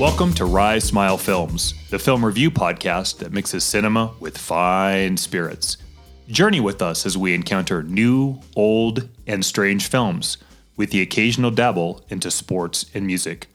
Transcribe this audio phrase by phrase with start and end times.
[0.00, 5.76] Welcome to Rye Smile Films, the film review podcast that mixes cinema with fine spirits.
[6.26, 10.38] Journey with us as we encounter new, old, and strange films,
[10.74, 13.48] with the occasional dabble into sports and music.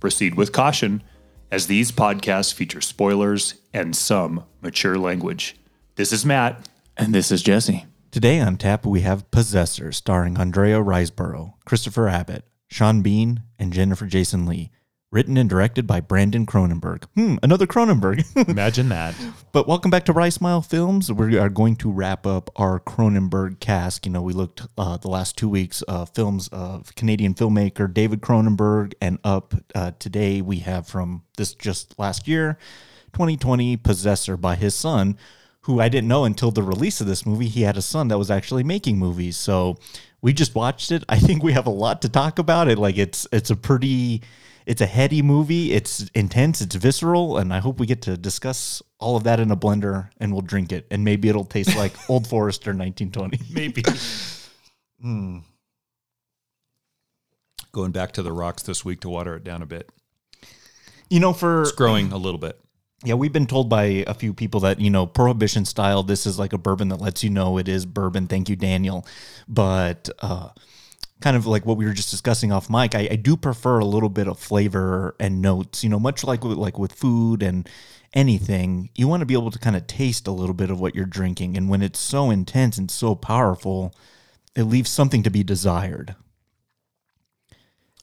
[0.00, 1.02] Proceed with caution,
[1.50, 5.56] as these podcasts feature spoilers and some mature language.
[5.96, 6.70] This is Matt.
[6.96, 7.84] And this is Jesse.
[8.10, 14.06] Today on tap, we have Possessor, starring Andrea Riseborough, Christopher Abbott, Sean Bean, and Jennifer
[14.06, 14.70] Jason Lee.
[15.12, 17.04] Written and directed by Brandon Cronenberg.
[17.14, 18.24] Hmm, another Cronenberg.
[18.48, 19.14] Imagine that.
[19.52, 21.12] but welcome back to Rye Smile Films.
[21.12, 24.06] We are going to wrap up our Cronenberg cast.
[24.06, 28.22] You know, we looked uh, the last two weeks uh, films of Canadian filmmaker David
[28.22, 32.56] Cronenberg, and up uh, today we have from this just last year,
[33.12, 35.18] 2020, Possessor by his son,
[35.60, 37.48] who I didn't know until the release of this movie.
[37.48, 39.36] He had a son that was actually making movies.
[39.36, 39.76] So
[40.22, 41.04] we just watched it.
[41.06, 42.78] I think we have a lot to talk about it.
[42.78, 44.22] Like it's it's a pretty
[44.66, 45.72] it's a heady movie.
[45.72, 46.60] It's intense.
[46.60, 50.10] It's visceral, and I hope we get to discuss all of that in a blender,
[50.18, 53.38] and we'll drink it, and maybe it'll taste like Old Forester 1920.
[53.52, 53.82] Maybe.
[57.72, 59.90] Going back to the rocks this week to water it down a bit.
[61.08, 62.58] You know, for It's growing a little bit.
[63.04, 66.02] yeah, we've been told by a few people that you know prohibition style.
[66.02, 68.26] This is like a bourbon that lets you know it is bourbon.
[68.28, 69.06] Thank you, Daniel.
[69.48, 70.50] But uh,
[71.22, 73.84] kind of like what we were just discussing off mic, I, I do prefer a
[73.84, 75.82] little bit of flavor and notes.
[75.82, 77.68] You know, much like with, like with food and
[78.12, 80.94] anything, you want to be able to kind of taste a little bit of what
[80.94, 81.56] you're drinking.
[81.56, 83.94] And when it's so intense and so powerful,
[84.54, 86.14] it leaves something to be desired.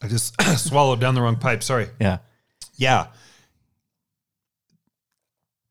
[0.02, 1.62] I just swallowed down the wrong pipe.
[1.62, 1.88] Sorry.
[2.00, 2.18] Yeah.
[2.76, 3.08] Yeah.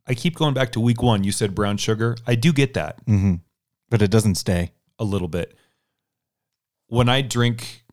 [0.08, 1.24] I keep going back to week one.
[1.24, 2.16] You said brown sugar.
[2.26, 3.36] I do get that hmm
[3.90, 4.72] But it doesn't stay.
[4.98, 5.56] a little bit.
[6.90, 7.84] When I drink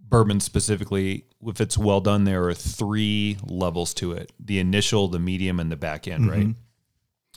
[0.00, 5.18] bourbon specifically, if it's well done, there are three levels to it the initial, the
[5.18, 6.54] medium, and the back end, right?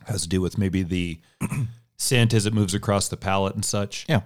[0.07, 1.19] Has to do with maybe the
[1.97, 4.05] scent as it moves across the palate and such.
[4.09, 4.21] Yeah.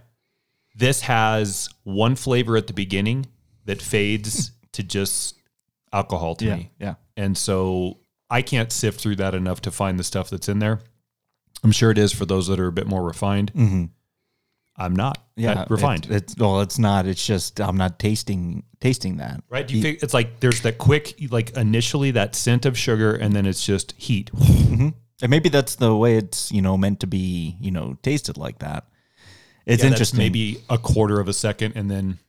[0.75, 3.25] This has one flavor at the beginning
[3.66, 5.36] that fades to just
[5.92, 6.56] alcohol to Yeah.
[6.56, 6.72] me.
[6.80, 6.96] Yeah.
[7.18, 8.00] And so
[8.30, 10.80] I can't sift through that enough to find the stuff that's in there.
[11.63, 13.50] I'm sure it is for those that are a bit more refined.
[13.52, 13.86] hmm
[14.78, 16.06] I'm not yeah, refined.
[16.06, 17.06] It's, it's well, it's not.
[17.06, 19.41] It's just I'm not tasting tasting that.
[19.50, 19.68] right?
[19.68, 23.34] Do you think it's like there's that quick, like initially that scent of sugar, and
[23.34, 24.31] then it's just heat.
[24.34, 24.90] Mm-hmm.
[25.22, 28.59] And maybe that's the way it's you know meant to be you know tasted like
[28.59, 28.86] that.
[29.66, 30.18] It's Yeah, interesting.
[30.18, 32.19] Maybe a quarter of a second, and then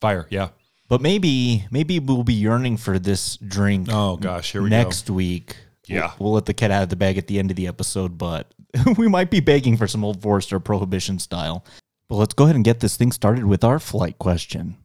[0.00, 0.26] fire.
[0.30, 0.48] Yeah.
[0.88, 5.56] but maybe maybe we'll be yearning for this drink Oh gosh, here we next week.
[5.86, 6.12] Yeah.
[6.18, 8.18] we'll, we'll let the cat out of the bag at the end of the episode,
[8.18, 8.52] but
[8.96, 11.64] we might be begging for some old Forester prohibition style.
[12.08, 14.76] But let's go ahead and get this thing started with our flight question.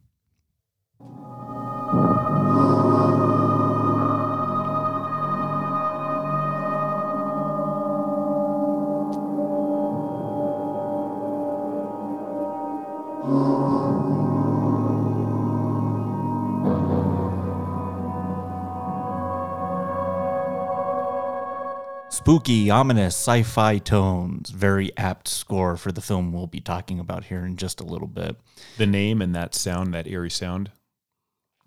[22.14, 24.50] Spooky, ominous, sci fi tones.
[24.50, 28.06] Very apt score for the film we'll be talking about here in just a little
[28.06, 28.36] bit.
[28.78, 30.70] The name and that sound, that eerie sound,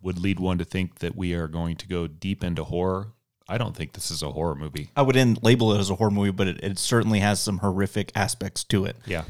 [0.01, 3.09] would lead one to think that we are going to go deep into horror.
[3.49, 4.89] I don't think this is a horror movie.
[4.95, 8.13] I wouldn't label it as a horror movie, but it, it certainly has some horrific
[8.15, 8.95] aspects to it.
[9.05, 9.25] Yeah.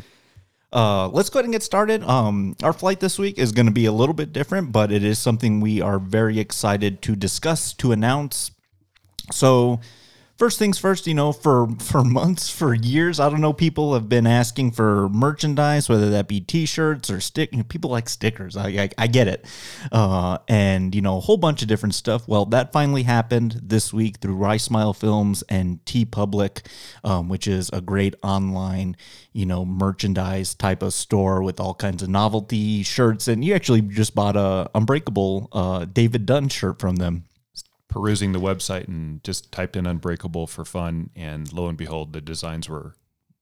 [0.71, 2.03] Uh, let's go ahead and get started.
[2.03, 5.03] Um, our flight this week is going to be a little bit different, but it
[5.03, 8.51] is something we are very excited to discuss, to announce.
[9.31, 9.81] So,
[10.37, 14.07] first things first, you know, for for months, for years, I don't know, people have
[14.07, 17.51] been asking for merchandise, whether that be T-shirts or stick.
[17.51, 18.55] You know, people like stickers.
[18.55, 19.45] I, I I get it,
[19.91, 22.27] uh, and you know, a whole bunch of different stuff.
[22.27, 26.65] Well, that finally happened this week through Rye Smile Films and TeePublic,
[27.03, 28.95] um, which is a great online,
[29.33, 33.27] you know, merchandise type of store with all kinds of novelty shirts.
[33.27, 37.25] And you actually just bought a Unbreakable uh, David Dunn shirt from them.
[37.89, 42.21] Perusing the website and just typed in Unbreakable for fun, and lo and behold, the
[42.21, 42.95] designs were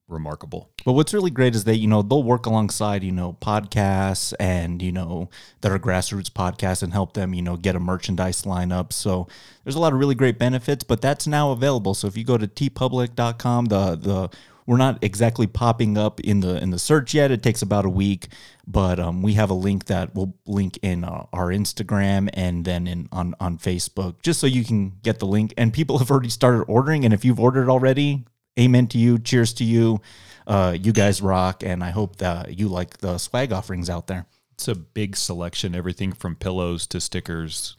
[0.08, 0.70] remarkable.
[0.86, 4.82] But what's really great is that, you know, they'll work alongside, you know, podcasts and,
[4.82, 5.30] you know,
[5.62, 8.94] that are grassroots podcasts and help them, you know, get a merchandise lineup.
[8.94, 9.28] So
[9.64, 11.94] there's a lot of really great benefits, but that's now available.
[11.94, 14.30] So if you go to teepublic.com, the, the,
[14.68, 17.32] we're not exactly popping up in the in the search yet.
[17.32, 18.28] It takes about a week,
[18.68, 22.88] but um, we have a link that we'll link in uh, our Instagram and then
[22.88, 25.54] in on on Facebook, just so you can get the link.
[25.58, 28.26] And people have already started ordering, and if you've ordered already,
[28.60, 29.20] amen to you.
[29.20, 30.02] Cheers to you.
[30.48, 34.26] Uh, you guys rock, and I hope that you like the swag offerings out there.
[34.54, 37.78] It's a big selection, everything from pillows to stickers.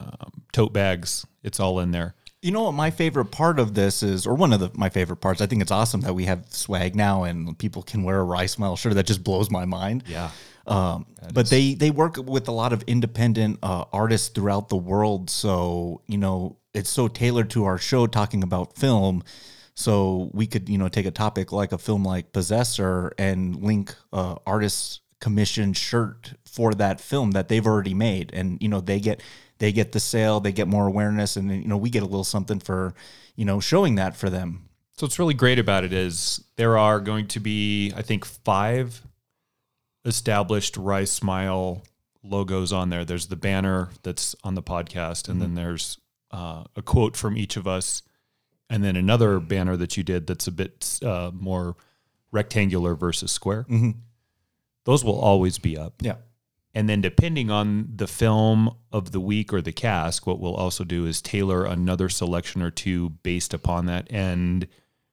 [0.00, 1.26] um, tote bags.
[1.42, 2.14] It's all in there.
[2.42, 5.18] You know what my favorite part of this is, or one of the, my favorite
[5.18, 5.42] parts.
[5.42, 8.46] I think it's awesome that we have swag now and people can wear a Rye
[8.46, 8.94] Smile shirt.
[8.94, 10.04] That just blows my mind.
[10.06, 10.30] Yeah.
[10.66, 15.28] Um, but they they work with a lot of independent uh, artists throughout the world.
[15.28, 19.22] So you know it's so tailored to our show talking about film.
[19.74, 23.94] So we could you know take a topic like a film like Possessor and link
[24.12, 29.00] uh, artists commissioned shirt for that film that they've already made, and you know they
[29.00, 29.20] get
[29.60, 32.24] they get the sale, they get more awareness, and you know we get a little
[32.24, 32.94] something for
[33.36, 34.68] you know showing that for them.
[34.96, 39.02] So what's really great about it is there are going to be, I think, five
[40.04, 41.82] established Rye Smile
[42.22, 43.04] logos on there.
[43.04, 45.98] There's the banner that's on the podcast, and then there's
[46.30, 48.02] uh, a quote from each of us,
[48.68, 51.76] and then another banner that you did that's a bit uh, more
[52.32, 53.66] rectangular versus square.
[54.84, 55.94] Those will always be up.
[56.00, 56.16] Yeah.
[56.74, 60.84] And then, depending on the film of the week or the cast, what we'll also
[60.84, 64.06] do is tailor another selection or two based upon that.
[64.10, 64.68] And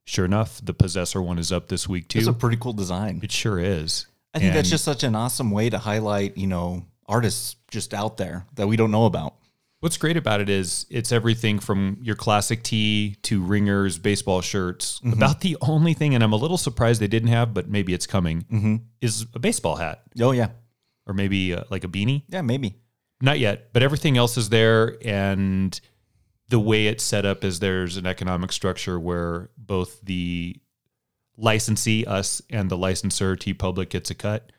[0.06, 2.20] sure enough, the Possessor one is up this week too.
[2.20, 3.20] It's a pretty cool design.
[3.24, 4.06] it sure is.
[4.36, 8.18] I think that's just such an awesome way to highlight, you know, artists just out
[8.18, 9.34] there that we don't know about.
[9.80, 15.00] what's great about it is it's everything from your classic tee to ringers, baseball shirts.
[15.00, 15.14] Mm-hmm.
[15.14, 18.06] About the only thing, and I'm a little surprised they didn't have, but maybe it's
[18.06, 18.76] coming, Mm-hmm.
[19.02, 20.50] is a baseball hat Oh yeah,
[21.08, 22.24] or maybe uh, like a beanie.
[22.28, 22.76] yeah, maybe.
[23.22, 24.98] Not yet, but everything else is there.
[25.04, 25.80] And
[26.50, 30.56] the way it's set up is there's an economic structure where both the
[31.36, 34.52] licensee, us, and the licensor, TeePublic, gets a cut.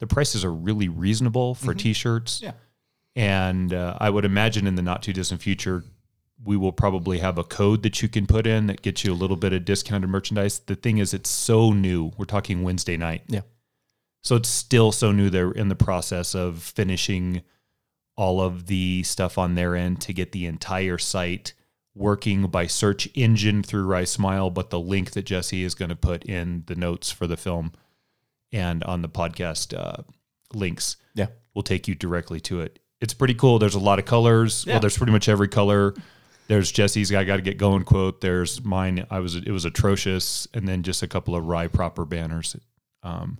[0.00, 2.40] The prices are really reasonable for t shirts.
[2.42, 2.52] Yeah.
[3.14, 5.84] And uh, I would imagine in the not too distant future,
[6.42, 9.14] we will probably have a code that you can put in that gets you a
[9.14, 10.60] little bit of discounted merchandise.
[10.60, 12.12] The thing is, it's so new.
[12.16, 13.24] We're talking Wednesday night.
[13.28, 13.42] Yeah.
[14.22, 15.30] So it's still so new.
[15.30, 17.42] They're in the process of finishing
[18.16, 21.54] all of the stuff on their end to get the entire site
[21.94, 25.96] working by search engine through Rye Smile, but the link that Jesse is going to
[25.96, 27.72] put in the notes for the film
[28.52, 30.02] and on the podcast uh,
[30.52, 31.28] links Yeah.
[31.54, 32.78] will take you directly to it.
[33.00, 33.58] It's pretty cool.
[33.58, 34.64] There's a lot of colors.
[34.66, 34.74] Yeah.
[34.74, 35.94] Well, there's pretty much every color.
[36.48, 38.20] There's Jesse's "I got to get going" quote.
[38.20, 39.06] There's mine.
[39.10, 42.56] I was it was atrocious, and then just a couple of Rye proper banners.
[43.02, 43.38] Um,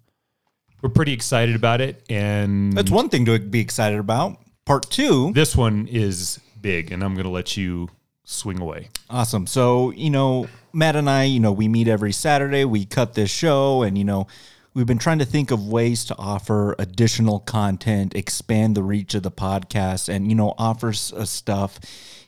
[0.82, 4.38] we're pretty excited about it, and That's one thing to be excited about.
[4.64, 7.88] Part two, this one is big, and I'm going to let you
[8.24, 8.88] swing away.
[9.08, 9.46] awesome.
[9.46, 12.64] So you know, Matt and I, you know, we meet every Saturday.
[12.64, 14.26] We cut this show, and you know,
[14.74, 19.22] we've been trying to think of ways to offer additional content, expand the reach of
[19.24, 21.80] the podcast, and you know, offer s- uh, stuff,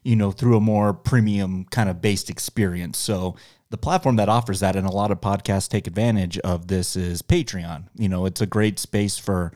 [0.02, 2.98] you know, through a more premium kind of based experience.
[2.98, 3.36] So
[3.72, 7.22] the platform that offers that, and a lot of podcasts take advantage of this, is
[7.22, 7.88] Patreon.
[7.96, 9.52] You know, it's a great space for,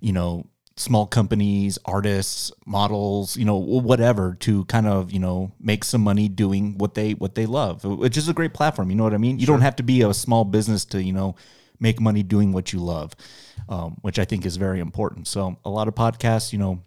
[0.00, 0.46] you know,
[0.76, 6.28] small companies, artists, models, you know, whatever to kind of, you know, make some money
[6.28, 9.18] doing what they what they love, which is a great platform, you know what I
[9.18, 9.38] mean?
[9.38, 11.34] You don't have to be a small business to, you know,
[11.78, 13.14] make money doing what you love.
[13.68, 15.28] Um, which I think is very important.
[15.28, 16.82] So a lot of podcasts, you know,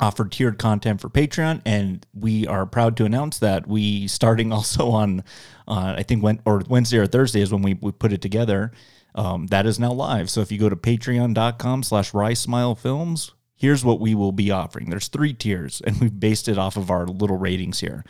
[0.00, 4.90] offer tiered content for Patreon, and we are proud to announce that we starting also
[4.90, 5.20] on,
[5.66, 8.72] uh, I think when or Wednesday or Thursday is when we, we put it together.
[9.14, 10.30] Um, that is now live.
[10.30, 14.50] So if you go to patreon.com slash Rye Smile Films, here's what we will be
[14.50, 14.90] offering.
[14.90, 18.04] There's three tiers, and we've based it off of our little ratings here.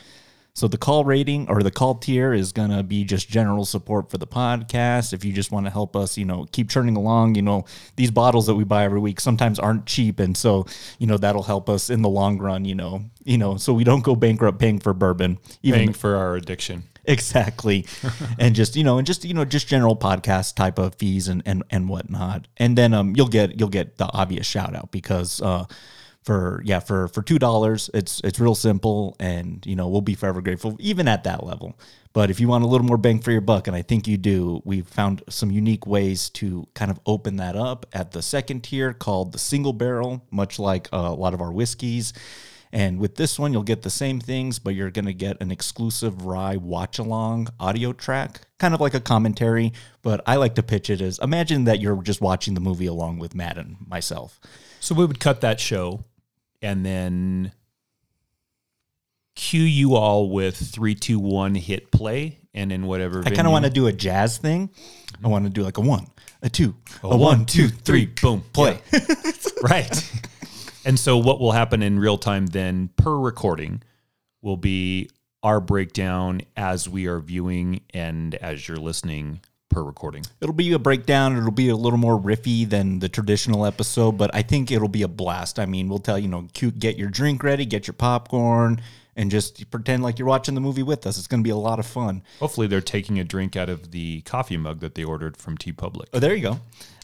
[0.59, 4.11] So the call rating or the call tier is going to be just general support
[4.11, 5.13] for the podcast.
[5.13, 8.11] If you just want to help us, you know, keep churning along, you know, these
[8.11, 10.67] bottles that we buy every week sometimes aren't cheap and so,
[10.99, 13.05] you know, that'll help us in the long run, you know.
[13.23, 15.39] You know, so we don't go bankrupt paying for bourbon.
[15.63, 16.83] Even Paying for our addiction.
[17.05, 17.87] exactly
[18.39, 21.43] and just you know and just you know just general podcast type of fees and
[21.47, 25.41] and, and whatnot and then um you'll get you'll get the obvious shout out because
[25.41, 25.65] uh
[26.29, 30.15] for yeah for for two dollars it's it's real simple and you know we'll be
[30.15, 31.75] forever grateful even at that level
[32.13, 34.19] but if you want a little more bang for your buck and i think you
[34.19, 38.63] do we've found some unique ways to kind of open that up at the second
[38.63, 42.13] tier called the single barrel much like uh, a lot of our whiskeys
[42.71, 45.51] and with this one, you'll get the same things, but you're going to get an
[45.51, 49.73] exclusive Rye watch along audio track, kind of like a commentary.
[50.03, 53.21] But I like to pitch it as imagine that you're just watching the movie along
[53.21, 54.39] with Matt and myself.
[54.81, 56.05] So we would cut that show
[56.63, 57.53] and then
[59.35, 63.23] cue you all with three, two, one, hit play, and in whatever.
[63.25, 64.71] I kind of want to do a jazz thing.
[65.23, 66.07] I want to do like a one,
[66.43, 68.81] a two, a, one, one, two, three, three, boom, play.
[69.63, 70.13] right.
[70.85, 73.83] and so what will happen in real time then per recording
[74.43, 75.09] will be
[75.43, 79.41] our breakdown as we are viewing and as you're listening
[79.79, 80.25] per recording.
[80.41, 81.37] It'll be a breakdown.
[81.37, 85.03] It'll be a little more riffy than the traditional episode, but I think it'll be
[85.03, 85.59] a blast.
[85.61, 88.81] I mean, we'll tell you know, cute, get your drink ready, get your popcorn,
[89.15, 91.17] and just pretend like you're watching the movie with us.
[91.17, 92.23] It's going to be a lot of fun.
[92.41, 96.07] Hopefully, they're taking a drink out of the coffee mug that they ordered from TeePublic.
[96.13, 96.43] Oh, there you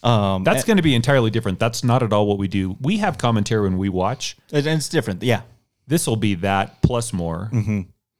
[0.03, 0.09] go.
[0.09, 1.61] Um, That's going to be entirely different.
[1.61, 2.77] That's not at all what we do.
[2.81, 4.37] We have commentary when we watch.
[4.53, 5.23] and it's different.
[5.23, 5.43] Yeah.
[5.87, 7.51] This will be that plus more.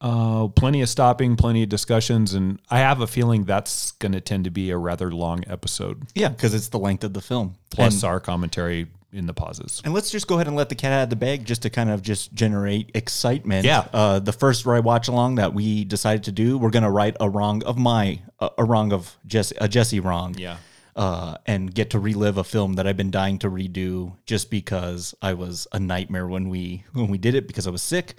[0.05, 4.21] Uh, plenty of stopping, plenty of discussions, and I have a feeling that's going to
[4.21, 6.03] tend to be a rather long episode.
[6.15, 7.55] Yeah, because it's the length of the film.
[7.71, 9.81] Plus and, our commentary in the pauses.
[9.83, 11.71] and let's just go ahead and let the cat out of the bag just to
[11.71, 13.65] kind of just generate excitement.
[13.65, 13.87] Yeah.
[13.95, 17.17] Uh, the first ride watch along that we decided to do, we're going to write
[17.19, 20.35] a wrong of my, a, a wrong of Jesse, a Jesse wrong.
[20.37, 20.59] Yeah.
[20.97, 25.15] uh, and get to relive a film that I've been dying to redo just because
[25.23, 28.17] I was a nightmare when we when we did it because I was sick.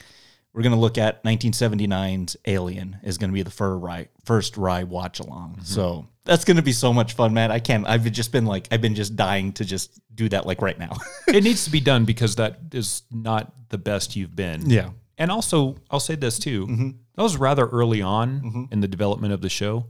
[0.56, 5.20] We're gonna look at 1979's Alien is gonna be the first ride first ride watch
[5.20, 5.56] along.
[5.56, 5.64] Mm-hmm.
[5.64, 7.52] So that's gonna be so much fun, man.
[7.52, 7.86] I can't.
[7.86, 10.96] I've just been like I've been just dying to just do that like right now.
[11.28, 14.70] it needs to be done because that is not the best you've been.
[14.70, 14.92] Yeah.
[15.18, 16.68] And also, I'll say this too.
[16.68, 16.90] Mm-hmm.
[17.16, 18.64] That was rather early on mm-hmm.
[18.72, 19.88] in the development of the show.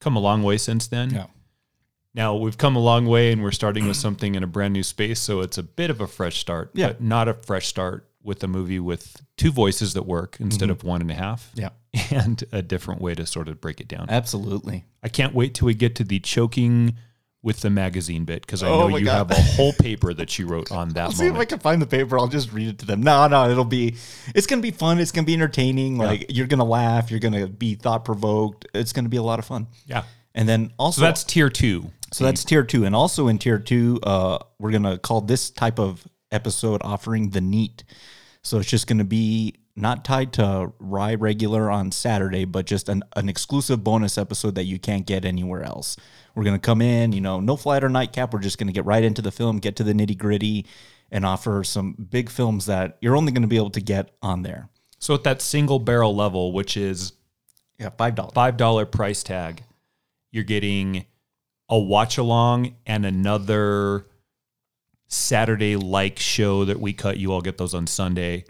[0.00, 1.10] Come a long way since then.
[1.10, 1.26] Yeah.
[2.14, 4.82] Now we've come a long way and we're starting with something in a brand new
[4.82, 5.20] space.
[5.20, 6.88] So it's a bit of a fresh start, Yeah.
[6.88, 10.84] but not a fresh start with a movie with two voices that work instead of
[10.84, 11.50] one and a half.
[11.54, 11.70] Yeah.
[12.12, 14.06] And a different way to sort of break it down.
[14.08, 14.84] Absolutely.
[15.02, 16.94] I can't wait till we get to the choking
[17.42, 19.28] with the magazine bit because I Oh know you God.
[19.28, 21.80] have a whole paper that you wrote on that I'll see if I can find
[21.82, 22.18] the paper.
[22.18, 23.02] I'll just read it to them.
[23.02, 23.96] No, no, it'll be,
[24.34, 24.98] it's gonna be fun.
[25.00, 25.98] It's gonna be entertaining.
[25.98, 27.10] Like you're gonna laugh.
[27.10, 28.66] You're gonna be thought provoked.
[28.74, 29.66] It's gonna be a lot of fun.
[29.86, 30.04] Yeah.
[30.34, 31.90] And then also So that's tier two.
[32.12, 32.84] So that's tier two.
[32.84, 37.30] And also in tier two, uh, we're going to call this type of episode offering
[37.30, 37.84] the neat.
[38.42, 42.88] So it's just going to be not tied to Rye regular on Saturday, but just
[42.88, 45.96] an, an exclusive bonus episode that you can't get anywhere else.
[46.34, 48.32] We're going to come in, you know, no flight or nightcap.
[48.32, 50.66] We're just going to get right into the film, get to the nitty gritty,
[51.10, 54.42] and offer some big films that you're only going to be able to get on
[54.42, 54.68] there.
[54.98, 57.12] So at that single barrel level, which is
[57.78, 58.34] Yeah, $5.
[58.34, 59.62] five dollar price tag,
[60.30, 61.06] you're getting
[61.68, 64.06] a watch along and another
[65.12, 67.18] Saturday like show that we cut.
[67.18, 68.44] You all get those on Sunday,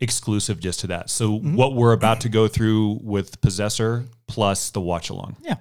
[0.00, 1.10] exclusive just to that.
[1.10, 5.56] So what we're about to go through with Possessor plus the watch along, Yeah.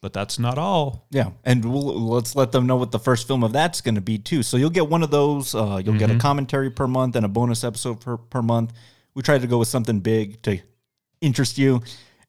[0.00, 1.06] but that's not all.
[1.10, 4.00] Yeah, and we'll, let's let them know what the first film of that's going to
[4.00, 4.42] be too.
[4.42, 5.54] So you'll get one of those.
[5.54, 8.72] Uh, you'll get a commentary per month and a bonus episode per, per month.
[9.14, 10.58] We tried to go with something big to
[11.20, 11.82] interest you,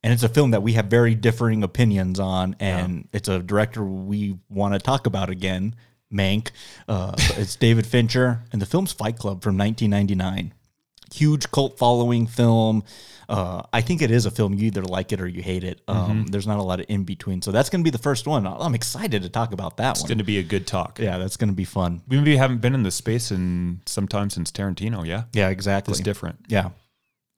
[0.03, 3.83] and it's a film that we have very differing opinions on, and it's a director
[3.83, 5.75] we want to talk about again,
[6.13, 6.49] Mank.
[6.87, 10.53] Uh, it's David Fincher, and the film's Fight Club from 1999
[11.13, 12.83] huge cult following film.
[13.27, 15.81] Uh, I think it is a film you either like it or you hate it.
[15.87, 18.25] Um, There's not a lot of in between, so that's going to be the first
[18.25, 18.47] one.
[18.47, 19.91] I'm excited to talk about that one.
[19.91, 20.99] It's going to be a good talk.
[20.99, 22.01] yeah, that's going to be fun.
[22.07, 25.05] We maybe haven't been in this space in some time since Tarantino.
[25.05, 25.91] Yeah, Yeah, exactly.
[25.91, 26.39] it's different.
[26.47, 26.69] Yeah.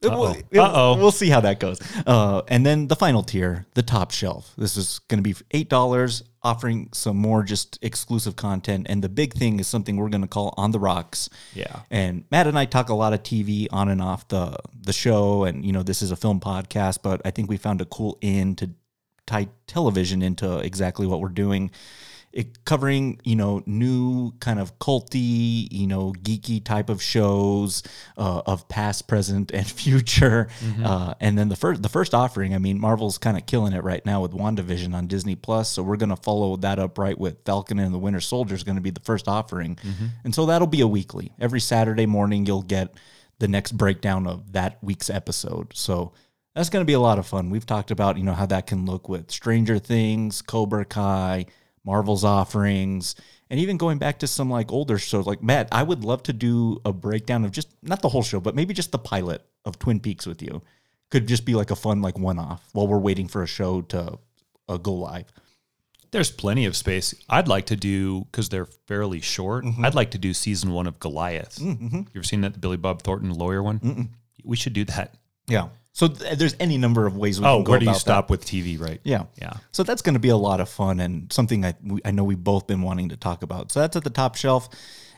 [0.02, 0.96] We'll, Uh-oh.
[0.96, 1.78] we'll see how that goes.
[2.06, 4.52] Uh, and then the final tier, the top shelf.
[4.58, 8.86] This is going to be eight dollars, offering some more just exclusive content.
[8.88, 11.28] And the big thing is something we're going to call on the rocks.
[11.54, 11.80] Yeah.
[11.90, 15.44] And Matt and I talk a lot of TV on and off the the show,
[15.44, 18.18] and you know this is a film podcast, but I think we found a cool
[18.20, 18.70] in to
[19.26, 21.70] tie television into exactly what we're doing.
[22.32, 27.82] It covering you know new kind of culty, you know geeky type of shows
[28.16, 30.48] uh, of past, present, and future.
[30.82, 33.84] Uh, and then the first the first offering, I mean, Marvel's kind of killing it
[33.84, 35.70] right now with WandaVision on Disney Plus.
[35.70, 38.76] So we're gonna follow that up right with Falcon and the Winter Soldier is going
[38.76, 39.78] to be the first offering,
[40.24, 41.32] and so that'll be a weekly.
[41.38, 42.94] Every Saturday morning, you'll get
[43.38, 45.72] the next breakdown of that week's episode.
[45.74, 46.12] So
[46.54, 47.50] that's going to be a lot of fun.
[47.50, 51.46] We've talked about, you know, how that can look with Stranger Things, Cobra Kai,
[51.84, 53.14] Marvel's offerings,
[53.50, 55.26] and even going back to some like older shows.
[55.26, 58.40] Like Matt, I would love to do a breakdown of just not the whole show,
[58.40, 60.62] but maybe just the pilot of Twin Peaks with you.
[61.10, 63.82] Could just be like a fun like one off while we're waiting for a show
[63.82, 64.18] to
[64.68, 65.30] uh, go live.
[66.10, 67.14] There's plenty of space.
[67.28, 69.64] I'd like to do because they're fairly short.
[69.64, 69.84] Mm-hmm.
[69.84, 71.58] I'd like to do season one of Goliath.
[71.60, 74.10] You ever seen that the Billy Bob Thornton lawyer one?
[74.44, 75.14] We should do that.
[75.46, 75.68] Yeah.
[75.92, 77.68] So th- there's any number of ways we Oh, can go.
[77.68, 78.00] Oh, where do you about that.
[78.00, 78.80] stop with TV?
[78.80, 79.00] Right?
[79.04, 79.24] Yeah.
[79.40, 79.52] Yeah.
[79.72, 82.24] So that's going to be a lot of fun and something I we, I know
[82.24, 83.70] we've both been wanting to talk about.
[83.72, 84.68] So that's at the top shelf.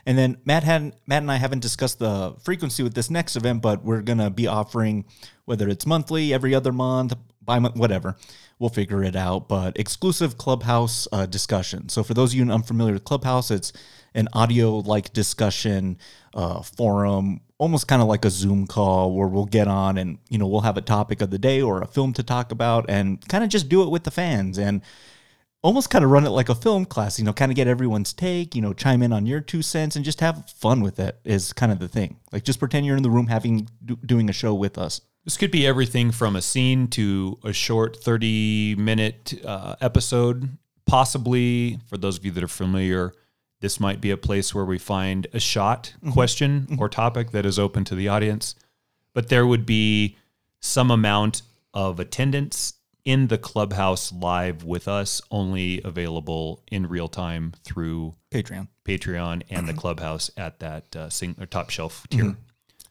[0.06, 3.62] And then Matt had Matt and I haven't discussed the frequency with this next event,
[3.62, 5.04] but we're going to be offering
[5.46, 8.16] whether it's monthly, every other month, bi month, whatever.
[8.58, 9.48] We'll figure it out.
[9.48, 11.88] But exclusive Clubhouse uh, discussion.
[11.88, 13.72] So for those of you unfamiliar with Clubhouse, it's
[14.14, 15.98] an audio like discussion
[16.34, 20.38] uh, forum, almost kind of like a Zoom call where we'll get on and you
[20.38, 23.26] know we'll have a topic of the day or a film to talk about and
[23.28, 24.82] kind of just do it with the fans and
[25.64, 28.12] almost kind of run it like a film class, you know, kind of get everyone's
[28.12, 31.18] take, you know, chime in on your two cents and just have fun with it
[31.24, 32.20] is kind of the thing.
[32.32, 35.00] Like just pretend you're in the room having do, doing a show with us.
[35.24, 40.50] This could be everything from a scene to a short 30 minute uh, episode.
[40.86, 43.14] Possibly, for those of you that are familiar,
[43.60, 46.12] this might be a place where we find a shot, mm-hmm.
[46.12, 46.78] question, mm-hmm.
[46.78, 48.54] or topic that is open to the audience.
[49.14, 50.18] But there would be
[50.60, 51.40] some amount
[51.72, 52.74] of attendance
[53.06, 58.68] in the clubhouse live with us, only available in real time through Patreon.
[58.84, 59.80] Patreon and the mm-hmm.
[59.80, 62.36] clubhouse at that uh, sing- or top shelf tier.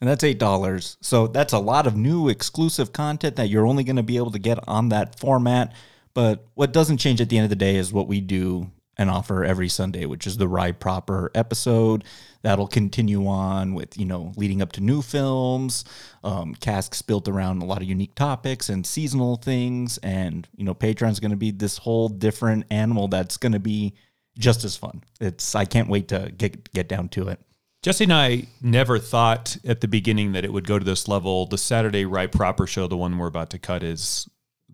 [0.03, 0.98] And that's eight dollars.
[1.00, 4.31] So that's a lot of new exclusive content that you're only going to be able
[4.31, 5.74] to get on that format.
[6.13, 9.10] But what doesn't change at the end of the day is what we do and
[9.10, 12.03] offer every Sunday, which is the Rye Proper episode.
[12.41, 15.86] That'll continue on with, you know, leading up to new films,
[16.22, 20.00] um, casks built around a lot of unique topics and seasonal things.
[20.00, 23.93] And, you know, Patreon's going to be this whole different animal that's going to be
[24.38, 25.01] just as fun.
[25.22, 27.39] It's, I can't wait to get, get down to it.
[27.83, 31.45] Jesse and I never thought at the beginning that it would go to this level.
[31.45, 34.29] The Saturday Rye Proper show, the one we're about to cut, is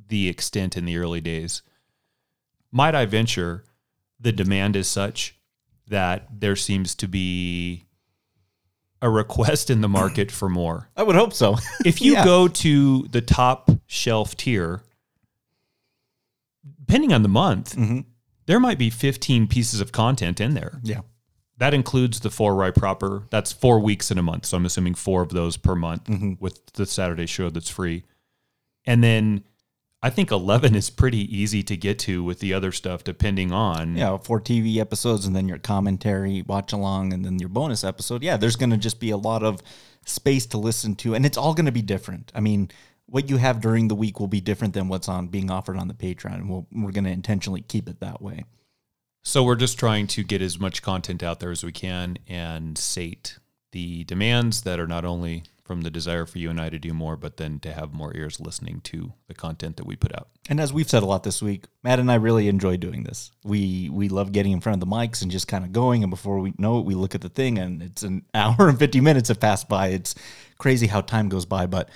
[0.07, 1.63] the extent in the early days.
[2.71, 3.63] Might I venture,
[4.19, 5.35] the demand is such
[5.87, 7.85] that there seems to be
[9.01, 10.89] a request in the market for more.
[10.95, 11.55] I would hope so.
[11.85, 12.25] If you Yeah.
[12.25, 14.83] go to the top shelf tier,
[16.85, 18.01] depending on the month, mm-hmm.
[18.45, 20.79] there might be 15 pieces of content in there.
[20.83, 21.01] yeah.
[21.59, 23.23] That includes the four right proper.
[23.29, 24.45] That's four weeks in a month.
[24.47, 26.33] So I'm assuming four of those per month Mm-hmm.
[26.39, 28.03] with the Saturday show that's free.
[28.85, 29.43] And then
[30.01, 33.97] I think 11 is pretty easy to get to with the other stuff, depending on.
[33.97, 38.23] Yeah, four TV episodes and then your commentary, watch along, and then your bonus episode.
[38.23, 39.61] Yeah, there's going to just be a lot of
[40.05, 42.31] space to listen to, and it's all going to be different.
[42.33, 42.71] I mean,
[43.07, 45.89] what you have during the week will be different than what's on being offered on
[45.89, 48.45] the Patreon, and we'll, we're going to intentionally keep it that way.
[49.21, 52.77] So we're just trying to get as much content out there as we can and
[52.77, 53.37] sate
[53.72, 56.96] the demands that are not only from the desire for you and I to do
[56.96, 60.29] more, but then to have more ears listening to the content that we put out.
[60.50, 63.29] And as we've said a lot this week, Matt and I really enjoy doing this.
[63.44, 66.01] We we love getting in front of the mics and just kind of going.
[66.03, 68.79] And before we know it, we look at the thing and it's an hour and
[68.79, 69.89] fifty minutes have passed by.
[69.89, 70.15] It's
[70.57, 71.67] crazy how time goes by.
[71.67, 71.89] But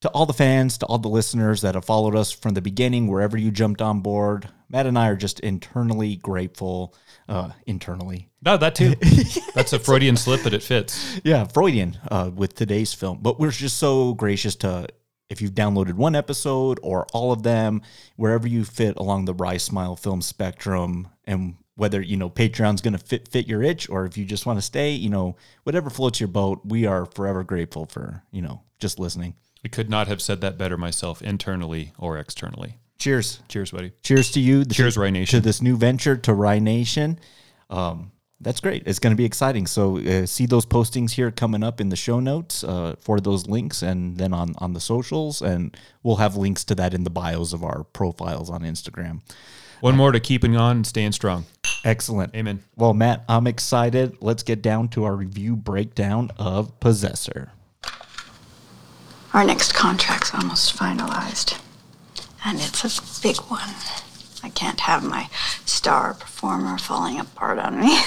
[0.00, 3.08] to all the fans, to all the listeners that have followed us from the beginning,
[3.08, 6.94] wherever you jumped on board, Matt and I are just internally grateful.
[7.28, 8.94] Uh, internally, No, that too.
[9.54, 11.20] That's a Freudian slip, but it fits.
[11.24, 13.18] yeah, Freudian uh, with today's film.
[13.20, 14.86] But we're just so gracious to
[15.28, 17.82] if you've downloaded one episode or all of them,
[18.16, 22.96] wherever you fit along the Rye Smile film spectrum, and whether you know Patreon's going
[22.96, 25.90] to fit fit your itch or if you just want to stay, you know, whatever
[25.90, 29.34] floats your boat, we are forever grateful for you know just listening.
[29.64, 32.76] I could not have said that better myself, internally or externally.
[32.98, 33.92] Cheers, Cheers, buddy.
[34.02, 34.64] cheers to you.
[34.64, 37.18] Cheers, Rye to this new venture to Rye Nation.
[37.70, 38.84] Um, that's great.
[38.86, 39.66] It's going to be exciting.
[39.66, 43.46] So uh, see those postings here coming up in the show notes uh, for those
[43.46, 47.10] links, and then on on the socials, and we'll have links to that in the
[47.10, 49.22] bios of our profiles on Instagram.
[49.80, 51.46] One more to keeping on and staying strong.
[51.84, 52.34] Excellent.
[52.34, 52.64] Amen.
[52.76, 54.18] Well, Matt, I'm excited.
[54.20, 57.52] Let's get down to our review breakdown of Possessor.
[59.38, 61.56] Our next contract's almost finalized.
[62.44, 62.90] And it's a
[63.22, 63.72] big one.
[64.42, 65.28] I can't have my
[65.64, 68.00] star performer falling apart on me.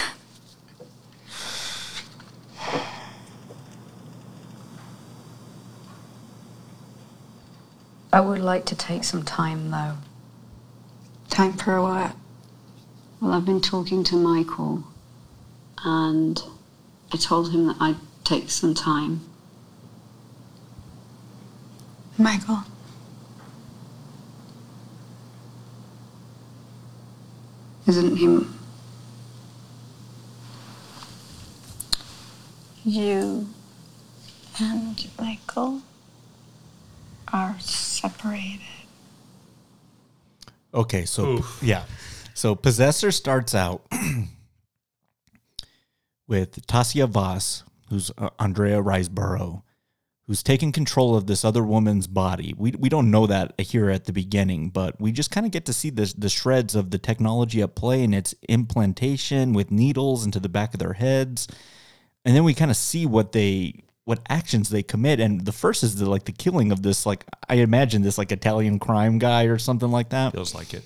[8.11, 9.99] I would like to take some time though.
[11.29, 12.13] Time for what?
[13.21, 14.83] Well, I've been talking to Michael,
[15.85, 16.43] and
[17.13, 19.30] I told him that I'd take some time.
[22.23, 22.63] Michael.
[27.87, 28.57] Isn't him?
[32.83, 33.47] You
[34.59, 35.81] and Michael
[37.31, 38.61] are separated.
[40.73, 41.83] Okay, so yeah.
[42.33, 43.85] So Possessor starts out
[46.27, 49.61] with Tasya Vos, who's uh, Andrea Riseborough,
[50.31, 52.53] who's taking control of this other woman's body.
[52.57, 55.65] We, we don't know that here at the beginning, but we just kind of get
[55.65, 60.23] to see this, the shreds of the technology at play and its implantation with needles
[60.23, 61.49] into the back of their heads.
[62.23, 65.83] And then we kind of see what they what actions they commit and the first
[65.83, 69.43] is the like the killing of this like i imagine this like italian crime guy
[69.43, 70.83] or something like that Feels like it.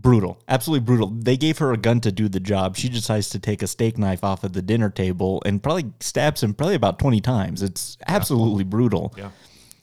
[0.00, 3.38] Brutal absolutely brutal they gave her a gun to do the job she decides to
[3.38, 6.98] take a steak knife off of the dinner table and probably stabs him probably about
[6.98, 9.30] 20 times it's absolutely brutal Yeah.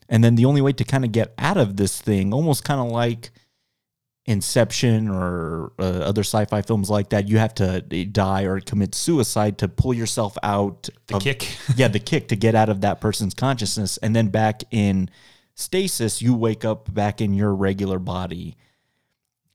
[0.08, 2.80] and then the only way to kind of get out of this thing almost kind
[2.80, 3.32] of like
[4.28, 9.60] Inception or uh, other sci-fi films like that, you have to die or commit suicide
[9.60, 10.90] to pull yourself out.
[11.06, 11.48] The kick.
[11.76, 15.12] yeah, the kick to get out of that person's consciousness, and then back in
[15.54, 18.58] stasis, you wake up back in your regular body.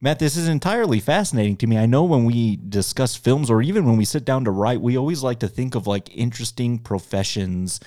[0.02, 1.76] Matt, this is entirely fascinating to me.
[1.76, 4.96] I know when we discuss films or even when we sit down to write, we
[4.96, 7.80] always like to think of like interesting professions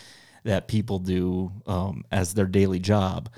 [0.44, 3.30] that people do um, as their daily job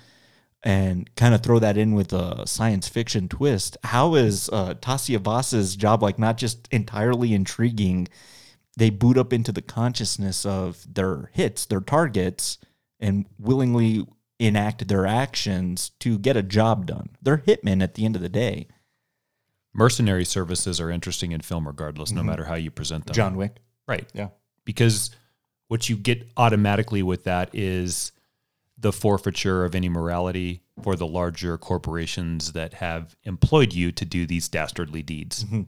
[0.61, 3.77] and kind of throw that in with a science fiction twist.
[3.83, 8.09] How is uh, Tasya Vos's job like not just entirely intriguing?
[8.75, 12.57] They boot up into the consciousness of their hits, their targets,
[12.99, 14.05] and willingly
[14.39, 17.09] enact their actions to get a job done.
[17.21, 18.67] They're hitmen at the end of the day.
[19.73, 22.29] Mercenary services are interesting in film regardless, no mm-hmm.
[22.29, 23.13] matter how you present them.
[23.13, 23.57] John Wick.
[23.87, 24.07] Right.
[24.13, 24.29] Yeah.
[24.63, 25.11] Because
[25.67, 28.11] what you get automatically with that is
[28.77, 34.25] the forfeiture of any morality for the larger corporations that have employed you to do
[34.25, 35.43] these dastardly deeds.
[35.43, 35.63] Mm-hmm.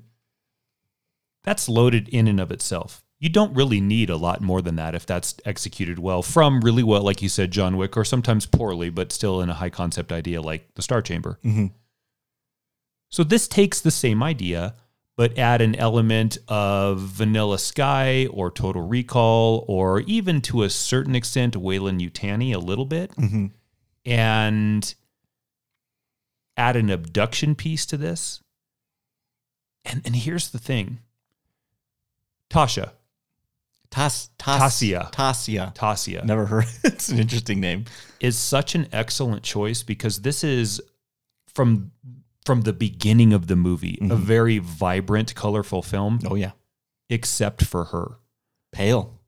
[1.43, 3.06] That's loaded in and of itself.
[3.19, 6.84] You don't really need a lot more than that if that's executed well from really
[6.84, 10.12] well, like you said, John Wick, or sometimes poorly, but still in a high concept
[10.12, 11.39] idea like the Star Chamber.
[11.43, 11.67] Mm-hmm.
[13.10, 14.75] So this takes the same idea,
[15.15, 21.15] but add an element of Vanilla Sky or Total Recall, or even to a certain
[21.15, 23.47] extent, Weyland-Yutani a little bit, mm-hmm.
[24.06, 24.95] and
[26.56, 28.41] add an abduction piece to this.
[29.86, 30.99] And and here's the thing,
[32.51, 32.91] Tasha,
[33.89, 35.12] Tas, tas, Tasia.
[35.12, 35.73] Tasia.
[35.76, 36.65] Tasia, Never heard.
[36.84, 37.86] it's an interesting name.
[38.19, 40.82] is such an excellent choice because this is
[41.54, 41.91] from
[42.45, 46.52] from the beginning of the movie a very vibrant, colorful film, Oh yeah,
[47.10, 48.19] except for her,
[48.71, 49.19] pale.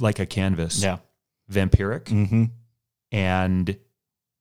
[0.00, 0.98] like a canvas, Yeah.
[1.50, 2.44] vampiric, Mm-hmm.
[3.12, 3.78] and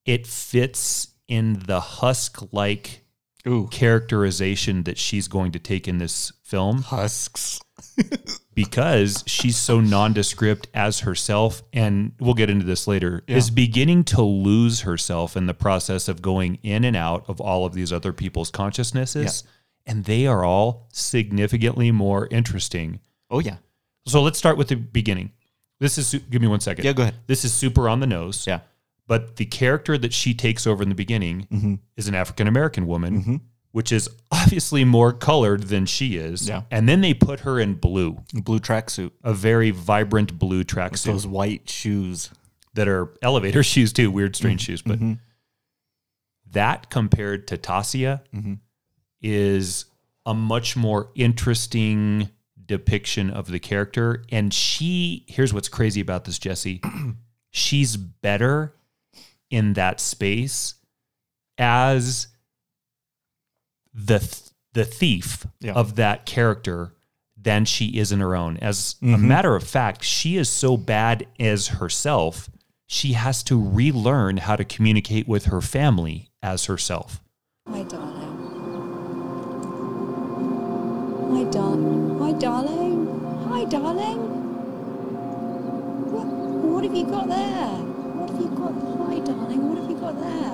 [0.05, 3.04] it fits in the husk-like
[3.47, 7.59] Ooh, characterization that she's going to take in this film husks.
[8.53, 14.21] because she's so nondescript as herself and we'll get into this later is beginning to
[14.21, 18.13] lose herself in the process of going in and out of all of these other
[18.13, 19.43] people's consciousnesses
[19.85, 23.57] and they are all significantly more interesting Oh yeah.
[24.07, 25.31] so let's start with the beginning
[25.79, 27.15] this is give me one second Yeah, go ahead.
[27.27, 28.61] this is super on the nose Yeah.
[29.07, 31.75] But the character that she takes over in the beginning mm-hmm.
[31.95, 33.35] is an African American woman, mm-hmm.
[33.71, 36.47] which is obviously more colored than she is.
[36.47, 36.63] Yeah.
[36.71, 39.11] And then they put her in blue, Blue tracksuit.
[39.23, 42.31] a very vibrant blue tracksuit Those white shoes.
[42.73, 44.37] that are elevator shoes too, weird, mm-hmm.
[44.37, 44.81] strange shoes.
[44.81, 44.99] But
[46.51, 48.21] that compared to Tasia
[49.21, 49.85] is
[50.25, 52.29] a much more interesting
[52.65, 54.23] depiction of the character.
[54.31, 56.81] And she, here's what's crazy about this, Jesse.
[57.51, 58.73] She's better
[59.49, 60.75] in that space
[61.57, 62.27] as
[63.93, 65.73] the th- the thief Yeah.
[65.73, 66.93] of that character
[67.37, 68.57] than she is in her own.
[68.57, 69.27] As a mm-hmm.
[69.27, 72.49] matter of fact, she is so bad as herself,
[72.87, 77.21] she has to relearn how to communicate with her family as herself.
[77.69, 78.21] Hi, darling.
[81.31, 82.19] Hi, darling.
[82.19, 83.47] Hi, darling.
[83.49, 84.17] Hi, darling.
[86.11, 87.67] What, what have you got there?
[88.17, 88.94] What have you got?
[89.15, 89.69] Hi, darling.
[89.69, 90.51] What have you got there?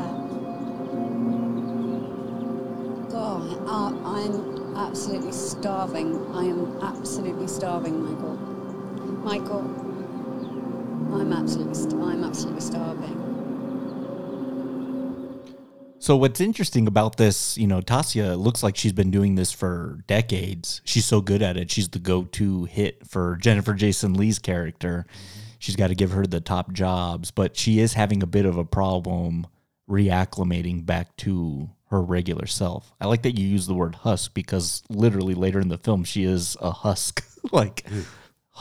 [3.09, 3.67] God,
[4.05, 6.15] I'm absolutely starving.
[6.35, 8.35] I am absolutely starving, Michael.
[9.23, 9.61] Michael,
[11.11, 13.17] I'm absolutely, I'm absolutely starving.
[15.97, 20.03] So what's interesting about this, you know, Tasia looks like she's been doing this for
[20.05, 20.81] decades.
[20.85, 21.71] She's so good at it.
[21.71, 25.07] She's the go-to hit for Jennifer Jason Lee's character.
[25.61, 28.57] She's got to give her the top jobs, but she is having a bit of
[28.57, 29.47] a problem
[29.89, 32.93] reacclimating back to her regular self.
[32.99, 36.23] I like that you use the word husk because literally later in the film she
[36.23, 37.85] is a husk, like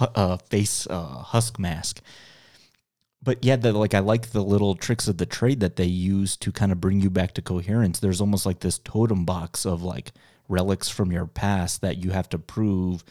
[0.00, 2.02] a uh, face uh, husk mask
[3.22, 6.36] but yeah, the, like I like the little tricks of the trade that they use
[6.38, 8.00] to kind of bring you back to coherence.
[8.00, 10.12] There's almost like this totem box of like
[10.48, 13.04] relics from your past that you have to prove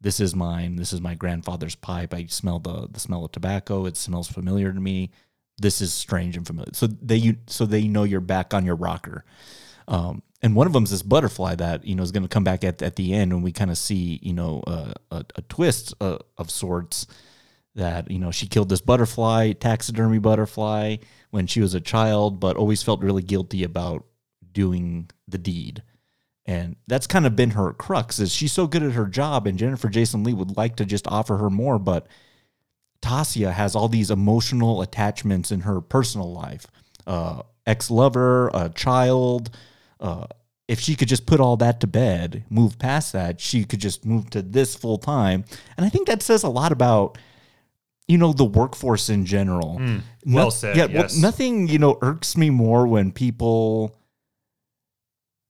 [0.00, 0.76] this is mine.
[0.76, 2.14] This is my grandfather's pipe.
[2.14, 3.86] I smell the the smell of tobacco.
[3.86, 5.10] It smells familiar to me.
[5.58, 6.72] This is strange and familiar.
[6.72, 9.24] So they so they know you're back on your rocker.
[9.88, 12.44] Um, and one of them is this butterfly that you know is going to come
[12.44, 15.42] back at at the end, and we kind of see you know uh, a, a
[15.42, 17.06] twist uh, of sorts
[17.74, 20.96] that you know she killed this butterfly taxidermy butterfly
[21.30, 24.04] when she was a child but always felt really guilty about
[24.52, 25.82] doing the deed
[26.50, 29.58] and that's kind of been her crux is she's so good at her job and
[29.58, 32.06] jennifer jason lee would like to just offer her more but
[33.02, 36.66] tasia has all these emotional attachments in her personal life
[37.06, 39.50] uh, ex-lover a child
[40.00, 40.26] uh,
[40.70, 44.06] if she could just put all that to bed, move past that, she could just
[44.06, 45.44] move to this full time.
[45.76, 47.18] And I think that says a lot about
[48.06, 49.78] you know the workforce in general.
[49.78, 49.98] Hmm.
[50.24, 51.14] well said, Yeah, yes.
[51.14, 53.96] well, nothing you know irks me more when people.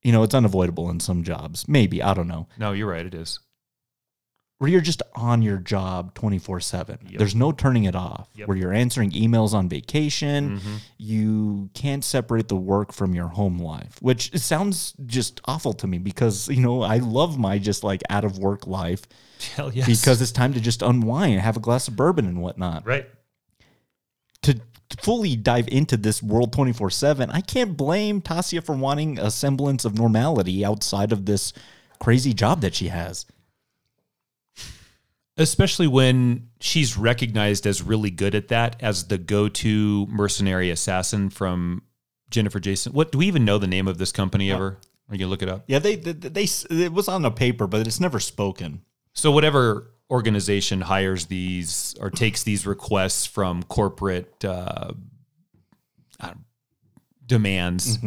[0.03, 1.67] You know, it's unavoidable in some jobs.
[1.67, 2.47] Maybe I don't know.
[2.57, 3.05] No, you're right.
[3.05, 3.39] It is.
[4.57, 6.99] Where you're just on your job twenty four seven.
[7.17, 8.29] There's no turning it off.
[8.35, 8.47] Yep.
[8.47, 10.59] Where you're answering emails on vacation.
[10.59, 10.77] Mhm.
[10.99, 15.97] You can't separate the work from your home life, which sounds just awful to me
[15.97, 19.01] because you know I love my just like out of work life
[19.55, 19.87] Hell yes.
[19.87, 22.85] because it's time to just unwind, have a glass of bourbon and whatnot.
[22.85, 23.07] right.
[24.43, 24.59] To
[24.99, 29.85] fully dive into this world 24 7, I can't blame Tasia for wanting a semblance
[29.85, 31.53] of normality outside of this
[31.99, 33.25] crazy job that she has.
[35.37, 41.81] especially when she's recognized as really good at that as the go-to mercenary assassin from
[42.29, 42.93] Jennifer Jason.
[42.93, 44.77] What do we even know the name of this company ever?
[45.09, 45.63] Are you gonna look it up?
[45.67, 48.81] Yeah, they, they, they, it was on the paper, but it's never spoken.
[49.13, 54.91] So whatever organization hires these or takes these requests from corporate uh,
[57.25, 57.97] demands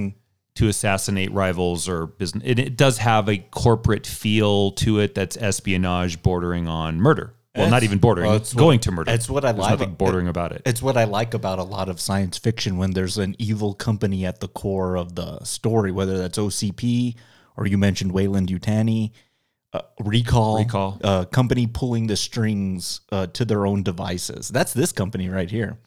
[0.56, 5.36] to assassinate rivals or business, it, it does have a corporate feel to it that's
[5.36, 7.34] espionage bordering on murder.
[7.56, 9.12] Well, not even bordering, well, it's going what- to murder.
[9.12, 10.62] it's what I There's like Nothing bordering about it.
[10.66, 14.26] It's what I like about a lot of science fiction when there's an evil company
[14.26, 17.14] at the core of the story, whether that's OCP
[17.56, 19.12] or you mentioned Weyland-Yutani,
[19.74, 21.00] uh, Recall, Recall.
[21.04, 24.48] uh, company pulling the strings uh, to their own devices.
[24.48, 25.78] That's this company right here.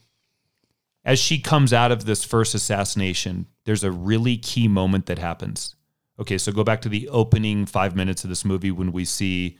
[1.04, 5.74] as she comes out of this first assassination, there's a really key moment that happens.
[6.20, 9.56] Okay, so go back to the opening five minutes of this movie when we see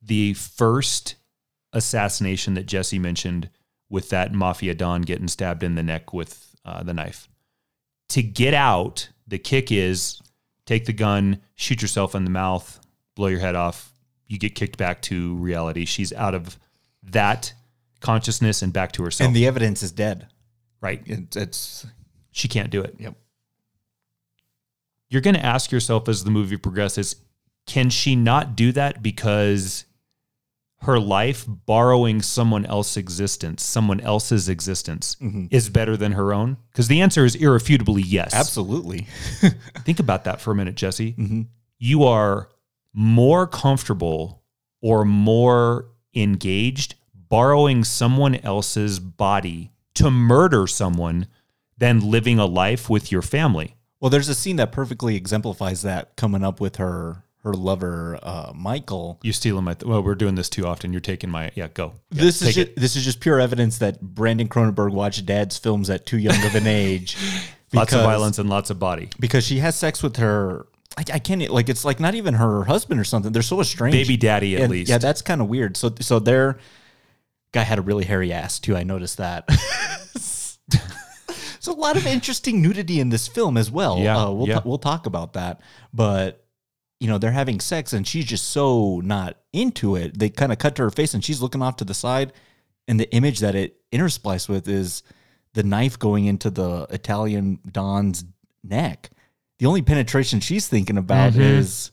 [0.00, 1.16] the first
[1.72, 3.50] assassination that Jesse mentioned
[3.90, 7.28] with that mafia don getting stabbed in the neck with uh, the knife.
[8.10, 10.20] To get out, the kick is
[10.64, 12.80] take the gun, shoot yourself in the mouth,
[13.16, 13.92] blow your head off.
[14.28, 15.84] You get kicked back to reality.
[15.84, 16.56] She's out of
[17.02, 17.52] that
[18.00, 19.26] consciousness and back to herself.
[19.26, 20.28] And the evidence is dead.
[20.80, 21.02] right.
[21.06, 21.86] It's, it's
[22.30, 22.94] She can't do it.
[22.98, 23.16] Yep.
[25.08, 27.16] You're going to ask yourself as the movie progresses,
[27.66, 29.84] can she not do that because
[30.80, 35.46] her life borrowing someone else's existence, someone else's existence mm-hmm.
[35.50, 36.56] is better than her own?
[36.70, 38.34] Because the answer is irrefutably yes.
[38.34, 39.06] absolutely.
[39.84, 41.12] Think about that for a minute, Jesse.
[41.12, 41.42] Mm-hmm.
[41.78, 42.48] You are
[42.96, 44.42] more comfortable
[44.80, 51.26] or more engaged borrowing someone else's body to murder someone
[51.78, 53.76] than living a life with your family.
[54.00, 58.52] Well, there's a scene that perfectly exemplifies that coming up with her her lover uh,
[58.56, 59.20] Michael.
[59.22, 59.74] You stealing my.
[59.74, 60.92] Th- well, we're doing this too often.
[60.92, 61.52] You're taking my.
[61.54, 61.92] Yeah, go.
[62.10, 65.88] Yeah, this is just, this is just pure evidence that Brandon Cronenberg watched Dad's films
[65.88, 67.16] at too young of an age.
[67.72, 69.10] Lots of violence and lots of body.
[69.18, 70.66] because she has sex with her.
[70.96, 73.32] I, I can't like it's like not even her husband or something.
[73.32, 73.96] They're so estranged.
[73.96, 74.90] Baby daddy, at And, least.
[74.90, 75.76] Yeah, that's kind of weird.
[75.76, 76.58] So so their
[77.52, 78.76] guy had a really hairy ass too.
[78.76, 79.50] I noticed that.
[81.60, 83.98] so a lot of interesting nudity in this film as well.
[83.98, 84.60] Yeah, uh, we'll yeah.
[84.64, 85.60] we'll talk about that.
[85.92, 86.44] But
[87.00, 90.18] you know they're having sex and she's just so not into it.
[90.18, 92.32] They kind of cut to her face and she's looking off to the side,
[92.88, 95.02] and the image that it interspliced with is
[95.52, 98.24] the knife going into the Italian Don's
[98.64, 99.10] neck.
[99.58, 101.40] The only penetration she's thinking about Mm-hmm.
[101.42, 101.90] is,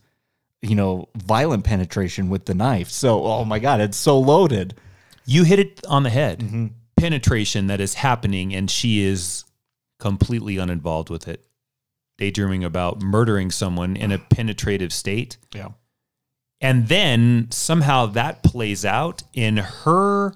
[0.62, 2.90] you know, violent penetration with the knife.
[2.90, 4.76] So, oh my God, it's so loaded.
[5.26, 6.40] You hit it on the head.
[6.40, 6.68] Mm-hmm.
[6.98, 9.46] Penetration that is happening, and she is
[10.00, 11.46] completely uninvolved with it.
[12.18, 15.38] Daydreaming about murdering someone in a penetrative state.
[15.54, 15.70] Yeah.
[16.62, 20.34] And then somehow that plays out in her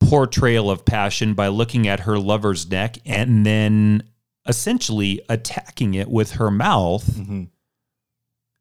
[0.00, 4.02] portrayal of passion by looking at her lover's neck and then
[4.46, 7.06] essentially attacking it with her mouth.
[7.06, 7.44] Mm-hmm.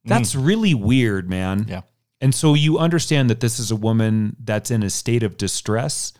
[0.05, 0.45] That's mm.
[0.45, 1.65] really weird, man.
[1.67, 1.81] Yeah.
[2.21, 6.13] And so you understand that this is a woman that's in a state of distress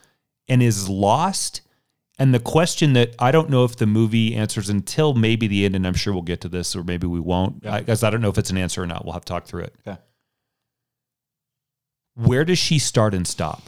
[0.49, 1.62] and is lost.
[2.19, 5.76] And the question that I don't know if the movie answers until maybe the end,
[5.76, 8.30] and I'm sure we'll get to this or maybe we won't, because I don't know
[8.30, 9.06] if it's an answer or not.
[9.06, 9.76] We'll have to talk through it.
[9.86, 9.97] Yeah.
[12.15, 13.63] Where does she start and stop?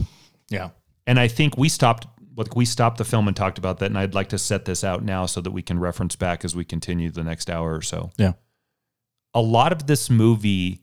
[0.49, 0.69] Yeah.
[1.07, 3.87] And I think we stopped like we stopped the film and talked about that.
[3.87, 6.55] And I'd like to set this out now so that we can reference back as
[6.55, 8.11] we continue the next hour or so.
[8.17, 8.33] Yeah.
[9.33, 10.81] A lot of this movie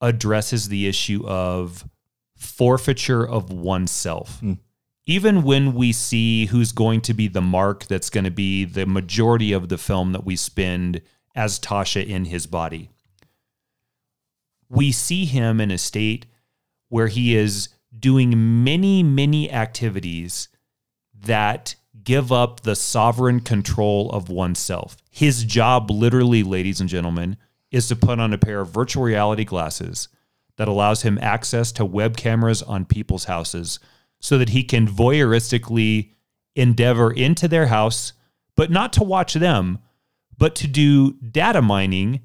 [0.00, 1.88] addresses the issue of
[2.36, 4.40] forfeiture of oneself.
[4.40, 4.54] Hmm.
[5.06, 8.86] Even when we see who's going to be the mark that's going to be the
[8.86, 11.02] majority of the film that we spend
[11.34, 12.90] as Tasha in his body,
[14.70, 16.26] we see him in a state
[16.88, 20.48] where he is doing many, many activities
[21.14, 24.96] that give up the sovereign control of oneself.
[25.10, 27.36] His job, literally, ladies and gentlemen,
[27.70, 30.08] is to put on a pair of virtual reality glasses
[30.56, 33.80] that allows him access to web cameras on people's houses
[34.20, 36.10] so that he can voyeuristically
[36.54, 38.12] endeavor into their house,
[38.54, 39.78] but not to watch them,
[40.36, 42.20] but to do data mining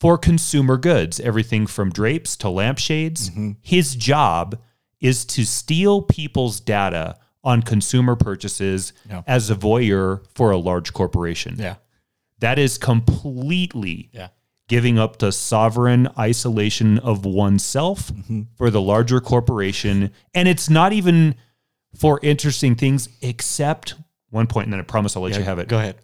[0.00, 3.30] for consumer goods, everything from drapes to lampshades.
[3.30, 3.52] Mm-hmm.
[3.60, 4.58] His job
[5.00, 9.22] is to steal people's data on consumer purchases Yeah.
[9.26, 11.56] as a voyeur for a large corporation.
[11.58, 11.76] Yeah.
[12.40, 14.28] That is completely Yeah.
[14.68, 18.42] giving up the sovereign isolation of oneself mm-hmm.
[18.56, 20.10] for the larger corporation.
[20.34, 21.34] And it's not even
[21.96, 23.94] for interesting things, except
[24.28, 25.96] one point, and then I promise I'll let you have it Go ahead.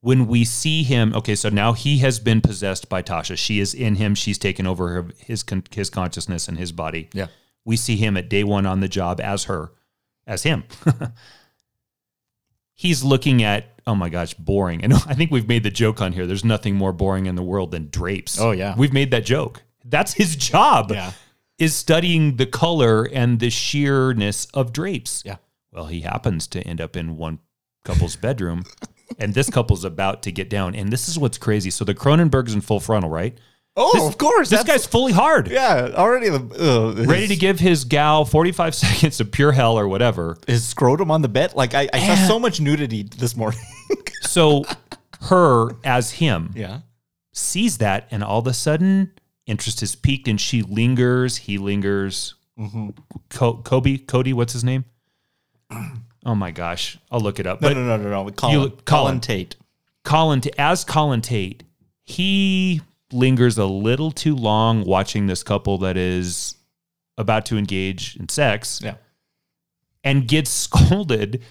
[0.00, 3.74] when we see him okay so now he has been possessed by tasha she is
[3.74, 7.26] in him she's taken over her, his his consciousness and his body Yeah.
[7.64, 9.72] We see him at day one on the job as her
[10.26, 10.64] as him
[12.74, 16.12] he's looking at oh my gosh boring and i think we've made the joke on
[16.12, 18.74] here there's nothing more boring in the world than drapes Oh, yeah.
[18.76, 21.12] we've made that joke that's his job Yeah.
[21.58, 25.36] is studying the color and the sheerness of drapes Yeah.
[25.72, 27.38] well, he happens to end up in one
[27.84, 28.64] couple's bedroom,
[29.18, 30.74] and this couple's about to get down.
[30.74, 31.70] And this is what's crazy.
[31.70, 33.38] So the Cronenberg's in full frontal, right?
[33.80, 34.50] Oh, This- of course.
[34.50, 36.38] This guy's fully hard, yeah, already the
[36.98, 40.36] uh, ready to give his gal 45 seconds of pure hell or whatever.
[40.48, 41.54] his scrotum on the bed.
[41.54, 43.60] Like I, I saw so much nudity this morning.
[44.22, 44.64] So
[45.22, 46.80] her, as him, yeah.
[47.32, 49.12] sees that, and all of a sudden,
[49.46, 51.36] interest is piqued, and she lingers.
[51.38, 52.34] He lingers.
[52.58, 52.90] Mm-hmm.
[53.30, 54.84] Co- Kobe, Cody, what's his name?
[56.26, 57.60] Oh my gosh, I'll look it up.
[57.62, 58.30] No, But no, no, no, no.
[58.32, 59.20] Colin, You- Colin, Colin.
[59.20, 59.56] Tate.
[60.04, 61.62] Colin, as Colin Tate,
[62.04, 62.82] he
[63.12, 66.56] lingers a little too long watching this couple that is
[67.16, 68.94] about to engage in sex Yeah.
[70.04, 71.42] and gets scolded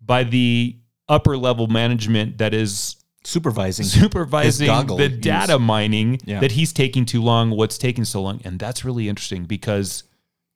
[0.00, 0.76] by the
[1.08, 3.86] upper level management that is Supervising.
[3.86, 5.20] supervising the use.
[5.20, 6.40] data mining Yeah.
[6.40, 8.40] that he's taking too long, what's taking so long.
[8.44, 10.04] And that's really interesting because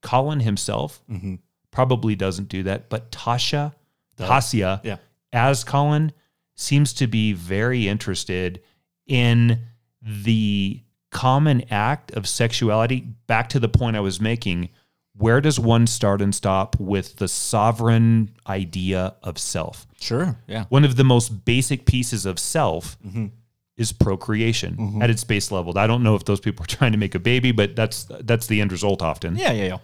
[0.02, 1.36] Colin himself Mm-hmm.
[1.70, 3.74] probably doesn't do that, but Tasha,
[4.18, 4.96] Tasya, Yeah.
[5.32, 6.12] as Colin,
[6.56, 8.60] seems to be very interested
[9.06, 9.60] in
[10.02, 13.00] the common act of sexuality.
[13.26, 14.68] Back to the point I was making,
[15.16, 19.86] where does one start and stop with the sovereign idea of self?
[20.00, 20.36] Sure.
[20.46, 20.64] Yeah.
[20.68, 23.26] One of the most basic pieces of self Mm-hmm.
[23.76, 25.76] is procreation at its base level.
[25.78, 28.46] I don't know if those people are trying to make a baby, but that's that's
[28.46, 29.34] the end result often.
[29.36, 29.52] Yeah.
[29.52, 29.64] Yeah.
[29.66, 29.78] Yeah.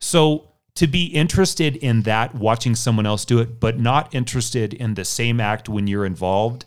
[0.00, 4.94] So to be interested in that, watching someone else do it, but not interested in
[4.94, 6.64] the same act when you're involved,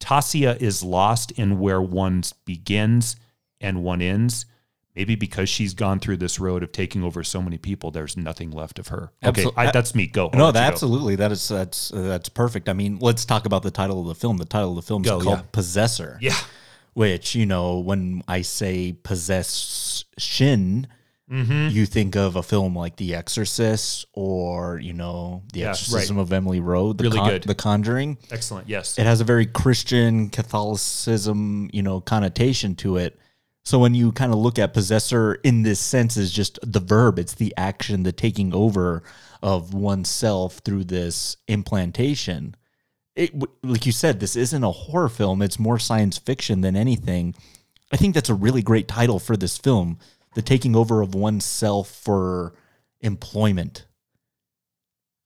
[0.00, 3.16] Tasya is lost in where one begins
[3.60, 4.46] and one ends.
[4.96, 8.50] Maybe because she's gone through this road of taking over so many people, there's nothing
[8.50, 9.12] left of her.
[9.24, 10.08] Okay, Absol- I, that's me.
[10.08, 10.30] Go.
[10.32, 10.72] I'll No, that, go.
[10.72, 11.14] absolutely.
[11.14, 12.68] That is that's uh, that's perfect.
[12.68, 14.36] I mean, let's talk about the title of the film.
[14.38, 15.44] The title of the film is Go, called yeah.
[15.52, 16.18] Possessor.
[16.20, 16.36] Yeah.
[16.94, 20.88] Which you know, when I say possession,
[21.30, 21.68] Mm-hmm.
[21.68, 26.22] you think of a film like The Exorcist or you know, The Yeah, Exorcism right.
[26.22, 26.96] of Emily Rose.
[26.96, 27.44] The Really good.
[27.44, 28.18] The Conjuring.
[28.30, 28.68] Excellent.
[28.68, 28.98] Yes.
[28.98, 33.18] It has a very Christian Catholicism, you know, connotation to it.
[33.64, 37.18] So when you kind of look at possessor in this sense is just the verb,
[37.18, 39.02] it's the action, the taking over
[39.42, 42.56] of oneself through this implantation.
[43.14, 47.34] It like you said, this isn't a horror film, it's more science fiction than anything.
[47.92, 49.98] I think that's a really great title for this film,
[50.34, 52.54] The Taking Over of Oneself for
[53.00, 53.86] Employment.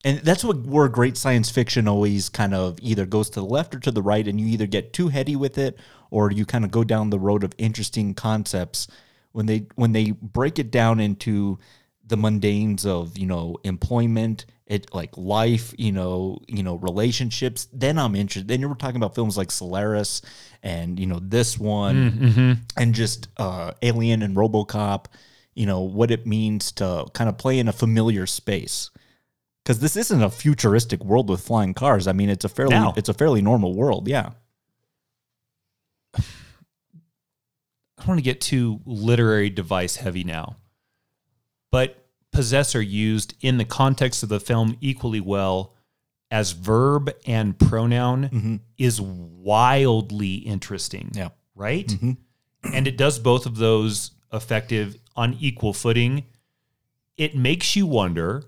[0.04, 3.74] And that's what where great science fiction always kind of either goes to the left
[3.74, 5.78] or to the right, and you either get too heady with it
[6.10, 8.86] or you kind of go down the road of interesting concepts
[9.32, 11.58] when they when they break it down into
[12.06, 17.98] the mundanes of you know employment it like life you know you know relationships then
[17.98, 20.22] i'm interested then you're talking about films like solaris
[20.62, 25.07] and you know this one and just uh alien and robocop
[25.55, 28.90] you know what it means to kind of play in a familiar space.
[29.64, 32.07] Because this isn't a futuristic world with flying cars.
[32.07, 32.93] I mean it's a fairly No.
[32.97, 34.30] it's a fairly normal world yeah.
[36.16, 36.22] I
[37.99, 40.57] don't want to get too literary device heavy now,
[41.70, 42.03] but
[42.35, 45.74] possessor used in the context of the film equally well
[46.30, 48.57] as verb and pronoun mm-hmm.
[48.76, 51.11] is wildly interesting.
[51.14, 51.28] Yeah.
[51.55, 51.87] Right?
[51.87, 52.12] Mm-hmm.
[52.74, 56.24] And it does both of those effective on equal footing.
[57.16, 58.45] It makes you wonder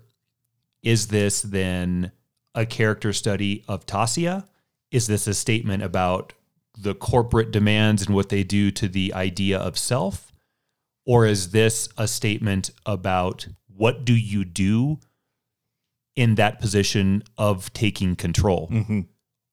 [0.83, 2.11] is this then
[2.55, 4.47] a character study of Tasya?
[4.91, 6.33] Is this a statement about
[6.77, 10.31] the corporate demands and what they do to the idea of self?
[11.05, 13.47] Or is this a statement about
[13.77, 14.99] what do you do
[16.15, 18.71] in that position of taking control?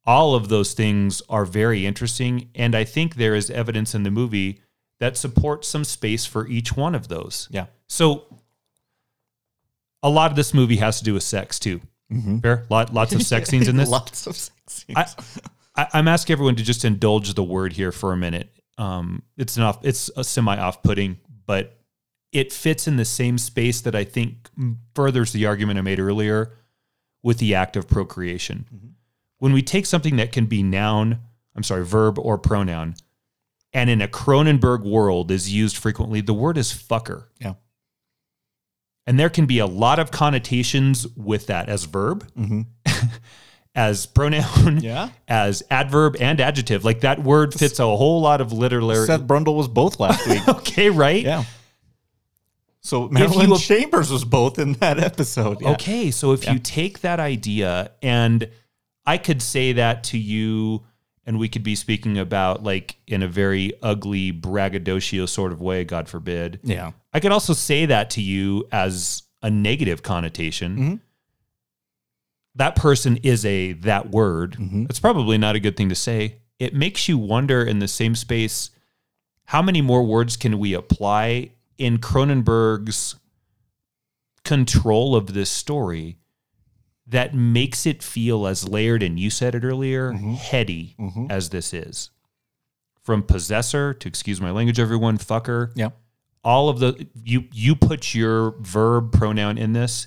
[0.06, 2.50] all of those things are very interesting.
[2.54, 4.60] And I think there is evidence in the movie
[5.00, 7.48] that supports some space for each one of those.
[7.50, 7.66] Yeah.
[7.88, 8.24] So
[10.02, 11.80] a lot of this movie has to do with sex too.
[12.42, 12.66] Fair?
[12.68, 13.88] Lot, lots of sex scenes in this.
[13.88, 15.16] Lots of sex scenes.
[15.74, 18.50] I, I'm asking everyone to just indulge the word here for a minute.
[18.76, 21.78] Um, it's an off, it's a semi off-putting, but
[22.34, 24.50] it fits in the same space that I think
[24.94, 26.52] furthers the argument I made earlier
[27.22, 28.66] with the act of procreation.
[28.74, 28.88] Mm-hmm.
[29.38, 31.20] When we take something that can be noun,
[31.56, 32.96] I'm sorry, verb or pronoun,
[33.72, 37.24] and in a Cronenberg world is used frequently, the word is fucker.
[37.38, 37.54] yeah.
[39.06, 42.62] And there can be a lot of connotations with that as verb, mm-hmm.
[43.74, 45.10] as pronoun, Yeah.
[45.28, 46.84] as adverb and adjective.
[46.84, 49.06] Like that word fits a whole lot of literary.
[49.06, 50.48] Seth Brundle was both last week.
[50.48, 51.22] okay, right?
[51.22, 51.44] yeah.
[52.84, 55.62] So Marilyn Chambers was both in that episode.
[55.62, 55.70] Yeah.
[55.72, 58.48] Okay, so if you take that idea and
[59.06, 60.84] I could say that to you
[61.24, 65.84] and we could be speaking about like in a very ugly braggadocio sort of way,
[65.84, 66.60] God forbid.
[66.62, 66.92] Yeah.
[67.14, 70.76] I could also say that to you as a negative connotation.
[70.76, 70.94] Mm-hmm.
[72.56, 74.52] That person is a that word.
[74.52, 74.86] Mm-hmm.
[74.90, 76.36] It's probably not a good thing to say.
[76.58, 78.70] It makes you wonder in the same space
[79.46, 83.16] how many more words can we apply in Cronenberg's
[84.44, 86.18] control of this story
[87.06, 90.34] that makes it feel as layered and you said it earlier, Mm-hmm.
[90.34, 90.96] heady
[91.30, 92.10] as this is.
[93.02, 95.90] From possessor to excuse my language, everyone, fucker Yeah.
[96.42, 100.06] all of the you you put your verb pronoun in this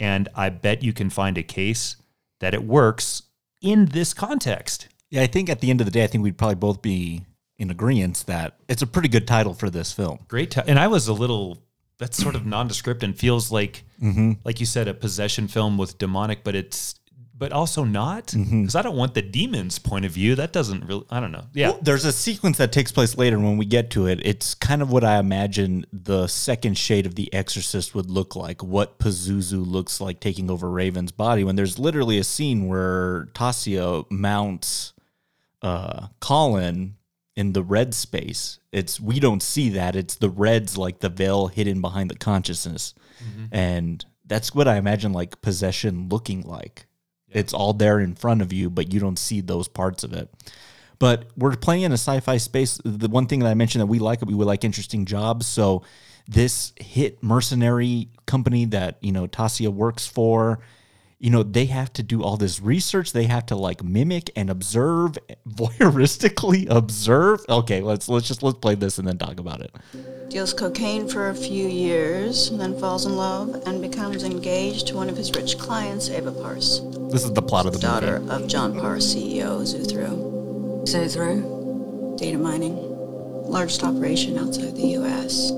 [0.00, 1.96] and i bet you can find a case
[2.40, 3.22] that it works
[3.60, 5.22] in this context Yeah.
[5.22, 7.24] I think at the end of the day, I think we'd probably both be
[7.58, 10.18] in agreement that it's a pretty good title for this film.
[10.28, 11.58] great ti- and i was a little
[11.98, 13.82] that's sort of nondescript and feels like
[14.44, 16.94] like you said a possession film with demonic but it's
[17.36, 21.04] but also not because i don't want the demon's point of view that doesn't really
[21.10, 23.90] i don't know yeah Well, there's a sequence that takes place later when we get
[23.90, 24.20] to it.
[24.24, 28.62] It's kind of what I imagine the second shade of The Exorcist would look like,
[28.62, 31.42] what Pazuzu looks like taking over Regan's body.
[31.44, 34.92] When there's literally a scene where Tasya mounts
[35.62, 36.94] uh, Colin
[37.38, 38.58] in the red space.
[38.72, 39.94] It's we don't see that.
[39.94, 43.54] It's the reds like the veil hidden behind the consciousness, mm-hmm.
[43.54, 46.86] and that's what I imagine like possession looking like.
[47.30, 50.28] It's all there in front of you, but you don't see those parts of it.
[50.98, 52.80] But we're playing in a sci-fi space.
[52.84, 55.46] The one thing that I mentioned that we like, we would like interesting jobs.
[55.46, 55.84] So
[56.26, 60.58] this hit mercenary company that you know Tasya works for,
[61.20, 63.12] you know, they have to do all this research.
[63.12, 67.40] They have to like mimic and observe, voyeuristically observe.
[67.48, 69.74] Okay, let's let's just let's play this and then talk about it.
[70.28, 75.08] Deals cocaine for a few years, then falls in love and becomes engaged to one
[75.08, 78.44] of his rich clients, Ava Parse, This is the plot of the daughter movie.
[78.44, 80.84] of John Parse, CEO Zuthru.
[80.84, 82.18] Zuthru?
[82.18, 82.76] Data mining,
[83.48, 85.50] largest operation outside the U.S.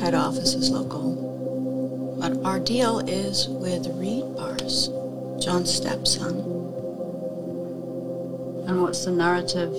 [0.00, 1.19] Head office is local.
[2.20, 4.88] But our deal is with Reid Parse,
[5.42, 6.36] John's stepson.
[8.68, 9.72] And what's the narrative?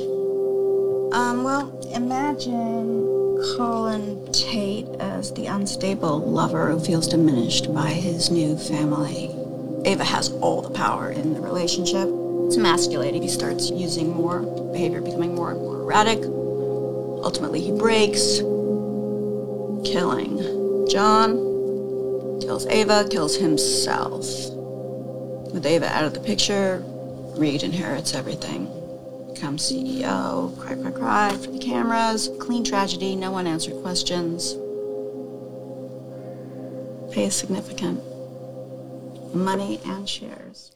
[1.14, 8.58] Um, well, imagine Colin Tate as the unstable lover who feels diminished by his new
[8.58, 9.30] family.
[9.86, 12.10] Ava has all the power in the relationship.
[12.48, 13.22] It's emasculating.
[13.22, 14.40] He starts using more,
[14.72, 16.24] behavior becoming more and more erratic.
[17.24, 18.40] Ultimately, he breaks,
[19.86, 21.51] killing John,
[22.42, 24.26] kills Ava, kills himself.
[25.54, 26.84] With Ava out of the picture,
[27.38, 28.68] Reid inherits everything
[29.42, 34.54] become CEO, cry, cry, cry for the cameras, clean tragedy, no one answered questions.
[37.12, 38.00] Pay is significant.
[39.34, 40.72] Money and shares.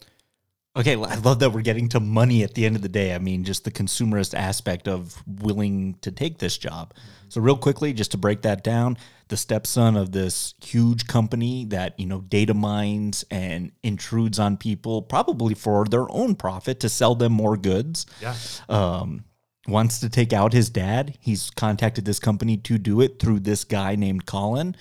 [0.78, 3.16] Okay, I love that we're getting to money at the end of the day.
[3.16, 6.94] I mean, just the consumerist aspect of willing to take this job.
[7.30, 8.98] So, real quickly, just to break that down,
[9.30, 15.02] the stepson of this huge company that, you know, data mines and intrudes on people,
[15.02, 18.06] probably for their own profit to sell them more goods.
[18.22, 18.36] yeah
[18.68, 19.24] Um,
[19.68, 21.18] wants to take out his dad.
[21.20, 24.76] He's contacted this company to do it through this guy named Colin.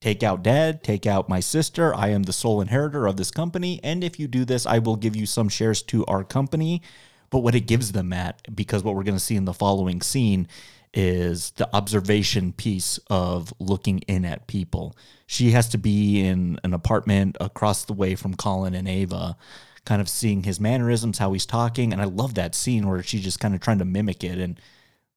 [0.00, 1.94] Take out dad, take out my sister.
[1.94, 3.80] I am the sole inheritor of this company.
[3.84, 6.80] And if you do this, I will give you some shares to our company.
[7.28, 10.00] But what it gives them, Matt, because what we're going to see in the following
[10.00, 10.48] scene
[10.92, 14.96] is the observation piece of looking in at people.
[15.26, 19.36] She has to be in an apartment across the way from Colin and Ava,
[19.84, 21.92] kind of seeing his mannerisms, how he's talking.
[21.92, 24.38] And I love that scene where she's just kind of trying to mimic it.
[24.38, 24.58] And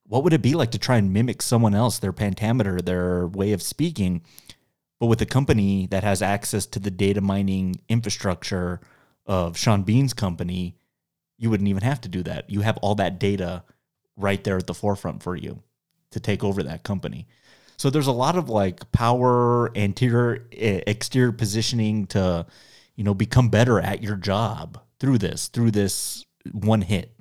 [0.06, 3.54] what would it be like to try and mimic someone else, their pentameter, their way
[3.54, 4.22] of speaking,
[5.04, 8.80] but with a company that has access to the data mining infrastructure
[9.26, 10.78] of Sean Bean's company?
[11.44, 12.50] you wouldn't even have to do that.
[12.50, 13.64] You have all that data
[14.16, 15.62] right there at the forefront for you
[16.12, 17.28] to take over that company.
[17.76, 22.46] So there's a lot of like power, anterior, exterior positioning to,
[22.96, 26.24] you know, become better at your job through this, through this
[26.54, 27.12] one hit.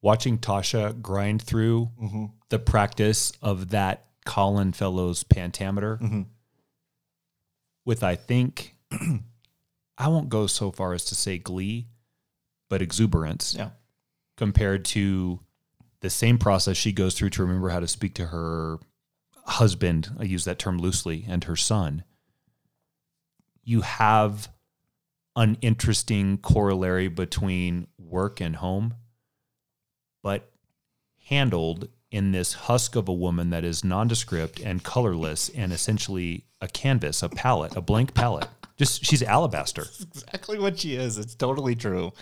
[0.00, 2.26] Watching Tasha grind through mm-hmm.
[2.48, 6.22] the practice of that Colin Fellows pentameter mm-hmm.
[7.84, 8.76] with, I think,
[9.98, 11.86] I won't go so far as to say glee,
[12.68, 13.54] but exuberance.
[13.56, 13.70] Yeah.
[14.36, 15.40] compared to
[16.00, 18.78] the same process she goes through to remember how to speak to her
[19.46, 22.04] husband, I use that term loosely, and her son,
[23.64, 24.50] you have
[25.34, 28.94] an interesting corollary between work and home,
[30.22, 30.50] but
[31.26, 36.68] handled in this husk of a woman that is nondescript and colorless and essentially a
[36.68, 38.48] canvas, a palette, a blank palette.
[38.76, 39.82] Just she's alabaster.
[40.02, 41.18] Exactly what she is.
[41.18, 42.12] It's totally true.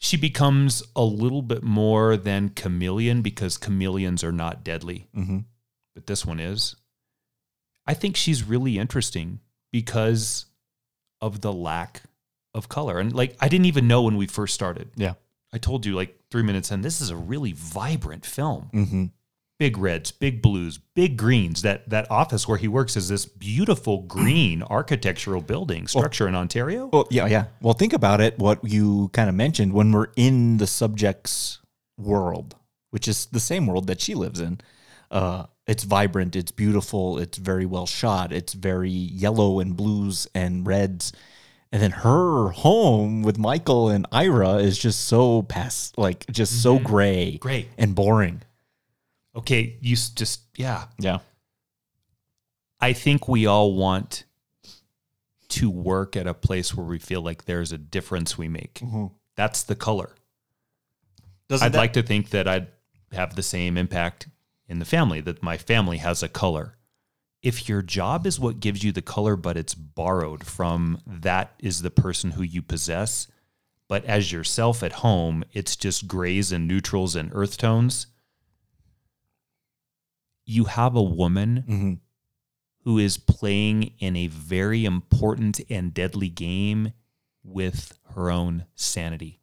[0.00, 5.44] she becomes a little bit more than chameleon because chameleons are not deadly, Mhm.
[5.94, 6.76] but this one is.
[7.84, 9.40] I think she's really interesting
[9.72, 10.46] because
[11.20, 12.02] of the lack
[12.54, 13.00] of color.
[13.00, 14.90] And like, I didn't even know when we first started.
[14.94, 15.14] Yeah.
[15.52, 18.70] I told you like three minutes in, this is a really vibrant film.
[18.72, 19.04] Mm-hmm.
[19.58, 21.62] Big reds, big blues, big greens.
[21.62, 26.86] That that office where he works is this beautiful green architectural building structure in Ontario.
[26.92, 27.46] Well, yeah, yeah.
[27.60, 28.38] Well, think about it.
[28.38, 31.58] What you kind of mentioned when we're in the subject's
[31.96, 32.54] world,
[32.90, 34.60] which is the same world that she lives in.
[35.10, 36.36] Uh, it's vibrant.
[36.36, 37.18] It's beautiful.
[37.18, 38.32] It's very well shot.
[38.32, 41.12] It's very yellow and blues and reds.
[41.70, 46.76] And then her home with Michael and Ira is just so past, like just so
[46.76, 46.86] mm-hmm.
[46.86, 47.68] gray, Great.
[47.76, 48.42] and boring.
[49.36, 50.86] Okay, you just yeah.
[50.98, 51.18] Yeah.
[52.80, 54.24] I think we all want
[55.48, 58.74] to work at a place where we feel like there's a difference we make.
[58.74, 59.06] Mm-hmm.
[59.36, 60.14] That's the color.
[61.48, 62.68] Doesn't I'd that- like to think that I'd
[63.12, 64.28] have the same impact
[64.68, 66.74] in the family, that my family has a color.
[67.42, 71.82] If your job is what gives you the color, but it's borrowed from that is
[71.82, 73.28] the person who you possess,
[73.88, 78.08] but as yourself at home, it's just grays and neutrals and earth tones,
[80.44, 81.98] you have a woman Mhm.
[82.84, 86.92] who is playing in a very important and deadly game
[87.44, 89.38] with her own sanity.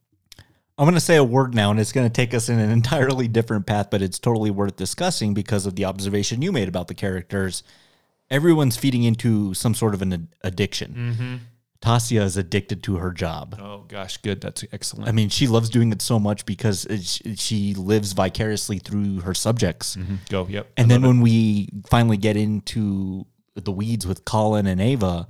[0.77, 2.69] I'm going to say a word now, and it's going to take us in an
[2.81, 6.87] entirely different path, but it's totally worth discussing because of the observation you made about
[6.87, 7.63] the characters.
[8.29, 11.41] Everyone's feeding into some sort of an ad- addiction.
[11.81, 13.59] Tasya is addicted to her job.
[13.61, 14.41] Oh gosh, good.
[14.41, 15.07] That's excellent.
[15.07, 17.03] I mean, she loves doing it so much because it,
[17.37, 19.95] she lives vicariously through her subjects.
[20.29, 20.47] Go.
[20.49, 20.71] Yep.
[20.77, 25.27] And then when we finally get into the weeds with Colin and Ava,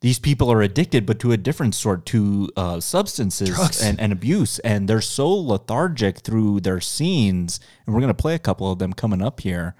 [0.00, 4.58] these people are addicted, but to a different sort, to uh, substances and, and abuse.
[4.60, 7.60] And they're so lethargic through their scenes.
[7.84, 9.74] And we're going to play a couple of them coming up here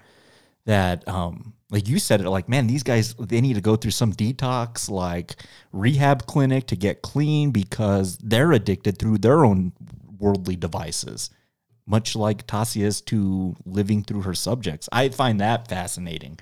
[0.65, 3.91] that, um, like you said it, like, man, these guys, they need to go through
[3.91, 5.35] some detox, like
[5.73, 9.73] rehab clinic to get clean because they're addicted through their own
[10.19, 11.29] worldly devices
[11.85, 14.87] much like Tasya is to living through her subjects.
[14.91, 16.39] I find that fascinating.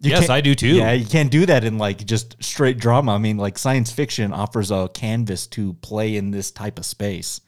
[0.00, 0.74] You Yes, I do too.
[0.74, 3.14] Yeah, you can't do that in like just straight drama.
[3.14, 7.40] I mean, like science fiction offers a canvas to play in this type of space.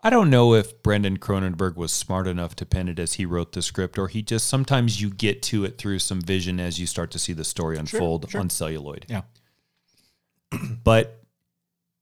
[0.00, 3.52] I don't know if Brandon Cronenberg was smart enough to pen it as he wrote
[3.52, 6.86] the script, or he just sometimes you get to it through some vision as you
[6.86, 9.06] start to see the story unfold on celluloid.
[9.08, 9.22] Yeah.
[10.84, 11.24] But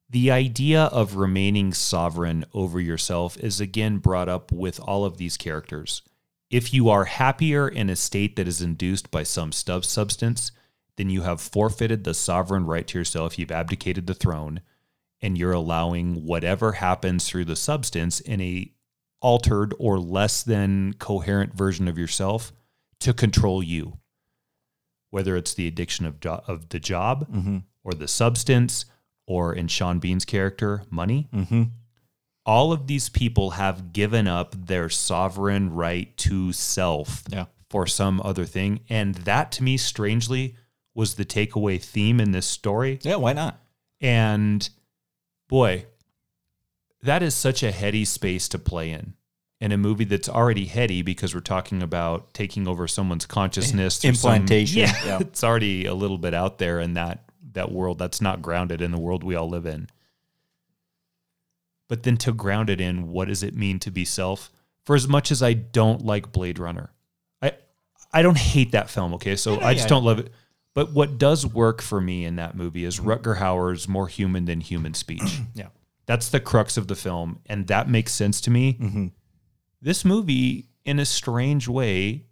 [0.09, 5.36] the idea of remaining sovereign over yourself is again brought up with all of these
[5.36, 6.03] characters.
[6.49, 10.53] If you are happier in a state that is induced by some stub substance,
[10.97, 13.36] then you have forfeited the sovereign right to yourself.
[13.36, 14.61] You've abdicated the throne,
[15.22, 18.70] and you're allowing whatever happens through the substance in a
[19.20, 22.52] altered or less than coherent version of yourself
[23.00, 23.98] to control you.
[25.10, 27.26] Whether it's the addiction of of the job
[27.84, 28.84] or the substance,
[29.26, 31.28] or in Sean Bean's character, money.
[31.34, 31.62] Mm-hmm.
[32.44, 37.46] All of these people have given up their sovereign right to self Yeah.
[37.70, 38.80] for some other thing.
[38.88, 40.54] And that to me, strangely,
[40.94, 42.98] was the takeaway theme in this story.
[43.02, 43.60] Yeah, why not?
[44.00, 44.68] And
[45.49, 45.86] boy,
[47.03, 49.14] that is such a heady space to play in.
[49.59, 54.12] In a movie that's already heady because we're talking about taking over someone's consciousness, through
[54.14, 55.18] some- Implantation, yeah, yeah.
[55.20, 57.22] it's already a little bit out there in that
[57.53, 59.88] that world that's not grounded in the world we all live in.
[61.88, 64.51] But then to ground it in, what does it mean to be self?
[64.84, 66.90] For as much as I don't like Blade Runner,
[67.40, 67.53] I
[68.12, 69.14] I don't hate that film.
[69.14, 69.88] Okay, so Yeah, I just yeah.
[69.88, 70.32] don't love it.
[70.77, 74.61] But what does work for me in that movie is Rutger Hauer's more human than
[74.61, 75.41] human speech.
[75.55, 75.68] Yeah.
[76.05, 78.74] That's the crux of the film, and that makes sense to me.
[78.74, 79.07] Mm-hmm.
[79.81, 82.27] This movie, in a strange way,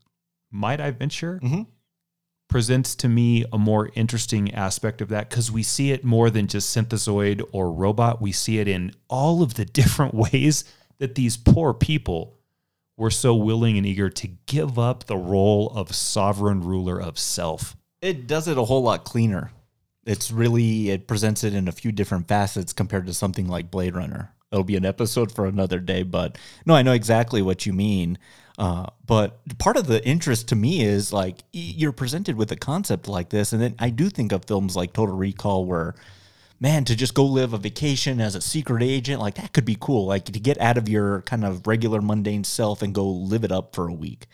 [0.51, 1.41] might I venture,
[2.49, 6.47] presents to me a more interesting aspect of that because we see it more than
[6.47, 8.21] just synthezoid or robot.
[8.21, 10.65] We see it in all of the different ways
[10.99, 12.39] that these poor people
[12.97, 17.75] were so willing and eager to give up the role of sovereign ruler of self.
[18.05, 19.51] It does it a whole lot cleaner.
[20.05, 23.97] It's really it presents it in a few different facets compared to something like Blade
[23.97, 24.31] Runner.
[24.53, 26.37] It'll be an episode for another day, but
[26.67, 28.19] no, I know exactly what you mean.
[28.59, 33.09] Uh, but part of the interest to me is like you're presented with a concept
[33.09, 35.95] like this, and then I do think of films like Total Recall, where
[36.61, 39.79] man, to just go live a vacation as a secret agent, like that could be
[39.81, 40.05] cool.
[40.05, 43.51] Like to get out of your kind of regular mundane self and go live it
[43.51, 44.27] up for a week.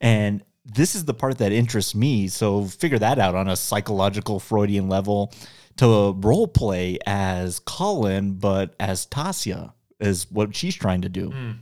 [0.00, 2.28] And this is the part that interests me.
[2.28, 5.32] So figure that out on a psychological Freudian level
[5.76, 11.30] to role play as Colin, but as Tasya is what she's trying to do.
[11.30, 11.52] Hmm.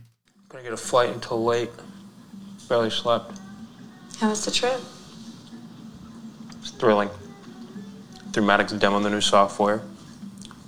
[0.49, 1.69] Gonna get a flight until late.
[2.67, 3.37] Barely slept.
[4.19, 4.79] How was the trip?
[6.59, 7.09] It's thrilling.
[8.33, 9.81] Through Maddox demo the new software.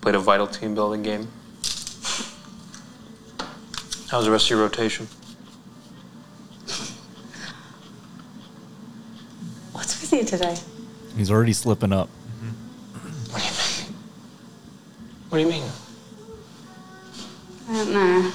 [0.02, 1.28] Played a vital team building game.
[4.10, 5.08] How's the rest of your rotation?
[10.12, 10.62] What's with you today?
[11.16, 12.10] He's already slipping up.
[13.30, 13.94] What do you mean?
[15.30, 15.64] What do you mean?
[17.70, 18.32] I don't know.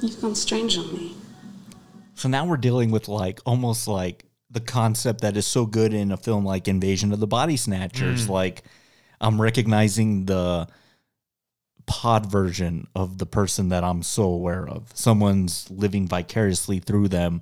[0.00, 1.16] You've gone strange on me.
[2.14, 6.12] So now we're dealing with like almost like the concept that is so good in
[6.12, 8.26] a film like Invasion of the Body Snatchers.
[8.26, 8.30] Mm.
[8.30, 8.62] Like
[9.20, 10.68] I'm recognizing the
[11.90, 14.92] pod version of the person that I'm so aware of.
[14.94, 17.40] Someone's living vicariously through them.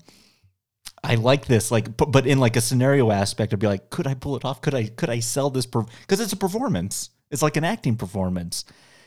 [1.05, 4.07] I like this, like, but, but in like a scenario aspect, I'd be like, could
[4.07, 4.63] I pull it off?
[4.63, 5.67] Could I could I sell this?
[5.67, 7.11] Because it's a performance.
[7.31, 8.65] It's like an acting performance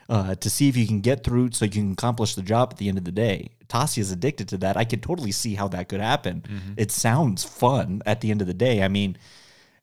[0.08, 2.78] uh, to see if you can get through, so you can accomplish the job at
[2.78, 3.56] the end of the day.
[3.68, 4.78] Tasya is addicted to that.
[4.78, 6.44] I could totally see how that could happen.
[6.78, 8.84] It sounds fun at the end of the day.
[8.84, 9.18] I mean,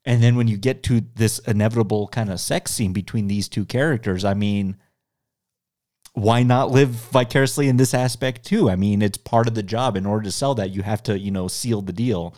[0.04, 3.64] and then when you get to this inevitable kind of sex scene between these two
[3.64, 4.76] characters, I mean,
[6.18, 8.68] why not live vicariously in this aspect too?
[8.70, 9.96] I mean, it's part of the job.
[9.96, 12.34] In order to sell that, you have to, you know, seal the deal.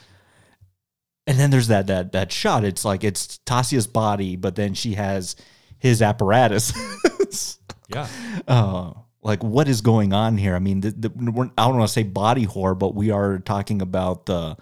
[1.27, 2.65] And then there's that that that shot.
[2.65, 5.37] It's like it's Tasya's body, but then she has
[5.79, 6.73] his apparatus.
[7.93, 8.07] Yeah.
[8.47, 10.55] uh, like what is going on here?
[10.55, 13.41] I mean, the, the, we're, I don't want to say body horror, but we are
[13.41, 14.57] talking about the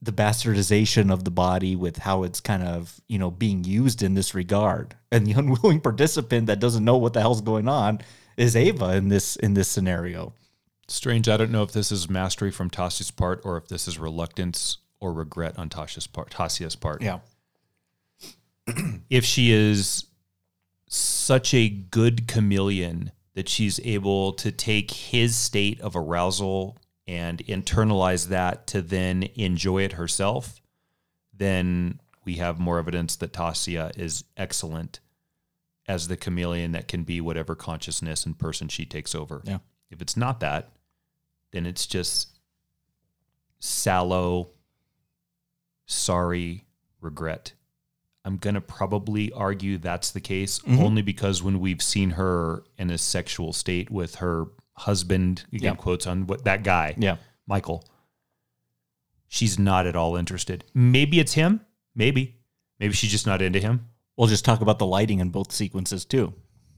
[0.00, 4.14] the bastardization of the body with how it's kind of you know being used in
[4.14, 8.00] this regard, and the unwilling participant that doesn't know what the hell's going on
[8.42, 10.34] is Ava in this in this scenario.
[10.88, 11.28] Strange.
[11.28, 14.78] I don't know if this is mastery from Tasya's part or if this is reluctance
[15.00, 17.00] or regret on Tasha's part, Tasya's part.
[17.00, 17.20] Yeah.
[19.10, 20.06] if she is
[20.88, 26.76] such a good chameleon that she's able to take his state of arousal
[27.06, 30.60] and internalize that to then enjoy it herself,
[31.32, 35.00] then we have more evidence that Tasya is excellent
[35.88, 39.42] as the chameleon that can be whatever consciousness and person she takes over.
[39.44, 39.58] Yeah.
[39.90, 40.70] If it's not that,
[41.52, 42.28] then it's just
[43.58, 44.50] sallow,
[45.86, 46.64] sorry
[47.00, 47.52] regret.
[48.24, 50.80] I'm going to probably argue that's the case mm-hmm.
[50.80, 55.74] only because when we've seen her in a sexual state with her husband, again, Yeah.
[55.74, 57.16] quotes on what that guy, Yeah.
[57.46, 57.84] Michael,
[59.26, 60.64] she's not at all interested.
[60.72, 61.62] Maybe it's him.
[61.94, 62.36] Maybe.
[62.78, 63.88] Maybe she's just not into him.
[64.16, 66.34] We'll just talk about the lighting in both sequences too.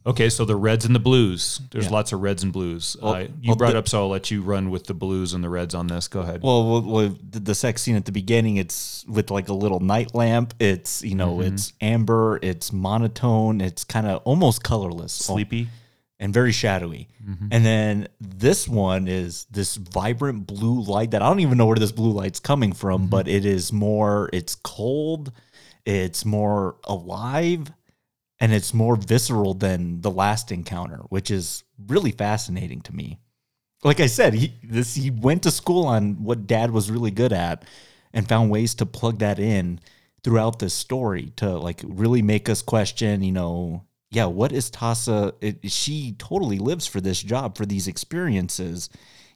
[0.07, 1.63] Okay, so the reds and the blues.
[1.71, 1.93] There's Yeah.
[1.93, 2.95] lots of reds and blues.
[3.01, 5.33] Well- uh, you well, brought the- up, so I'll let you run with the blues
[5.33, 6.09] and the reds on this.
[6.09, 6.43] Go ahead.
[6.43, 9.81] Well, well, well the, the sex scene at the beginning, it's with like a little
[9.81, 10.53] night lamp.
[10.61, 12.39] It's you know, it's amber.
[12.43, 13.63] It's monotone.
[13.63, 15.69] It's kind of almost colorless, Sleepy.
[16.21, 17.09] and very shadowy.
[17.51, 21.77] And then this one is this vibrant blue light that I don't even know where
[21.79, 24.29] this blue light's coming from, but it is more.
[24.35, 25.33] It's cold.
[25.85, 27.73] It's more alive.
[28.41, 33.21] And it's more visceral than the last encounter, which is really fascinating to me
[33.85, 37.33] like I said, he this he went to school on what dad was really good
[37.33, 37.65] at
[38.13, 39.79] and found ways to plug that in
[40.25, 45.35] throughout this story to like really make us question, you know, yeah, what is Tasa?
[45.41, 48.89] It, she totally lives for this job, for these experiences.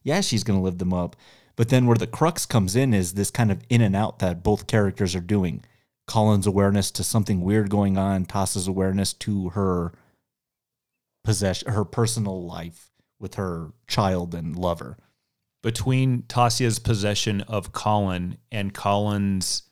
[0.03, 1.17] Yeah, she's going to live them up.
[1.57, 4.45] But then where the crux comes in is this kind of in and out that
[4.45, 5.63] both characters are doing.
[6.09, 9.93] Colin's awareness to something weird going on, Tasa's awareness to her
[11.23, 12.91] possession, her personal life
[13.21, 14.97] with her child and lover.
[15.61, 19.65] between Tasya's possession of Colin and Colin's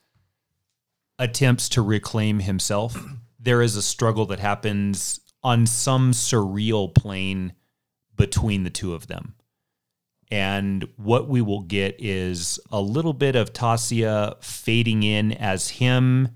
[1.19, 2.97] attempts to reclaim himself,
[3.41, 7.53] there is a struggle that happens on some surreal plane
[8.17, 9.36] between the two of them.
[10.31, 16.31] And what we will get is a little bit of Tasya fading in as him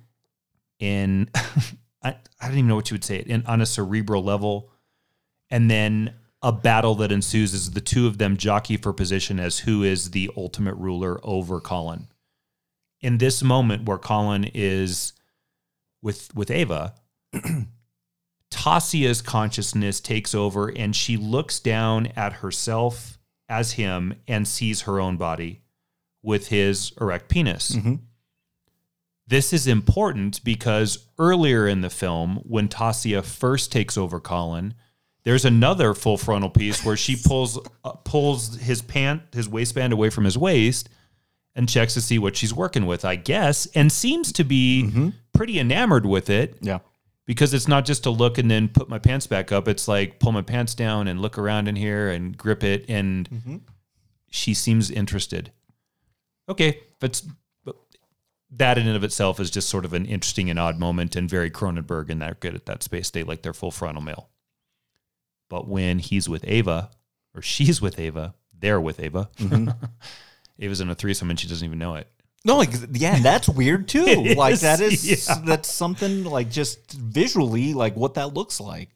[0.78, 4.70] in, I, I don't even know what you would say in, on a cerebral level
[5.50, 9.60] and then a battle that ensues as the two of them jockey for position as
[9.60, 12.06] who is the ultimate ruler over Colin.
[13.00, 15.12] In this moment where Colin is
[16.02, 16.94] with with Ava,
[18.50, 23.18] Tasya's consciousness takes over and she looks down at herself
[23.50, 25.60] as him and sees her own body
[26.22, 27.76] with his erect penis.
[29.26, 34.74] This is important because earlier in the film, when Tasya first takes over Colin,
[35.22, 40.10] there's another full frontal piece where she pulls uh, pulls his pant his waistband away
[40.10, 40.88] from his waist
[41.54, 45.58] and checks to see what she's working with, I guess, and seems to be pretty
[45.60, 46.78] enamored with it Yeah.
[47.30, 49.68] Because it's not just to look and then put my pants back up.
[49.68, 53.30] It's like pull my pants down and look around in here and grip it, and
[53.30, 53.56] mm-hmm.
[54.30, 55.52] she seems interested.
[56.48, 57.22] Okay, but
[58.50, 61.30] that in and of itself is just sort of an interesting and odd moment, and
[61.30, 63.10] very Cronenberg, and they're good at that space.
[63.10, 64.28] They like their full frontal male.
[65.48, 66.90] But when he's with Ava,
[67.32, 69.30] or she's with Ava, they're with Ava.
[69.36, 69.68] Mm-hmm.
[70.58, 72.08] Ava's in a threesome and she doesn't even know it.
[72.44, 74.04] No, like yeah, and that's weird too.
[74.08, 75.42] It like is, that is yeah.
[75.44, 78.88] that's something like just visually like what that looks like.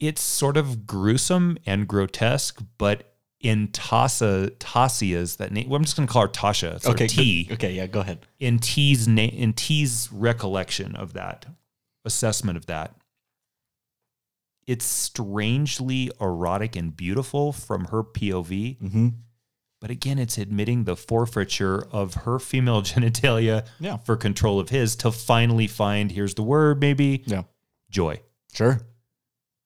[0.00, 5.96] it's sort of gruesome and grotesque, but in Tasa Tasya's that name, well, I'm just
[5.96, 6.76] going to call her Tasha.
[6.76, 7.44] It's okay, T.
[7.44, 7.54] good.
[7.54, 8.24] Okay, yeah, go ahead.
[8.38, 11.46] In T's name, in T's recollection of that
[12.04, 12.94] assessment of that,
[14.66, 18.78] it's strangely erotic and beautiful from her POV.
[18.78, 19.08] Mm-hmm.
[19.82, 23.96] But again, it's admitting the forfeiture of her female genitalia Yeah.
[23.98, 27.42] for control of his to finally find, here's the word, maybe Yeah.
[27.90, 28.20] joy.
[28.54, 28.80] Sure.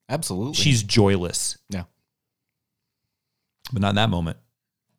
[0.08, 0.54] Absolutely.
[0.54, 1.82] She's joyless, yeah.
[3.72, 4.38] but not in that moment.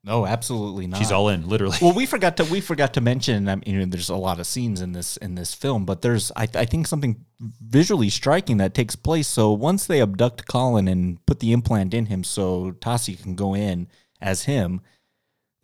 [0.03, 0.99] No, absolutely not.
[0.99, 1.77] She's all in, literally.
[1.81, 3.49] well, we forgot to we forgot to mention.
[3.49, 6.01] I mean, you know, there's a lot of scenes in this in this film, but
[6.01, 9.27] there's I, I think something visually striking that takes place.
[9.27, 13.53] So once they abduct Colin and put the implant in him, so Tassi can go
[13.55, 13.87] in
[14.21, 14.81] as him.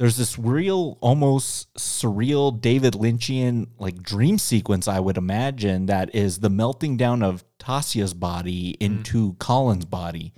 [0.04, 4.86] There's this real, almost surreal David Lynchian like dream sequence.
[4.86, 10.34] I would imagine that is the melting down of Tasya's body into Colin's body.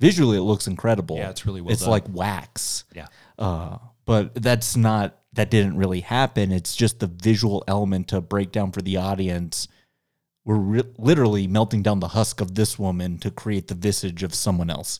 [0.00, 1.18] Visually, it looks incredible.
[1.18, 1.90] Yeah, it's really well It's done.
[1.90, 2.84] like wax.
[2.96, 3.08] yeah.
[3.38, 6.50] Uh, but that's not that didn't really happen.
[6.50, 9.68] It's just the visual element to break down for the audience.
[10.46, 14.34] We're ri- literally melting down the husk of this woman to create the visage of
[14.34, 14.98] someone else.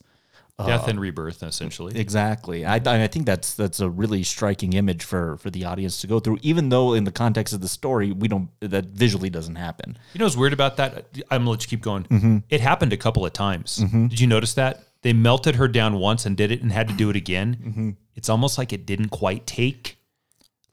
[0.66, 1.98] Death and rebirth, essentially.
[1.98, 2.64] Exactly.
[2.64, 6.20] I, I think that's that's a really striking image for for the audience to go
[6.20, 6.38] through.
[6.42, 9.98] Even though in the context of the story, we don't that visually doesn't happen.
[10.14, 11.06] You know what's weird about that?
[11.30, 12.04] I'm gonna let you keep going.
[12.04, 12.38] Mm-hmm.
[12.48, 13.76] It happened a couple of times.
[13.76, 14.84] Did you notice that?
[15.02, 17.56] They melted her down once and did it and had to do it again.
[17.64, 17.90] Mm-hmm.
[18.14, 19.96] It's almost like it didn't quite take.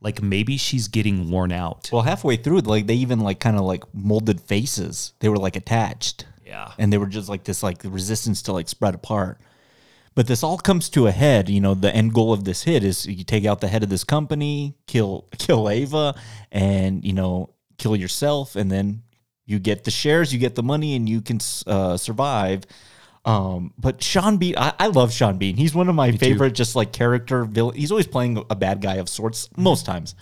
[0.01, 1.89] Like maybe she's getting worn out.
[1.91, 5.13] Well, halfway through, like they even like kind of like molded faces.
[5.19, 6.25] They were like attached.
[6.45, 6.71] Yeah.
[6.77, 9.41] and they were just like this like resistance to like spread apart
[10.17, 12.83] but this all comes to a head you know the end goal of this hit
[12.83, 16.15] is you take out the head of this company kill kill ava
[16.51, 19.03] and you know kill yourself and then
[19.45, 22.63] you get the shares you get the money and you can uh, survive
[23.25, 25.57] um, but Sean Bean, I, I love Sean Bean.
[25.57, 27.75] He's one of my favorite, just like character villain.
[27.75, 30.15] He's always playing a bad guy of sorts, most times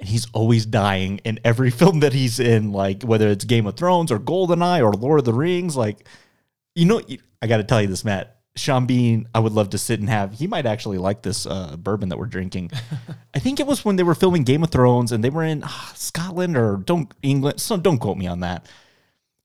[0.00, 3.76] and he's always dying in every film that he's in, like whether it's Game of
[3.76, 5.76] Thrones or Goldeneye or Lord of the Rings.
[5.76, 6.06] Like,
[6.74, 7.00] you know,
[7.40, 8.39] I got to tell you this, Matt.
[8.56, 10.32] Sean Bean, I would love to sit and have.
[10.34, 12.70] He might actually like this uh, bourbon that we're drinking.
[13.34, 15.62] I think it was when they were filming Game of Thrones and they were in
[15.64, 17.60] ah, Scotland or don't England.
[17.60, 18.66] So don't quote me on that.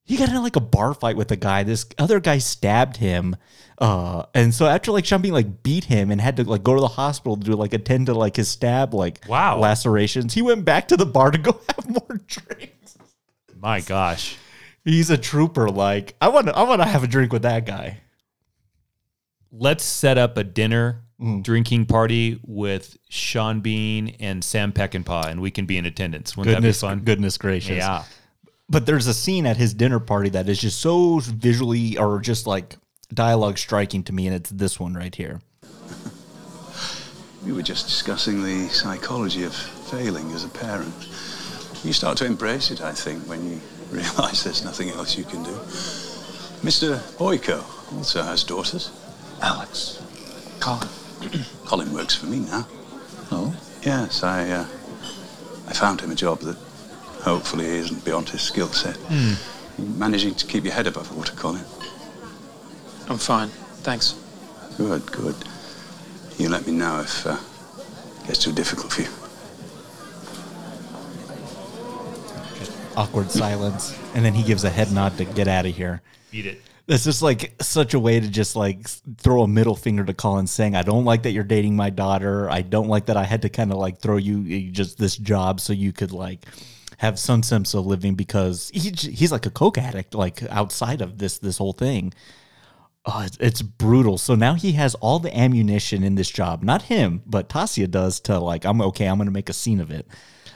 [0.03, 1.63] He got in like a bar fight with a guy.
[1.63, 3.35] This other guy stabbed him,
[3.79, 6.75] uh, and so after like Sean Bean like beat him and had to like go
[6.75, 9.57] to the hospital to do like attend to like his stab like Wow.
[9.57, 10.35] lacerations.
[10.35, 12.97] He went back to the bar to go have more drinks.
[13.59, 14.37] My gosh.
[14.83, 15.69] He's a trooper.
[15.69, 18.01] Like I want to, I want to have a drink with that guy.
[19.57, 21.43] Let's set up a dinner Mm.
[21.43, 26.35] drinking party with Sean Bean and Sam Peckinpah, and we can be in attendance.
[26.35, 26.99] Wouldn't Goodness, that be fun?
[27.05, 27.77] goodness gracious.
[27.77, 28.03] Yeah.
[28.69, 32.45] But there's a scene at his dinner party that is just so visually or just
[32.47, 32.75] like
[33.13, 35.39] dialogue striking to me, and it's this one right here.
[37.45, 40.93] We were just discussing the psychology of failing as a parent.
[41.85, 45.43] You start to embrace it, I think, when you realise there's nothing else you can
[45.43, 45.51] do.
[46.61, 46.97] Mr.
[47.17, 47.63] Boyko
[47.95, 48.91] also has daughters.
[49.45, 50.01] Alex.
[50.59, 50.89] Colin.
[51.65, 52.67] Colin works for me now.
[53.31, 53.55] Oh?
[53.83, 54.65] Yes, I, uh,
[55.67, 56.57] I found him a job that
[57.21, 58.97] hopefully isn't beyond his skill set.
[59.11, 59.35] You
[59.77, 61.63] Managing to keep your head above water, Colin.
[63.07, 63.49] I'm fine.
[63.83, 64.15] Thanks.
[64.77, 65.35] Good, good.
[66.39, 67.37] You let me know if uh,
[68.21, 69.09] it gets too difficult for you.
[72.97, 76.01] Awkward silence, and then he gives a head nod to get out of here.
[76.31, 76.61] Beat it.
[76.88, 80.45] That's just like such a way to just like throw a middle finger to Colin,
[80.45, 82.49] saying, "I don't like that you're dating my daughter.
[82.49, 85.59] I don't like that I had to kind of like throw you just this job
[85.59, 86.45] so you could like
[86.97, 91.17] have some sense of living because he he's like a coke addict, like outside of
[91.17, 92.13] this this whole thing.
[93.07, 94.17] Oh, it's, it's brutal.
[94.17, 96.63] So now he has all the ammunition in this job.
[96.63, 99.07] Not him, but Tasya does to like, I'm okay.
[99.07, 100.07] I'm gonna make a scene of it.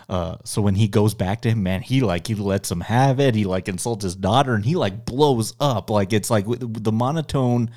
[0.10, 3.20] Uh, so when he goes back to him, man, he like he lets him have
[3.20, 3.36] it.
[3.36, 5.89] He like insults his daughter, and he like blows up.
[5.91, 7.70] Like it's like with- with the monotone,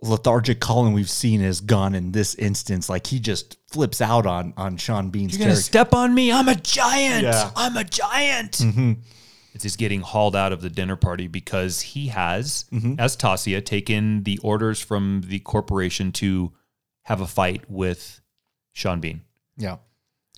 [0.00, 2.88] lethargic Colin we've seen is gone in this instance.
[2.88, 5.62] Like he just flips out on on Sean Bean's You're gonna character.
[5.62, 6.30] step on me?
[6.32, 7.24] I'm a giant.
[7.24, 7.50] Yeah.
[7.56, 8.52] I'm a giant.
[8.58, 8.98] Mhm.
[9.54, 12.66] It's he's getting hauled out of the dinner party because he has,
[12.98, 16.52] as Tasya, taken the orders from the corporation to
[17.04, 18.20] have a fight with
[18.78, 19.22] Sean Bean.
[19.56, 19.78] Yeah.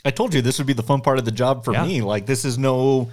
[0.03, 1.84] I told you this would be the fun part of the job for Yeah.
[1.86, 2.01] me.
[2.01, 3.11] Like this is no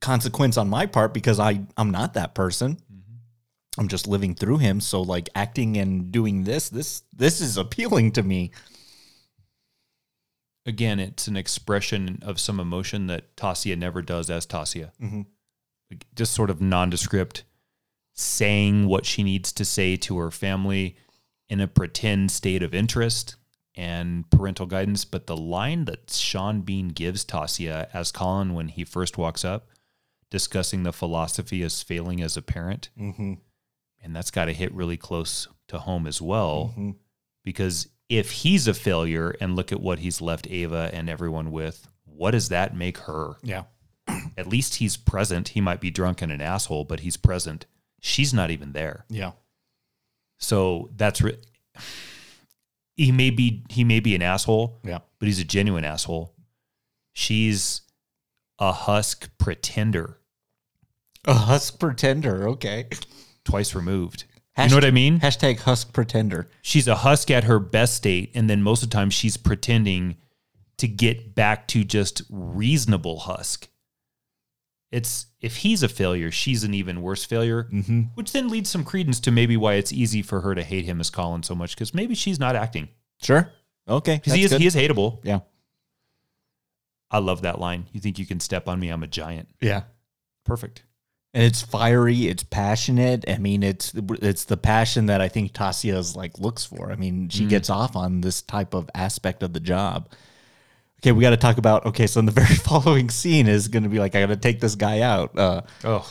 [0.00, 2.78] consequence on my part because I I'm not that person.
[3.76, 4.80] I'm just living through him.
[4.80, 8.50] So like acting and doing this, this this is appealing to me.
[10.66, 14.90] Again, it's an expression of some emotion that Tasya never does as Tasya.
[14.98, 15.26] Mhm.
[15.90, 17.44] Like, Just sort of nondescript,
[18.14, 20.96] saying what she needs to say to her family
[21.50, 23.36] in a pretend state of interest
[23.76, 25.04] and parental guidance.
[25.04, 29.68] But the line that Sean Bean gives Tasya as Colin when he first walks up,
[30.30, 33.34] discussing the philosophy as failing as a parent, Mm-hmm.
[34.02, 36.96] and that's got to hit really close to home as well Mhm.
[37.44, 41.88] because if he's a failure and look at what he's left Ava and everyone with,
[42.04, 43.36] what does that make her?
[43.42, 43.64] Yeah.
[44.36, 45.48] At least he's present.
[45.48, 47.64] He might be drunk and an asshole, but he's present.
[48.00, 49.06] She's not even there.
[49.08, 49.32] Yeah.
[50.38, 51.38] So that's re-
[52.96, 54.98] he may be he may be an asshole, Yeah.
[55.18, 56.34] but he's a genuine asshole.
[57.12, 57.82] She's
[58.58, 60.18] a husk pretender,
[61.24, 62.48] A husk pretender.
[62.50, 62.88] Okay.
[63.44, 64.24] twice removed.
[64.58, 65.20] you know what I mean?
[65.20, 66.48] Hashtag husk pretender.
[66.62, 70.16] she's a husk at her best state and then most of the time she's pretending
[70.78, 73.68] to get back to just reasonable husk
[74.98, 78.00] it's if he's a failure she's an even worse failure Mm-hmm.
[78.14, 81.00] which then leads some credence to maybe why it's easy for her to hate him
[81.00, 82.88] as colin so much because maybe she's not acting
[83.22, 83.50] Sure.
[83.88, 84.16] Okay.
[84.16, 84.60] because he is good.
[84.60, 85.40] he is hateable Yeah.
[87.10, 89.82] i love that line you think you can step on me i'm a giant Yeah.
[90.44, 90.82] perfect
[91.32, 93.92] and it's fiery it's passionate i mean it's
[94.22, 97.48] it's the passion that i think tasya's like looks for i mean she Mm.
[97.50, 100.08] gets off on this type of aspect of the job
[101.04, 103.82] okay we got to talk about okay so in the very following scene is going
[103.82, 106.10] to be like i gotta take this guy out uh oh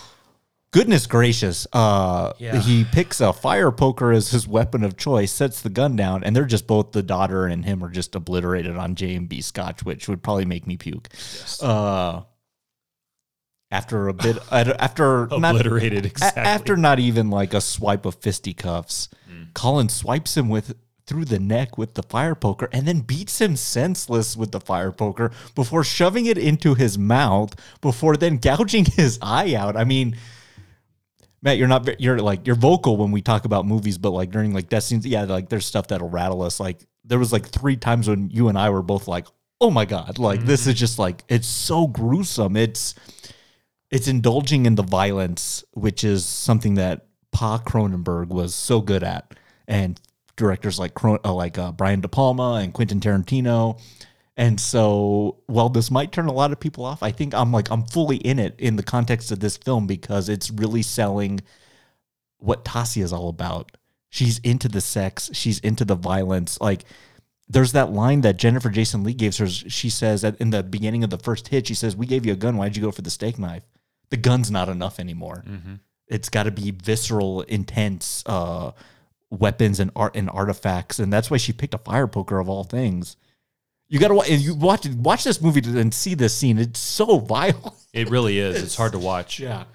[0.69, 2.59] goodness gracious uh Yeah.
[2.59, 6.35] he picks a fire poker as his weapon of choice sets the gun down and
[6.35, 10.21] they're just both the daughter and him are just obliterated on j&b scotch which would
[10.21, 11.09] probably make me puke
[11.61, 12.21] uh
[13.71, 16.43] after a bit after Obliterated, a- exactly.
[16.43, 19.09] after not even like a swipe of fisticuffs
[19.55, 20.75] colin swipes him with
[21.05, 24.91] through the neck with the fire poker and then beats him senseless with the fire
[24.91, 30.15] poker before shoving it into his mouth before then gouging his eye out i mean
[31.43, 34.53] Matt, you're not you're like you're vocal when we talk about movies, but like during
[34.53, 36.57] like death scenes, yeah, like there's stuff that'll rattle us.
[36.57, 39.27] Like there was like three times when you and I were both like,
[39.59, 40.77] "Oh my god!" Like this is mm-hmm.
[40.77, 42.55] just like it's so gruesome.
[42.55, 42.95] It's
[43.91, 49.33] it's indulging in the violence, which is something that Pa Cronenberg was so good at,
[49.67, 49.99] and
[50.35, 53.79] directors like uh, like uh, Brian De Palma and Quentin Tarantino.
[54.35, 57.69] And so, while this might turn a lot of people off, I think I'm like
[57.69, 61.41] I'm fully in it in the context of this film because it's really selling
[62.37, 63.71] what Tasya is all about.
[64.09, 66.59] She's into the sex, she's into the violence.
[66.59, 66.85] Like
[67.47, 69.47] there's that line that Jennifer Jason Leigh gives her.
[69.47, 72.33] She says that in the beginning of the first hit, she says, "We gave you
[72.33, 72.57] a gun.
[72.57, 73.63] Why'd you go for the steak knife?
[74.09, 75.43] The gun's not enough anymore.
[76.07, 78.71] It's got to be visceral, intense uh,
[79.39, 82.63] weapons and art and artifacts, and that's why she picked a fire poker of all
[82.63, 83.17] things.
[83.89, 84.29] You got to watch.
[84.29, 86.57] You watch watch this movie and see this scene.
[86.57, 87.75] It's so vile.
[87.93, 89.65] it really is it's hard to watch Yeah.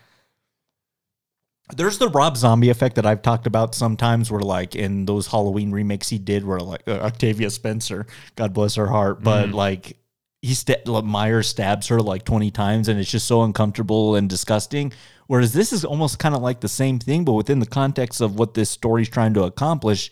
[1.76, 5.70] There's the Rob Zombie effect that I've talked about sometimes, where like in those Halloween
[5.70, 8.06] remakes he did, where like uh, Octavia Spencer,
[8.36, 9.54] God bless her heart, but Mhm.
[9.54, 9.98] like
[10.40, 10.56] he
[10.86, 14.92] like, Myers stabs her like 20 times and it's just so uncomfortable and disgusting.
[15.28, 18.38] Whereas this is almost kind of like the same thing, but within the context of
[18.38, 20.10] what this story's trying to accomplish,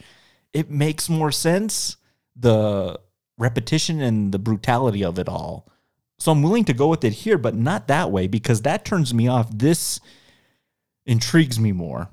[0.53, 1.97] it makes more sense.
[2.39, 3.01] The
[3.39, 5.69] repetition and the brutality of it all.
[6.19, 9.13] So I'm willing to go with it here, but not that way because that turns
[9.15, 9.49] me off.
[9.51, 10.01] This
[11.07, 12.09] intrigues me more.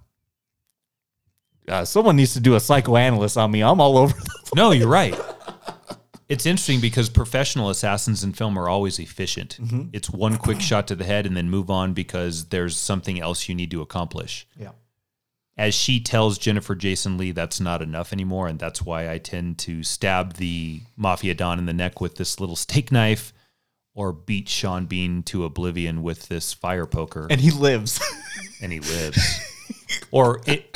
[1.68, 3.64] Uh, someone needs to do a psychoanalyst on me.
[3.64, 4.16] I'm all over.
[4.56, 5.20] No, you're right.
[6.30, 9.57] It's interesting because professional assassins in film are always efficient.
[9.61, 9.89] Mhm.
[9.93, 13.49] It's one quick shot to the head and then move on because there's something else
[13.49, 14.47] you need to accomplish.
[14.59, 14.71] Yeah.
[15.57, 18.47] As she tells Jennifer Jason Leigh, that's not enough anymore.
[18.47, 22.39] And that's why I tend to stab the Mafia Don in the neck with this
[22.39, 23.34] little steak knife
[23.93, 27.28] or beat Sean Bean to oblivion with this fire poker.
[27.30, 27.99] and he lives.
[28.61, 29.39] and he lives.
[30.09, 30.76] or it,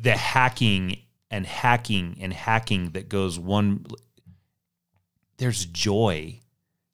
[0.00, 0.96] the hacking
[1.30, 3.84] and hacking and hacking that goes one.
[5.36, 6.40] There's joy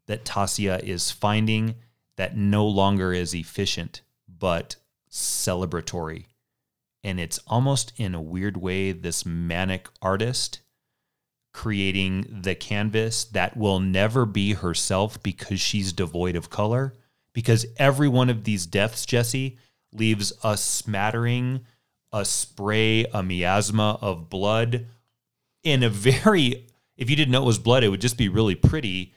[0.06, 1.76] that Tasya is finding
[2.16, 4.76] that no longer is efficient, but
[5.10, 6.26] celebratory.
[7.02, 10.60] And it's almost in a weird way this manic artist
[11.52, 16.94] creating the canvas that will never be herself because she's devoid of color.
[17.32, 19.56] Because every one of these deaths, Jesse,
[19.92, 21.60] leaves a smattering,
[22.12, 24.86] a spray, a miasma of blood
[25.62, 26.66] in a very,
[27.00, 29.14] if you didn't know it was blood, it would just be really pretty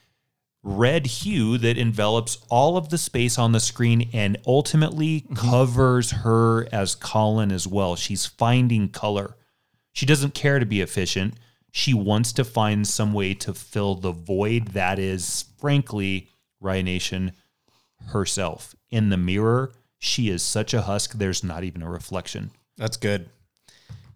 [0.63, 6.65] red hue that envelops all of the space on the screen and ultimately covers her
[6.71, 7.97] as Colin as well.
[7.97, 9.35] She's finding color.
[9.91, 11.33] She doesn't care to be efficient.
[11.71, 16.29] She wants to find some way to fill the void that is, frankly,
[16.61, 17.31] Ryan Nation
[18.07, 18.73] herself.
[18.89, 22.51] In the mirror, she is such a husk, there's not even a reflection.
[22.77, 23.29] That's good.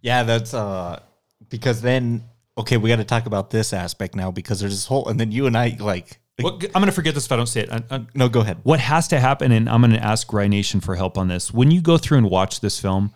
[0.01, 1.01] Yeah, that's uh
[1.49, 2.23] because then
[2.57, 5.31] okay, we got to talk about this aspect now because there's this whole and then
[5.31, 7.71] you and I like What, I'm going to forget this if I don't say it.
[7.71, 8.59] I- I- no, go ahead.
[8.63, 11.51] what has to happen, and I'm going to ask Rye Nation for help on this.
[11.53, 13.13] When you go through and watch this film,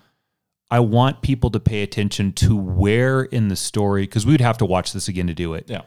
[0.69, 4.57] I want people to pay attention to where in the story, because we would have
[4.59, 5.65] to watch this again to do it.
[5.67, 5.81] Yeah.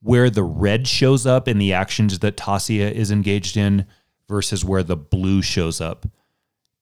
[0.00, 3.84] Where the red shows up in the actions that Tasya is engaged in
[4.28, 6.06] versus where the blue shows up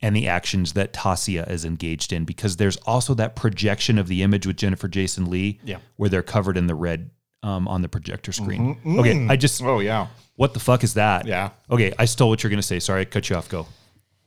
[0.02, 4.22] and the actions that Tasya is engaged in, because there's also that projection of the
[4.22, 5.78] image with Jennifer Jason Leigh, Yeah.
[5.96, 7.10] where they're covered in the red
[7.42, 8.76] um, on the projector screen.
[8.84, 8.98] Mhm.
[9.00, 9.30] Okay, Mm.
[9.30, 10.08] I just Oh yeah.
[10.34, 11.26] what the fuck is that?
[11.26, 11.50] Yeah.
[11.70, 12.80] Okay, I stole what you're gonna say.
[12.80, 13.48] Sorry, I cut you off.
[13.48, 13.66] Go.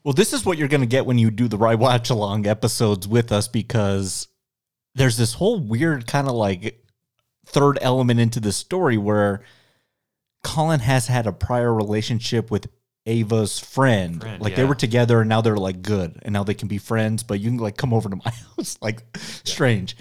[0.06, 2.48] Well, this is what you're going to get when you do the Rye Watch Along
[2.48, 4.30] episodes with us because
[4.96, 6.82] there's this whole weird kind of like
[7.46, 9.42] third element into the story where
[10.44, 12.68] Colin has had a prior relationship with
[13.10, 14.22] Ava's friend.
[14.22, 16.78] Friend, like they were together and now they're like good and now they can be
[16.78, 18.78] friends, but you can like come over to my house.
[18.82, 19.98] Like strange.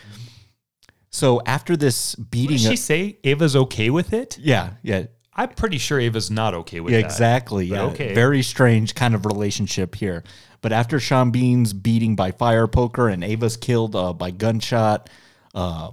[1.11, 3.19] So after this What beating, did she of- say?
[3.25, 4.39] Ava's okay with it?
[4.39, 5.05] yeah, yeah,
[5.35, 7.07] I'm pretty sure Ava's not okay with yeah, that.
[7.07, 7.67] exactly.
[7.67, 8.15] Yeah, okay.
[8.15, 10.23] very strange kind of relationship here.
[10.61, 15.09] But after Sean Bean's beating by fire poker and Ava's killed uh, by gunshot,
[15.55, 15.93] uh,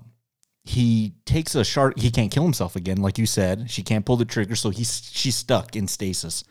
[0.63, 1.99] he takes a shark.
[1.99, 3.69] He can't kill himself again, like you said.
[3.69, 6.43] She can't pull the trigger, so he's she's stuck in stasis.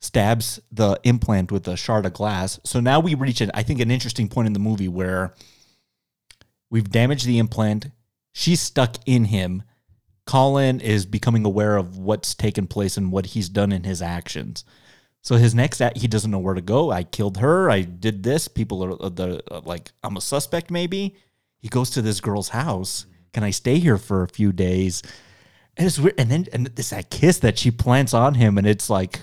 [0.00, 2.60] Stabs the implant with a shard of glass.
[2.64, 5.34] So now we reach, an, I think, an interesting point in the movie where
[6.70, 7.86] we've damaged the implant.
[8.32, 9.64] She's stuck in him.
[10.26, 14.64] Colin is becoming aware of what's taken place and what he's done in his actions.
[15.22, 16.90] So his next act, he doesn't know where to go.
[16.90, 17.70] I killed her.
[17.70, 18.46] I did this.
[18.48, 20.70] People are uh, the uh, like I'm a suspect.
[20.70, 21.16] Maybe
[21.58, 23.06] he goes to this girl's house.
[23.32, 25.02] Can I stay here for a few days?
[25.76, 26.14] And it's weird.
[26.18, 29.20] And then and it's that kiss that she plants on him, and it's like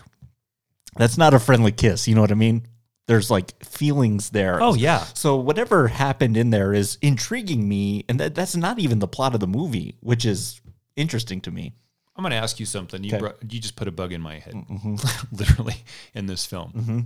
[0.96, 2.08] that's not a friendly kiss.
[2.08, 2.66] You know what I mean?
[3.08, 4.62] There's like feelings there.
[4.62, 5.04] Oh, yeah.
[5.14, 9.34] So whatever happened in there is intriguing me, and that, that's not even the plot
[9.36, 10.60] of the movie, which is
[10.96, 11.74] interesting to me.
[12.16, 13.04] I'm gonna ask you something.
[13.04, 13.20] You Okay.
[13.20, 15.28] brought, you just put a bug in my head, Mhm.
[15.38, 15.84] literally,
[16.14, 16.72] in this film.
[16.76, 17.00] Mm-hmm.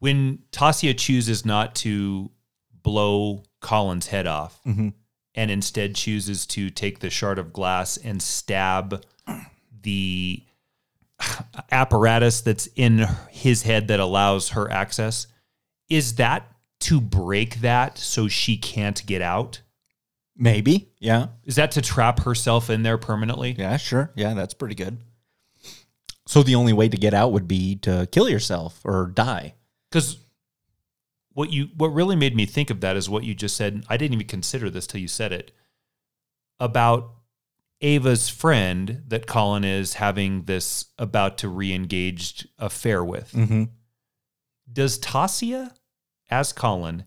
[0.00, 2.30] When Tasya chooses not to
[2.82, 4.94] blow Colin's head off, Mhm.
[5.34, 9.04] and instead chooses to take the shard of glass and stab
[9.82, 10.42] the
[11.70, 15.26] apparatus that's in his head that allows her access,
[15.88, 16.46] is that
[16.80, 19.60] to break that so she can't get out?
[20.36, 23.54] Maybe, yeah, Is that to trap herself in there permanently?
[23.58, 24.98] yeah, sure, yeah, that's pretty good.
[26.26, 29.54] So the only way to get out would be to kill yourself or die.
[29.90, 30.16] Because
[31.32, 33.84] what you what really made me think of that is what you just said.
[33.88, 35.50] I didn't even consider this till you said it
[36.60, 37.10] about
[37.82, 43.32] Ava's friend that Colin is having this about to re-engaged affair with.
[43.32, 43.64] Mm-hmm.
[44.70, 45.72] Does Tasya,
[46.30, 47.04] as Colin,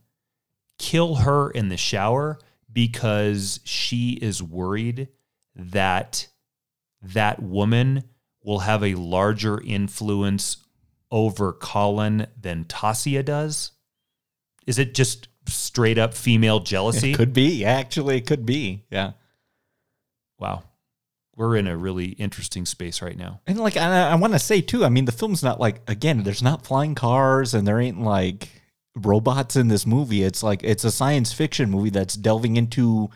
[0.79, 2.39] kill her in the shower
[2.71, 5.09] because she is worried
[5.55, 6.27] that
[7.01, 8.03] that woman
[8.43, 10.57] will have a larger influence
[11.11, 13.71] over Colin than Tasya does?
[14.65, 17.11] Is it just straight up female jealousy?
[17.11, 17.63] It could be.
[17.63, 18.85] Actually, it could be.
[18.89, 19.11] Yeah.
[20.43, 20.63] Wow.
[21.37, 23.39] We're in a really interesting space right now.
[23.47, 26.23] And like I, I want to say too, I mean the film's not like again,
[26.23, 28.49] there's not flying cars and there ain't like
[28.93, 30.21] robots in this movie.
[30.21, 33.09] It's like it's a science fiction movie that's delving into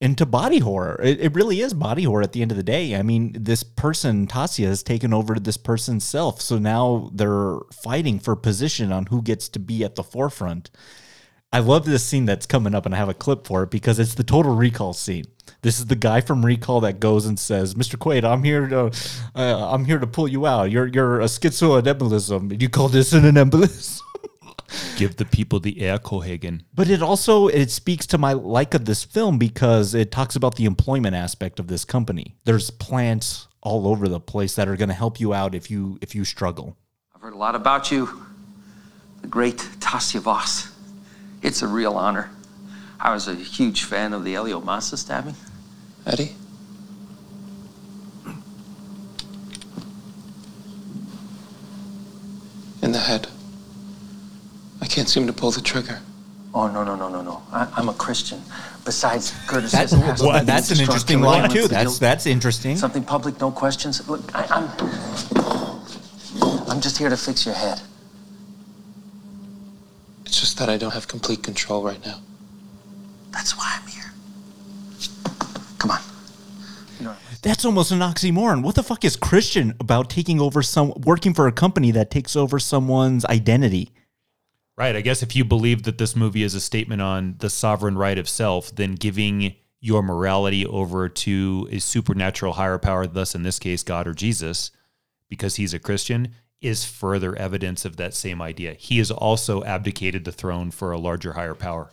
[0.00, 0.98] into body horror.
[1.04, 2.96] It, it really is body horror at the end of the day.
[2.96, 8.18] I mean, this person Tasya has taken over this person's self, so now they're fighting
[8.18, 10.70] for position on who gets to be at the forefront.
[11.52, 13.98] I love this scene that's coming up, and I have a clip for it because
[13.98, 15.24] it's the total recall scene.
[15.62, 17.96] This is the guy from Recall that goes and says, "Mr.
[17.96, 18.90] Quaid, I'm here to,
[19.34, 20.70] uh, I'm here to pull you out.
[20.70, 22.60] You're you're a schizoid embolism.
[22.60, 24.00] You call this an embolism?"
[24.96, 26.60] Give the people the air, Cohagen.
[26.72, 30.54] But it also it speaks to my like of this film because it talks about
[30.54, 32.36] the employment aspect of this company.
[32.44, 35.98] There's plants all over the place that are going to help you out if you
[36.00, 36.76] if you struggle.
[37.14, 38.22] I've heard a lot about you,
[39.20, 40.68] the great Tasya Vos.
[41.42, 42.30] It's a real honor.
[42.98, 45.34] I was a huge fan of the Elio Massa stabbing.
[46.06, 46.34] Eddie?
[52.82, 53.28] In the head.
[54.82, 56.00] I can't seem to pull the trigger.
[56.52, 57.42] Oh no no no no no!
[57.52, 58.42] I, I'm a Christian.
[58.84, 61.68] Besides, Curtis That's, says has to well, that's an interesting line too.
[61.68, 62.76] That's that's interesting.
[62.76, 64.06] Something public, no questions.
[64.08, 64.68] Look, I, I'm.
[66.68, 67.80] I'm just here to fix your head.
[70.30, 72.20] It's just that I don't have complete control right now.
[73.32, 74.12] That's why I'm here.
[75.78, 75.98] Come on.
[77.42, 78.62] That's almost an oxymoron.
[78.62, 82.36] What the fuck is Christian about taking over some working for a company that takes
[82.36, 83.90] over someone's identity?
[84.78, 84.94] Right.
[84.94, 88.16] I guess if you believe that this movie is a statement on the sovereign right
[88.16, 93.58] of self, then giving your morality over to a supernatural higher power, thus in this
[93.58, 94.70] case, God or Jesus,
[95.28, 98.74] because he's a Christian, is further evidence of that same idea.
[98.74, 101.90] He has also abdicated the throne for a larger, higher power.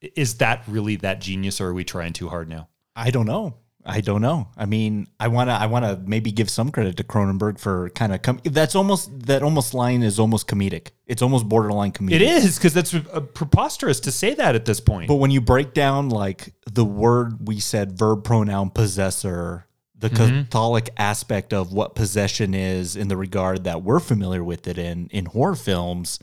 [0.00, 2.68] Is that really that genius, or are we trying too hard now?
[2.94, 3.56] I don't know.
[3.88, 4.48] I don't know.
[4.56, 7.88] I mean, I want to I want to maybe give some credit to Cronenberg for
[7.90, 10.88] kind of com- that's almost that almost line is almost comedic.
[11.06, 12.16] It's almost borderline comedic.
[12.16, 15.06] It is because that's uh, preposterous to say that at this point.
[15.06, 19.66] But when you break down like the word we said verb pronoun possessor,
[19.98, 20.50] the Mhm.
[20.50, 25.08] Catholic aspect of what possession is in the regard that we're familiar with it in
[25.08, 26.18] in horror films,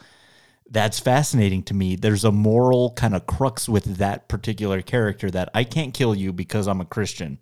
[0.69, 1.95] that's fascinating to me.
[1.95, 6.32] There's a moral kind of crux with that particular character that I can't kill you
[6.34, 7.38] because I'm a Christian,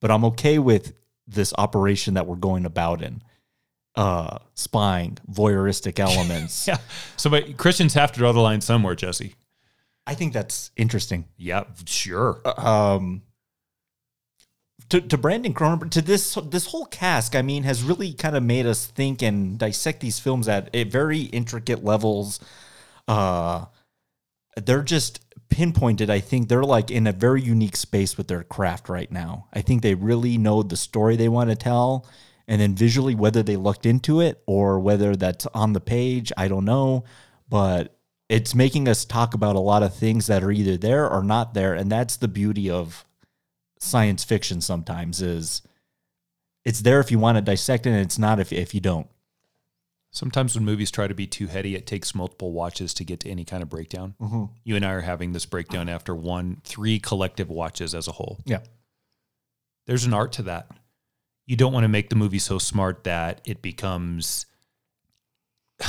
[0.00, 0.92] but I'm okay with
[1.26, 3.22] this operation that we're going about in.
[3.96, 6.66] Uh, spying, voyeuristic elements.
[6.68, 6.78] yeah.
[7.16, 9.34] So, but Christians have to draw the line somewhere, Jesse.
[10.06, 11.26] I think that's interesting.
[11.36, 12.40] Yeah, sure.
[12.58, 13.22] Um,
[14.90, 18.42] to, to Brandon Cronenberg, to this this whole cast, I mean, has really kind of
[18.42, 22.40] made us think and dissect these films at, very intricate levels.
[23.08, 23.66] Uh,
[24.56, 26.10] they're just pinpointed.
[26.10, 29.46] I think they're like in a very unique space with their craft right now.
[29.52, 32.06] I think they really know the story they want to tell,
[32.48, 36.48] and then visually, whether they looked into it or whether that's on the page, I
[36.48, 37.04] don't know,
[37.48, 37.96] but
[38.28, 41.54] it's making us talk about a lot of things that are either there or not
[41.54, 43.04] there, and that's the beauty of
[43.80, 44.60] science fiction.
[44.60, 45.62] Sometimes is
[46.64, 49.08] it's there if you want to dissect it, and it's not if if you don't.
[50.12, 53.30] Sometimes when movies try to be too heady, it takes multiple watches to get to
[53.30, 54.14] any kind of breakdown.
[54.20, 54.50] Mhm.
[54.64, 58.40] You and I are having this breakdown after one, three collective watches as a whole.
[58.44, 58.62] Yeah.
[59.86, 60.68] There's an art to that.
[61.46, 64.46] You don't want to make the movie so smart that it becomes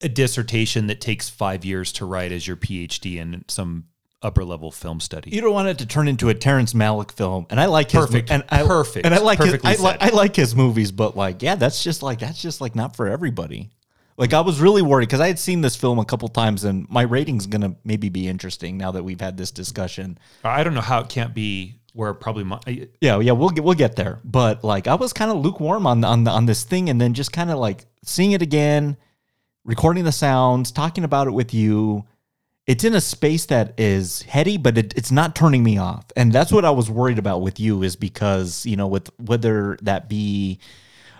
[0.00, 3.88] a dissertation that takes five years to write as your PhD in some
[4.22, 5.30] upper level film study.
[5.30, 8.06] You don't want it to turn into a Terrence Malick film, and I like his
[8.06, 8.30] Perfect.
[8.30, 9.04] and I, Perfect.
[9.06, 12.02] and I like his, I, li- I like his movies, but like, yeah, that's just
[12.02, 13.70] like that's just like not for everybody.
[14.16, 16.88] Like I was really worried because I had seen this film a couple times, and
[16.90, 20.18] my rating's gonna maybe be interesting now that we've had this discussion.
[20.44, 22.58] I don't know how it can't be where probably my,
[23.00, 24.20] Yeah, yeah, we'll get we'll get there.
[24.24, 27.32] But like, I was kind of lukewarm on on on this thing, and then just
[27.32, 28.96] kind of like seeing it again,
[29.64, 32.04] recording the sounds, talking about it with you.
[32.66, 36.32] It's in a space that is heady, but it, it's not turning me off, and
[36.32, 37.82] that's what I was worried about with you.
[37.82, 40.60] Is because you know, with whether that be,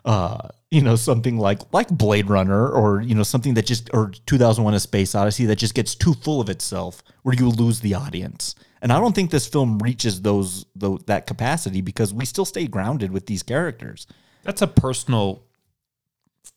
[0.04, 4.12] uh, you know, something like like Blade Runner, or you know, something that just or
[4.26, 7.94] 2001: A Space Odyssey that just gets too full of itself, where you lose the
[7.94, 8.54] audience.
[8.82, 12.66] And I don't think this film reaches those, tho- that capacity because we still stay
[12.66, 14.08] grounded with these characters.
[14.42, 15.44] That's a personal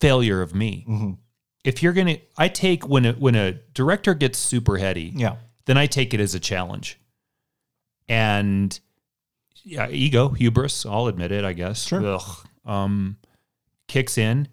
[0.02, 0.86] failure of me.
[0.90, 1.12] Mm-hmm.
[1.66, 5.38] If you're gonna, I take when a when a director gets super heady, Yeah.
[5.66, 7.00] then I take it as a challenge.
[8.08, 8.80] And
[9.64, 11.88] yeah, ego, hubris, I'll admit it, I guess.
[11.88, 12.06] Sure.
[12.06, 13.18] Ugh, um,
[13.88, 14.48] kicks in.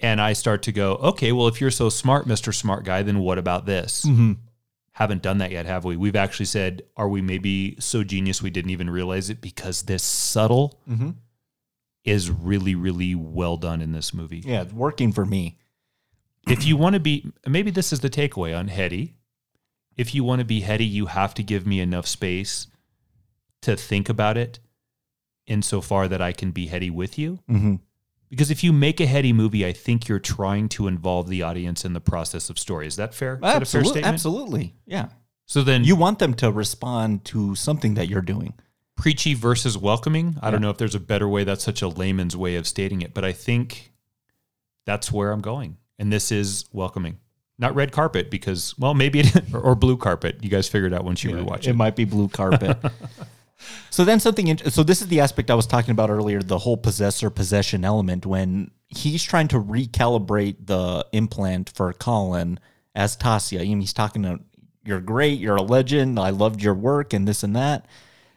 [0.00, 2.54] And I start to go, okay, well, if you're so smart, Mr.
[2.54, 4.04] Smart Guy, then what about this?
[4.04, 4.36] Mhm.
[4.92, 5.96] Haven't done that yet, have we?
[5.96, 9.40] We've actually said, are we maybe so genius we didn't even realize it?
[9.40, 11.14] Because this subtle Mhm.
[12.04, 14.42] is really, really well done in this movie.
[14.44, 15.56] Yeah, it's working for me.
[16.46, 19.14] If you want to be, maybe this is the takeaway on heady.
[19.96, 22.66] If you want to be heady, you have to give me enough space
[23.62, 24.58] to think about it
[25.46, 27.38] insofar that I can be heady with you.
[27.48, 27.80] Mhm.
[28.30, 31.84] Because if you make a heady movie, I think you're trying to involve the audience
[31.84, 32.86] in the process of story.
[32.86, 33.34] Is that fair?
[33.34, 34.06] Is that a fair Absolutely, statement?
[34.14, 34.74] absolutely.
[34.86, 35.08] Yeah.
[35.46, 38.54] So then You want them to respond to something that you're doing.
[38.96, 40.36] preachy versus welcoming.
[40.40, 41.42] I don't know if there's a better way.
[41.42, 43.92] That's such a layman's way of stating it, but I think
[44.86, 45.78] that's where I'm going.
[45.98, 47.18] And this is welcoming,
[47.58, 50.38] not red carpet because, well, maybe it or, or blue carpet.
[50.42, 51.68] You guys figured out once you rewatch it.
[51.68, 52.76] It might be blue carpet.
[53.90, 54.56] so then something.
[54.58, 56.42] So this is the aspect I was talking about earlier.
[56.42, 62.58] The whole possessor possession element when he's trying to recalibrate the implant for Colin
[62.94, 63.60] as Tasya.
[63.60, 64.40] I mean, he's talking to
[64.86, 66.18] you're great, you're a legend.
[66.18, 67.86] I loved your work and this and that.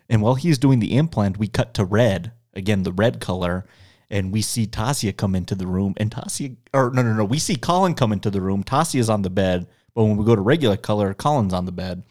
[0.09, 3.65] And while he's doing the implant, we cut to red again, the red color.
[4.09, 7.39] And we see Tasya come into the room, and Tasya, or no, no, no, we
[7.39, 8.63] see Colin come into the room.
[8.63, 12.03] Tasya's on the bed, but when we go to regular color, Colin's on the bed.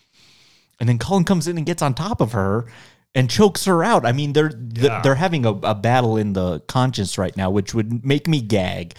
[0.78, 2.66] And then Colin comes in and gets on top of her
[3.14, 4.04] and chokes her out.
[4.04, 5.00] I mean, they're Yeah.
[5.00, 8.94] they're having a, a battle in the conscience right now, which would make me gag,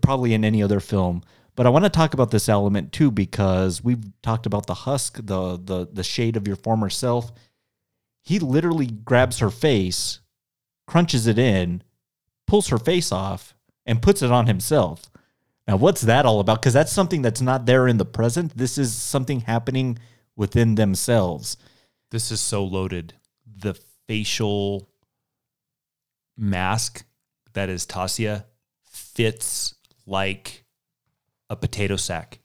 [0.00, 1.22] probably in any other film.
[1.56, 5.16] But I want to talk about this element too because we've talked about the husk,
[5.20, 7.32] the the the shade of your former self.
[8.22, 10.20] He literally grabs her face,
[10.86, 11.82] crunches it in,
[12.48, 13.54] pulls her face off,
[13.86, 15.10] and puts it on himself.
[15.68, 16.60] Now, what's that all about?
[16.60, 18.56] Because that's something that's not there in the present.
[18.56, 19.98] This is something happening
[20.34, 21.56] within themselves.
[22.10, 23.14] This is so loaded.
[23.46, 23.74] The
[24.06, 24.88] facial
[26.36, 27.04] mask
[27.52, 28.44] that is Tasya
[28.86, 29.74] fits
[30.06, 30.64] like
[31.50, 32.40] a potato sack.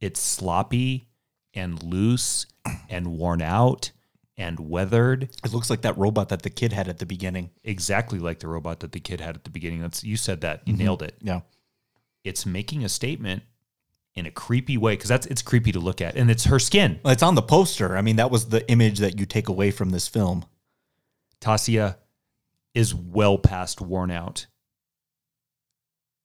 [0.00, 1.08] It's sloppy
[1.54, 2.46] and loose
[2.88, 3.92] and worn out
[4.38, 5.24] and weathered.
[5.44, 7.50] It looks like that robot that the kid had at the beginning.
[7.64, 9.80] Exactly like the robot that the kid had at the beginning.
[9.82, 10.62] That's you said that.
[10.66, 10.78] You Mhm.
[10.78, 11.18] nailed it.
[11.20, 11.40] Yeah.
[12.24, 13.42] It's making a statement
[14.14, 16.16] in a creepy way because that's it's creepy to look at.
[16.16, 17.00] And it's her skin.
[17.02, 17.96] Well, It's on the poster.
[17.96, 20.44] I mean, that was the image that you take away from this film.
[21.40, 21.96] Tasya
[22.74, 24.46] is well past worn out.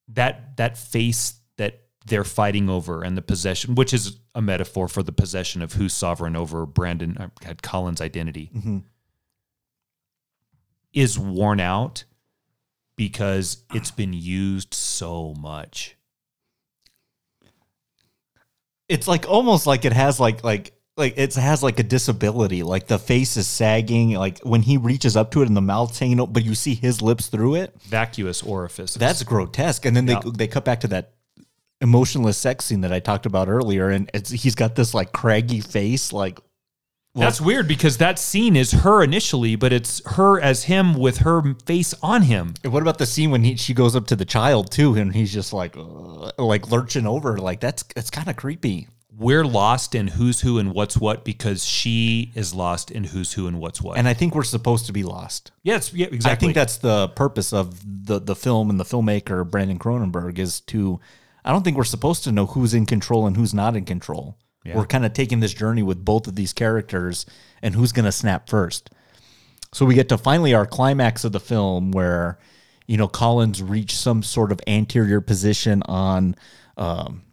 [0.09, 1.35] That that face
[2.05, 5.93] they're fighting over and the possession, which is a metaphor for the possession of who's
[5.93, 8.83] sovereign over Brandon uh, had Colin's identity, Mhm.
[10.93, 12.03] is worn out
[12.95, 15.95] because it's been used so much.
[18.89, 22.61] It's like almost like it has like like like it has like a disability.
[22.63, 24.11] Like the face is sagging.
[24.13, 26.75] Like when he reaches up to it and the mouth's hanging out, but you see
[26.75, 27.73] his lips through it.
[27.83, 28.93] Vacuous orifice.
[28.93, 29.85] That's grotesque.
[29.85, 31.13] And then they they cut back to that
[31.83, 35.61] emotionless sex scene that I talked about earlier, and it's he's got this like craggy
[35.61, 36.39] face, like
[37.15, 41.53] That's weird because that scene is her initially, but it's her as him with her
[41.67, 42.55] face on him.
[42.63, 45.13] And what about the scene when he, she goes up to the child too, and
[45.13, 48.87] he's just like, uh, like lurching over, like that's that's kind of creepy.
[49.15, 53.45] we're lost in who's who and what's what because she is lost in who's who
[53.45, 53.95] and what's what.
[53.99, 55.51] And I think we're supposed to be lost.
[55.61, 56.31] yes, yeah, exactly.
[56.31, 60.61] I think that's the purpose of the the film and the filmmaker Brandon Cronenberg is
[60.61, 60.99] to.
[61.45, 64.37] I don't think we're supposed to know who's in control and who's not in control.
[64.63, 64.77] Yeah.
[64.77, 67.25] We're kind of taking this journey with both of these characters
[67.61, 68.89] and who's going to snap first.
[69.73, 72.39] So we get to finally our climax of the film where,
[72.87, 76.35] you know, Collins reached some sort of anterior position on,
[76.77, 77.23] um,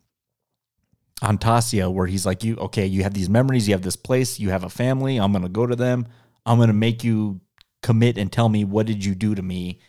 [1.22, 2.86] on Tasya, where he's like, "You okay?
[2.86, 3.68] You have these memories.
[3.68, 4.40] You have this place.
[4.40, 5.18] You have a family.
[5.18, 6.06] I'm gonna go to them.
[6.46, 7.40] I'm gonna make you
[7.82, 9.80] commit and tell me what did you do to me."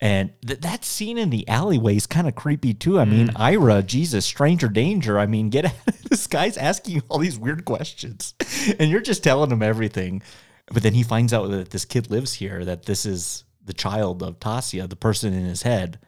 [0.00, 2.98] And th- that scene in the alleyway is kind of creepy too.
[3.00, 3.40] I mean, mm.
[3.40, 5.18] Ira, Jesus, stranger danger.
[5.18, 5.72] I mean, get out.
[6.10, 8.34] this guy's asking you all these weird questions,
[8.78, 10.22] and you're just telling him everything.
[10.66, 14.22] But then he finds out that this kid lives here, that this is the child
[14.22, 15.98] of Tasya, the person in his head.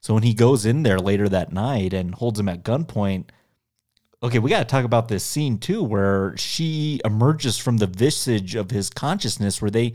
[0.00, 3.26] So when he goes in there later that night and holds him at gunpoint,
[4.22, 8.54] okay, we got to talk about this scene too, where she emerges from the visage
[8.54, 9.92] of his consciousness, where they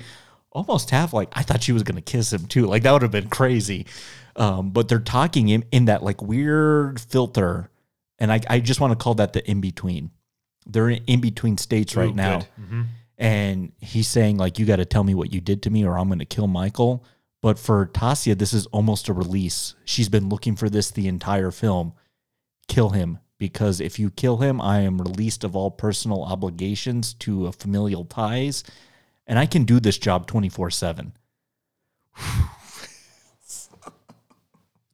[0.56, 3.12] almost have like I thought she was gonna kiss him too, like that would have
[3.12, 3.86] been crazy.
[4.36, 7.70] Um, but they're talking in, in that like weird filter,
[8.20, 10.12] and I I just want to call that the in between.
[10.66, 12.42] They're in between states right Ooh, now.
[12.60, 12.86] Mhm.
[13.18, 15.98] and he's saying like you got to tell me what you did to me, or
[15.98, 17.04] I'm gonna kill Michael.
[17.42, 19.76] But for Tasya, this is almost a release.
[19.86, 21.94] She's been looking for this the entire film.
[22.68, 27.52] Kill him because if you kill him, I am released of all personal obligations to
[27.52, 28.64] familial ties,
[29.28, 31.14] and I can do this job 24 7.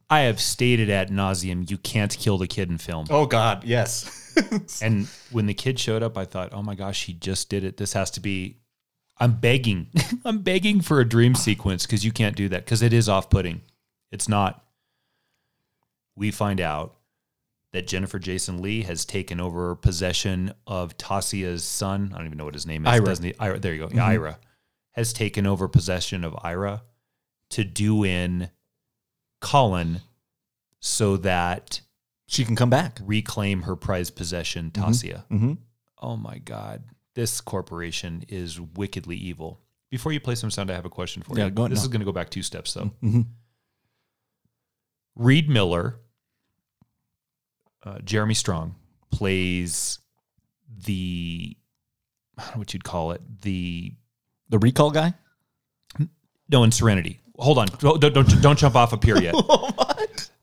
[0.09, 3.07] I have stated ad nauseum, you can't kill the kid in film.
[3.09, 3.63] Oh, God.
[3.63, 4.17] Yes.
[4.81, 7.75] And when the kid showed up, I thought, oh my gosh, he just did it.
[7.75, 8.57] This has to be.
[9.17, 9.87] I'm begging.
[10.25, 13.29] I'm begging for a dream sequence because you can't do that because it is off
[13.29, 13.61] putting.
[14.09, 14.63] It's not.
[16.15, 16.95] We find out
[17.73, 22.11] that Jennifer Jason Leigh has taken over possession of Tasya's son.
[22.13, 22.91] I don't even know what his name is.
[22.91, 23.05] Ira.
[23.05, 23.33] Doesn't he?
[23.39, 23.59] Ira.
[23.59, 23.87] There you go.
[23.87, 23.99] Mhm.
[24.01, 24.39] Ira
[24.91, 26.83] has taken over possession of Ira
[27.51, 28.49] to do in
[29.39, 30.01] Colin
[30.81, 31.81] so that
[32.27, 35.25] she can come back, reclaim her prized possession, Tasya.
[35.29, 35.57] Mhm.
[35.99, 36.83] Oh my God.
[37.13, 39.61] This corporation is wickedly evil.
[39.89, 41.51] Before you play some sound, I have a question for Yeah, you.
[41.51, 41.83] go- this no.
[41.83, 42.91] is going to go back two steps, though.
[43.03, 43.27] Mhm.
[45.15, 45.99] Reid Miller,
[47.83, 48.75] uh, Jeremy Strong,
[49.11, 49.99] plays
[50.85, 51.55] the,
[52.37, 53.93] I don't know what you'd call it, the
[54.49, 55.13] The recall guy?
[56.49, 57.19] no, in Serenity.
[57.37, 59.33] Hold on, don't don't, don't jump off a pier yet.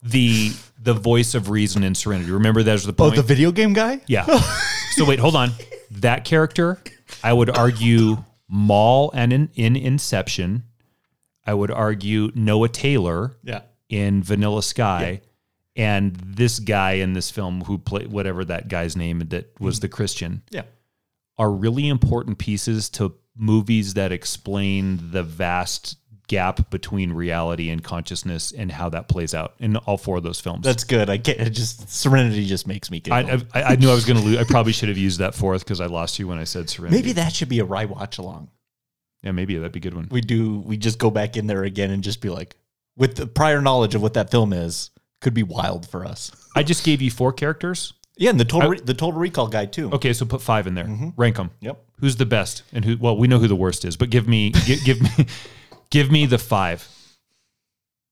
[0.01, 2.31] The the voice of reason in Serenity.
[2.31, 4.01] Remember that was the Oh, the video game guy?
[4.07, 4.25] Yeah.
[4.93, 5.51] so wait, hold on.
[5.91, 6.81] That character,
[7.23, 10.63] I would argue Mal and in, in Inception.
[11.45, 13.63] I would argue Noah Taylor Yeah.
[13.89, 15.21] in Vanilla Sky.
[15.79, 19.83] And this guy in this film who played whatever that guy's name that was mm-hmm.
[19.83, 20.63] the Christian Yeah.
[21.39, 25.97] are really important pieces to movies that explain the vast
[26.27, 30.41] gap between reality and consciousness and how that plays out in all four of those
[30.41, 30.65] films.
[30.65, 31.09] That's good.
[31.09, 31.51] I get it.
[31.51, 33.41] Just Serenity just makes me I.
[33.55, 34.39] I, I knew I was going to lose.
[34.39, 37.01] I probably should have used that fourth because I lost you when I said Serenity.
[37.01, 38.51] Maybe that should be a Rye watch along.
[39.23, 40.09] Yeah, maybe that'd be a good one.
[40.11, 40.59] We do.
[40.61, 42.57] We just go back in there again and just be like,
[42.97, 46.31] with the prior knowledge of what that film is, could be wild for us.
[46.57, 47.95] I just gave you four characters.
[48.17, 49.91] Yeah, and the total I- the total recall guy too.
[49.93, 50.89] Okay, so put five in there.
[51.17, 51.51] Rank them.
[51.61, 51.85] Yep.
[52.01, 52.97] Who's the best and who?
[52.99, 55.27] Well, we know who the worst is, but give me give, give me
[55.91, 56.89] give me the five.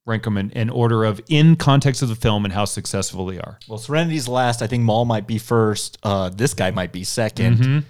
[0.05, 3.39] Rank them in, in order of in context of the film and how successful they
[3.41, 3.59] are.
[3.69, 4.63] Well, Serenity's last.
[4.63, 5.99] I think Mal might be first.
[6.05, 7.85] Uh, this guy might be 2nd Mhm.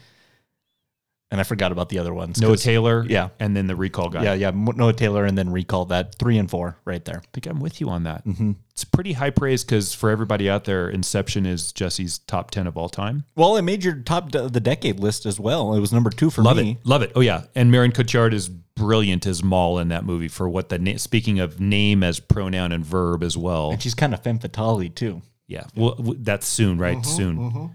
[1.36, 2.40] And I forgot about the other ones.
[2.40, 3.28] Noah Taylor, Yeah.
[3.38, 4.24] and then the recall guy.
[4.24, 4.52] Yeah, yeah.
[4.54, 7.18] Noah Taylor and then recall that three and four right there.
[7.18, 8.24] I think I'm with you on that.
[8.26, 8.56] Mhm.
[8.70, 12.78] It's pretty high praise because for everybody out there, Inception is Jesse's top ten of
[12.78, 13.24] all time.
[13.34, 15.74] Well, it made your top of the decade list as well.
[15.74, 16.78] It was number two for Love me.
[16.80, 17.12] it, love it.
[17.14, 20.78] Oh yeah, and Marion Cotillard is brilliant as Mal in that movie for what the
[20.78, 23.72] na- speaking of name as pronoun and verb as well.
[23.72, 25.20] And she's kind of femme fatale too.
[25.48, 26.96] Yeah, well, that's soon, right?
[26.96, 27.36] Mhm, soon.
[27.38, 27.70] mhm.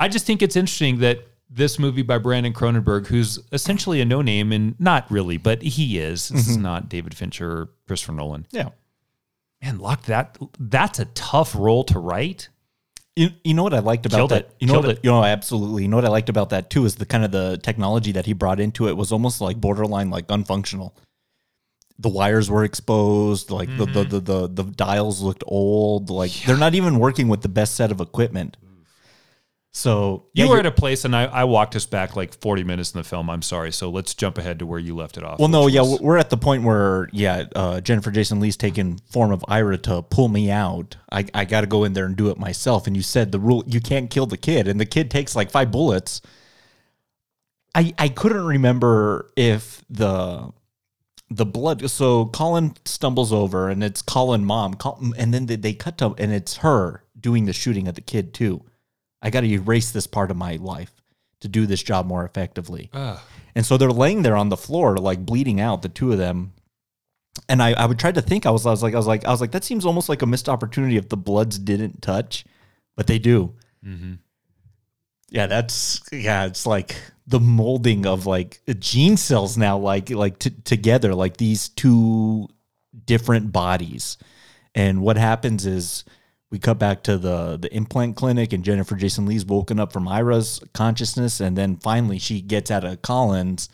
[0.00, 1.18] I just think it's interesting that
[1.52, 5.98] this movie by Brandon Cronenberg, who's essentially a no name and not really, but he
[5.98, 6.28] is.
[6.28, 6.62] This is Mhm.
[6.62, 8.46] not David Fincher or Christopher Nolan.
[8.52, 8.68] Yeah.
[9.60, 10.38] Man, lock that.
[10.58, 12.48] That's a tough role to write.
[13.16, 14.42] You, you know what I liked about Killed that?
[14.44, 14.56] it.
[14.60, 15.00] You know Killed what, it.
[15.02, 15.82] You know, absolutely.
[15.82, 18.24] You know what I liked about that too is the kind of the technology that
[18.26, 20.92] he brought into it was almost like borderline like unfunctional.
[21.98, 26.08] The wires were exposed, like the, the, the the the dials looked old.
[26.08, 28.56] Like they're not even working with the best set of equipment.
[29.72, 32.64] So You yeah, were at a place, and I, I walked us back like 40
[32.64, 33.30] minutes in the film.
[33.30, 33.70] I'm sorry.
[33.70, 35.38] So let's jump ahead to where you left it off.
[35.38, 38.98] Well, no, which yeah, we're at the point where, yeah, uh, Jennifer Jason Leigh's taken
[39.10, 40.96] form of Ira to pull me out.
[41.12, 42.88] I, I got to go in there and do it myself.
[42.88, 45.52] And you said the rule, you can't kill the kid, and the kid takes like
[45.52, 46.20] five bullets.
[47.72, 50.50] I I couldn't remember if the
[51.30, 51.88] the blood.
[51.88, 56.14] So Colin stumbles over, and it's Colin mom, Col- and then they, they cut to,
[56.18, 58.64] and it's her doing the shooting at the kid too.
[59.22, 60.92] I got to erase this part of my life
[61.40, 62.90] to do this job more effectively.
[63.54, 66.52] And so they're laying there on the floor, like bleeding out, the two of them.
[67.48, 68.46] And I, I would try to think.
[68.46, 70.22] I was, I was like, I was like, I was like, that seems almost like
[70.22, 72.44] a missed opportunity if the Bloods didn't touch,
[72.96, 73.54] but they do.
[73.84, 74.18] Mhm.
[75.30, 76.46] Yeah, that's yeah.
[76.46, 81.68] It's like the molding of like gene cells now, like like t- together, like these
[81.68, 82.48] two
[83.06, 84.18] different bodies.
[84.74, 86.04] And what happens is
[86.50, 90.08] we cut back to the the implant clinic, and Jennifer Jason Leigh's woken up from
[90.08, 93.68] Ira's consciousness, and then finally she gets out of Collins,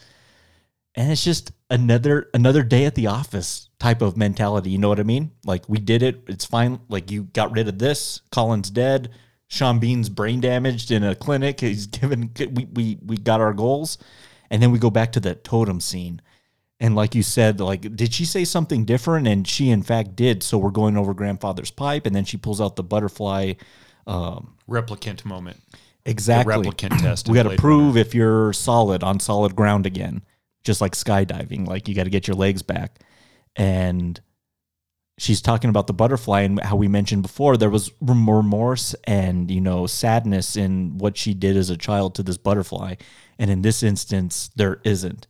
[0.94, 4.70] and it's just another another day at the office type of mentality.
[4.70, 5.32] You know what I mean?
[5.44, 6.23] Like we did it.
[6.28, 6.81] It's fine.
[6.89, 8.20] Like you got rid of this.
[8.31, 9.11] Collins dead.
[9.48, 11.61] Sean Bean's brain damaged in a clinic.
[11.61, 12.31] He's given.
[12.39, 13.98] We we we got our goals,
[14.51, 16.20] and then we go back to that totem scene.
[16.78, 19.27] And like you said, like, did she say something different?
[19.27, 20.43] And she, in fact, did.
[20.43, 23.55] So we're going over grandfather's pipe, and then she pulls out the butterfly.
[24.07, 25.57] Um, replicant moment.
[26.05, 26.55] exactly.
[26.55, 27.28] The replicant test.
[27.28, 30.23] We got to prove if you're solid on solid ground again,
[30.65, 31.66] just like skydiving.
[31.66, 33.01] Like you got to get your legs back.
[33.57, 34.20] And
[35.19, 39.61] she's talking about the butterfly and how we mentioned before there was remorse and you
[39.61, 42.94] know sadness in what she did as a child to this butterfly
[43.39, 45.27] and in this instance there isn't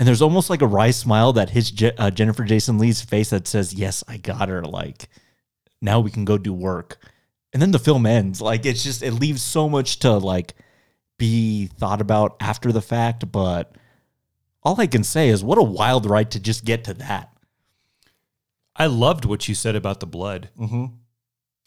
[0.00, 3.28] and there's almost like a wry smile that his Je- uh, Jennifer Jason Leigh's face
[3.30, 5.10] that says, "Yes, I got her." Like
[5.82, 7.06] now we can go do work,
[7.52, 8.40] and then the film ends.
[8.40, 10.54] Like it's just it leaves so much to like
[11.18, 13.76] be thought about after the fact, but
[14.62, 17.30] all I can say is what a wild ride to just get to that.
[18.74, 20.48] I loved what you said about the blood.
[20.58, 20.86] Mm-hmm.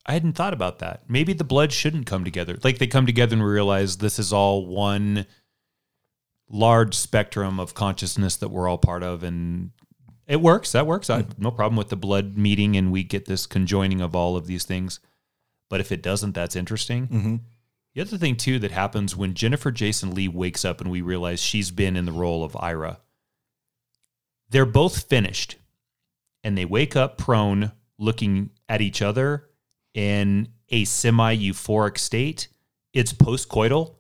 [0.08, 1.04] I hadn't thought about that.
[1.08, 2.58] Maybe the blood shouldn't come together.
[2.64, 5.28] Like they come together and realize this is all one
[6.54, 9.24] large spectrum of consciousness that we're all part of.
[9.24, 9.72] And
[10.28, 10.72] it works.
[10.72, 11.10] That works.
[11.10, 14.38] I have no problem with the blood meeting and we get this conjoining of all
[14.38, 15.00] of these things.
[15.70, 17.08] But if it doesn't, that's interesting.
[17.08, 17.36] Mm-hmm.
[17.96, 21.42] The other thing, too, that happens when Jennifer Jason Leigh wakes up and we realize
[21.42, 23.00] she's been in the role of Ira,
[24.50, 25.58] they're both finished
[26.44, 29.50] and they wake up prone looking at each other
[29.94, 32.48] in a semi euphoric state.
[32.94, 33.96] It's postcoital.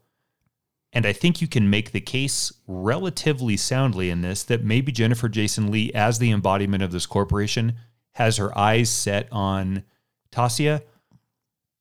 [0.94, 5.28] And I think you can make the case relatively soundly in this that maybe Jennifer
[5.28, 7.74] Jason Leigh, as the embodiment of this corporation,
[8.14, 9.84] has her eyes set on
[10.32, 10.84] Tasya,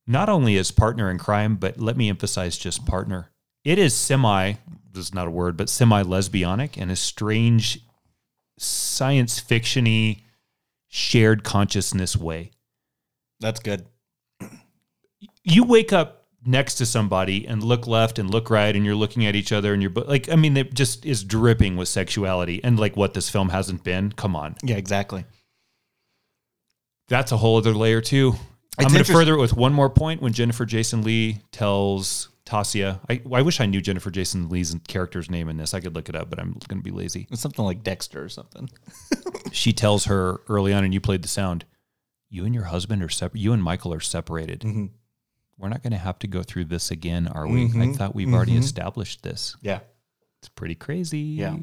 [0.07, 3.31] not only as partner in crime, but let me emphasize just partner.
[3.65, 4.55] It is semi,
[4.91, 7.81] this is not a word, but semi lesbianic in a strange
[8.59, 10.23] science fictiony
[10.89, 12.53] shared consciousness way.
[13.41, 13.87] That's good.
[15.45, 19.25] You wake up next to somebody and look left and look right and you're looking
[19.27, 22.79] at each other and you're like I mean it just is dripping with sexuality and
[22.81, 24.13] like what this film hasn't been.
[24.13, 24.57] Come on.
[24.63, 25.25] Yeah, exactly.
[27.09, 28.35] That's a whole other layer too.
[28.79, 33.01] I'm going to further it with one more point when Jennifer Jason Leigh tells Tasya.
[33.09, 35.75] I, I wish I knew Jennifer Jason Leigh's character's name in this.
[35.75, 37.27] I could look it up, but I'm going to be lazy.
[37.31, 38.71] It's something like Dexter or something.
[39.53, 41.67] she tells her early on, and you played the sound.
[42.31, 43.41] You and your husband are separate.
[43.41, 44.61] You and Michael are separated.
[44.61, 44.91] Mhm.
[45.63, 47.63] We're not going to have to go through this again, are we?
[47.67, 47.97] I Mhm.
[47.97, 48.65] thought we've already Mhm.
[48.65, 49.57] established this.
[49.63, 49.79] Yeah.
[50.41, 51.21] It's pretty crazy.
[51.21, 51.55] Yeah.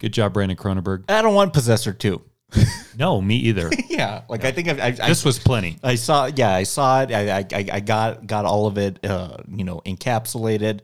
[0.00, 1.04] Good job, Brandon Cronenberg.
[1.08, 2.20] I don't want Possessor 2.
[2.98, 3.70] No, me either.
[3.88, 5.78] yeah, like I think I've, I, This was plenty.
[5.84, 7.12] I saw, yeah, I saw it.
[7.12, 10.80] I, I, I got got all of it, uh, you know, encapsulated.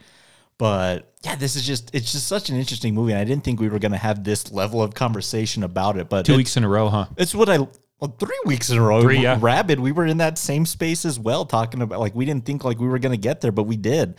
[0.58, 3.10] But yeah, this is just it's just such an interesting movie.
[3.14, 6.08] And I didn't think we were gonna have this level of conversation about it.
[6.08, 7.06] But Two weeks in a row, huh?
[7.16, 7.66] It's what I
[8.04, 9.00] well, three weeks in a row.
[9.00, 9.38] Three, yeah.
[9.40, 9.80] Rabid.
[9.80, 12.78] We were in that same space as well, talking about like we didn't think like
[12.78, 14.16] we were gonna get there, but we did.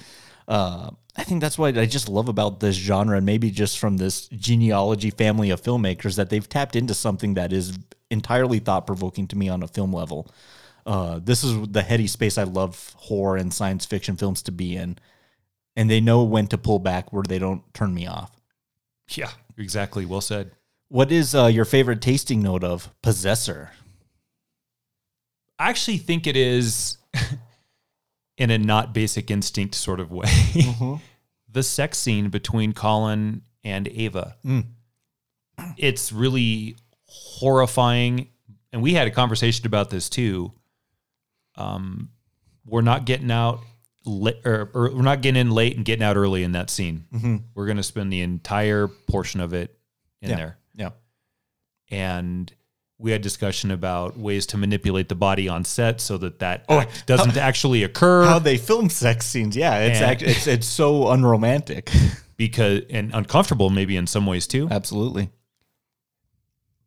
[0.48, 3.98] Uh, I think that's what I just love about this genre, and maybe just from
[3.98, 7.78] this genealogy family of filmmakers that they've tapped into something that is
[8.10, 10.28] entirely thought provoking to me on a film level.
[10.86, 14.76] Uh, this is the heady space I love horror and science fiction films to be
[14.76, 14.98] in,
[15.76, 18.32] and they know when to pull back where they don't turn me off.
[19.10, 20.06] Yeah, exactly.
[20.06, 20.52] Well said.
[20.90, 23.72] What is uh, your favorite tasting note of Possessor?
[25.58, 26.98] I actually think it is
[28.38, 30.30] in a not basic instinct sort of way.
[31.52, 34.36] the sex scene between Colin and Ava.
[34.46, 34.66] Mm.
[35.78, 36.76] It's really
[37.06, 38.28] horrifying.
[38.72, 40.52] And we had a conversation about this too.
[41.56, 42.10] Um,
[42.66, 43.62] we're not getting out
[44.06, 47.06] li- or, or we're not getting in late and getting out early in that scene.
[47.14, 47.44] Mhm.
[47.56, 49.76] We're going to spend the entire portion of it
[50.22, 50.36] in Yeah.
[50.36, 50.58] there.
[51.92, 52.52] And
[52.98, 56.86] we had discussion about ways to manipulate the body on set so that that Oh,
[57.06, 59.56] doesn't how- actually occur How they film sex scenes?
[59.58, 61.92] Yeah, it's And- act, it's it's so unromantic.
[62.38, 65.30] because and uncomfortable maybe in some ways too Absolutely.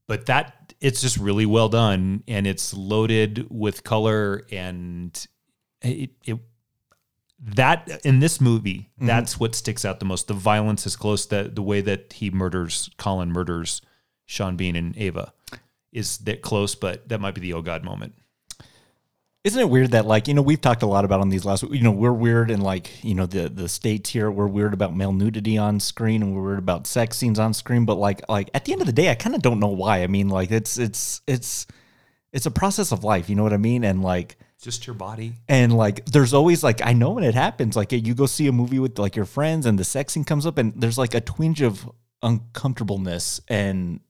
[0.06, 5.26] but that it's just really well done and it's loaded with color and
[5.82, 6.38] it, it
[7.40, 9.06] that in this movie Mhm.
[9.06, 12.30] that's what sticks out the most the violence is close that the way that he
[12.30, 13.80] murders colin murders
[14.28, 15.32] sean bean and ava.
[15.90, 18.14] Is that close but that might be the oh god moment.
[19.42, 21.62] Isn't it weird that like you know we've talked a lot about on these last
[21.62, 24.30] you know we're weird and like you know the the states here.
[24.30, 27.86] We're weird about male nudity on screen and we're weird about sex scenes on screen.
[27.86, 30.02] But like like at the end of the day I kind of don't know why.
[30.02, 31.66] I mean like it's it's it's
[32.32, 33.30] it's a process of life.
[33.30, 33.82] You know what I mean?
[33.82, 35.34] And like just your body.
[35.48, 37.76] and like there's always like I know when it happens.
[37.76, 40.44] Like you go see a movie with like your friends and the sex scene comes
[40.44, 41.90] up and there's like a twinge of
[42.22, 44.00] uncomfortableness and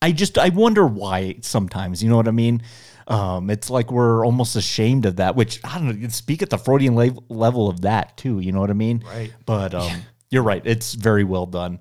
[0.00, 2.62] I just I wonder why sometimes you know what I mean
[3.08, 6.58] um it's like we're almost ashamed of that which I don't know speak at the
[6.58, 9.32] Freudian le- level of that too you know what I mean Right.
[9.46, 11.80] but um you're right it's very well done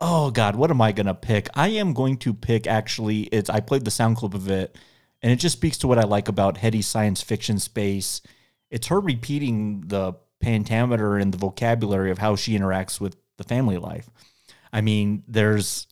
[0.00, 3.60] oh god what am I gonna pick I am going to pick actually it's I
[3.60, 4.76] played the sound clip of it
[5.22, 8.20] and it just speaks to what I like about Hetty's science fiction space.
[8.70, 13.78] It's her repeating the pentameter and the vocabulary of how she interacts with the family
[13.78, 14.10] life.
[14.70, 15.86] I mean, there's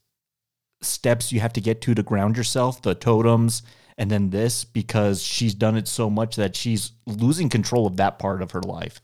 [0.82, 3.62] steps you have to get to to ground yourself, the totems,
[3.98, 8.18] and then this because she's done it so much that she's losing control of that
[8.18, 9.00] part of her life.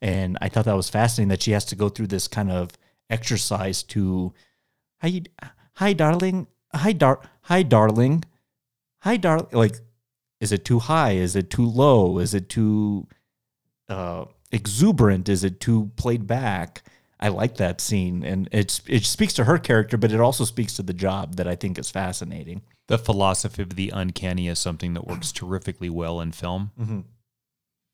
[0.00, 2.70] And I thought that was fascinating that she has to go through this kind of
[3.08, 4.32] exercise to
[5.02, 5.22] you
[5.74, 6.46] "Hi, darling.
[6.74, 7.20] Hi, dar.
[7.42, 8.24] Hi, darling.
[9.00, 9.76] Hi, darling." Like,
[10.40, 11.12] is it too high?
[11.12, 12.18] Is it too low?
[12.18, 13.06] Is it too
[13.88, 15.28] uh, exuberant?
[15.28, 16.82] Is it too played back?
[17.18, 20.74] I like that scene, and it's it speaks to her character, but it also speaks
[20.76, 22.60] to the job that I think is fascinating.
[22.88, 26.72] The philosophy of the uncanny is something that works terrifically well in film.
[26.78, 27.04] Mhm.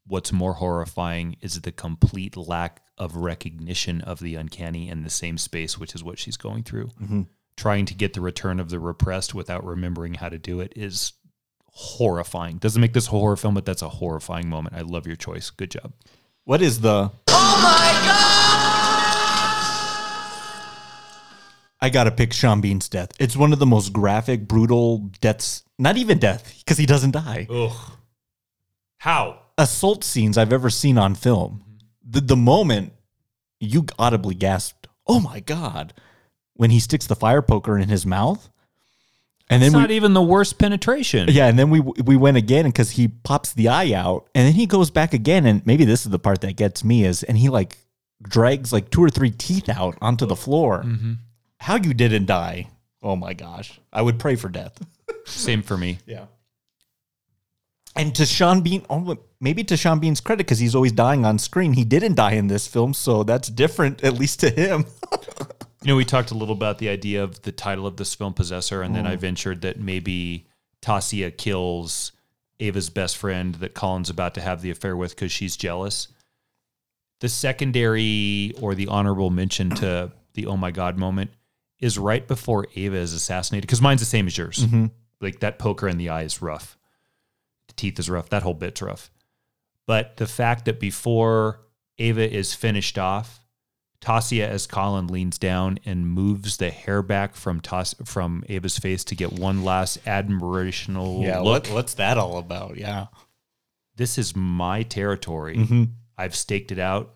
[0.07, 5.39] What's more horrifying is the complete lack of recognition of the uncanny in the same
[5.39, 6.91] space, which is what she's going through.
[7.01, 7.27] Mhm.
[7.57, 11.13] Trying to get the return of the repressed without remembering how to do it is
[11.75, 12.59] horrifying.
[12.59, 14.75] Doesn't make this a horror film, but that's a horrifying moment.
[14.75, 15.51] I love your choice.
[15.51, 15.93] Good job.
[16.45, 17.13] What is the?
[21.83, 23.11] I gotta pick Sean Bean's death.
[23.19, 25.65] It's one of the most graphic, brutal deaths.
[25.79, 27.49] Not even death, because he doesn't die.
[27.51, 27.73] Ugh.
[28.99, 29.41] How?
[29.59, 31.65] Assault scenes I've ever seen on film.
[32.09, 32.93] The the moment
[33.61, 35.93] you audibly gasped, "Oh my god!"
[36.55, 38.49] when he sticks the fire poker in his mouth,
[39.51, 41.29] and It's then not we, even the worst penetration.
[41.33, 44.55] yeah, and then we we went again because he pops the eye out, and then
[44.55, 47.39] he goes back again, and maybe this is the part that gets me is, and
[47.39, 47.77] he like
[48.23, 50.85] drags like two or three teeth out onto the floor.
[50.85, 51.19] Mhm.
[51.63, 52.71] How you didn't die?
[53.05, 54.85] Oh my gosh, I would pray for death.
[55.27, 55.99] Same for me.
[56.07, 56.27] Yeah.
[57.95, 61.39] And to Sean Bean, oh, maybe to Sean Bean's credit, because he's always dying on
[61.39, 64.87] screen, he didn't die in this film, so that's different, at least to him.
[65.83, 68.35] You know, we talked a little about the idea of the title of this film,
[68.35, 69.09] Possessor, and then Mm.
[69.09, 70.47] I ventured that maybe
[70.81, 72.13] Tasya kills
[72.61, 76.07] Ava's best friend that Colin's about to have the affair with because she's jealous.
[77.19, 81.33] The secondary or the honorable mention to the oh my God moment
[81.83, 84.61] is right before Ava is assassinated because mine's the same as yours.
[84.61, 84.91] Mhm.
[85.21, 86.79] Like that poker in the eye is rough.
[87.67, 88.31] The teeth is rough.
[88.31, 89.11] That whole bit's rough.
[89.87, 91.61] But the fact that before
[91.99, 93.41] Ava is finished off,
[94.01, 99.05] Tasya as Colin leans down and moves the hair back from Tas- from Ava's face
[99.05, 101.67] to get one last admirational look.
[101.69, 102.77] what's that all about?
[102.79, 103.07] Yeah.
[103.97, 105.57] this is my territory.
[105.57, 105.91] Mhm.
[106.17, 107.15] I've staked it out.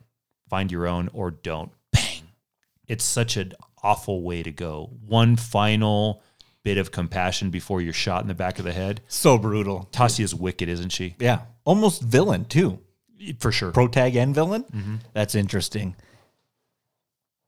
[0.51, 1.72] Find your own or don't.
[1.93, 2.22] Bang.
[2.86, 3.55] It's such an
[3.86, 4.90] awful way to go.
[5.06, 6.22] One final
[6.64, 9.00] bit of compassion before you're shot in the back of the head.
[9.06, 9.88] So brutal.
[9.92, 11.14] Tasya's wicked, isn't she?
[11.20, 11.42] Yeah.
[11.64, 12.80] Almost villain, too.
[13.38, 13.70] For sure.
[13.70, 14.64] Protag and villain?
[14.74, 14.98] Mhm.
[15.12, 15.94] That's interesting.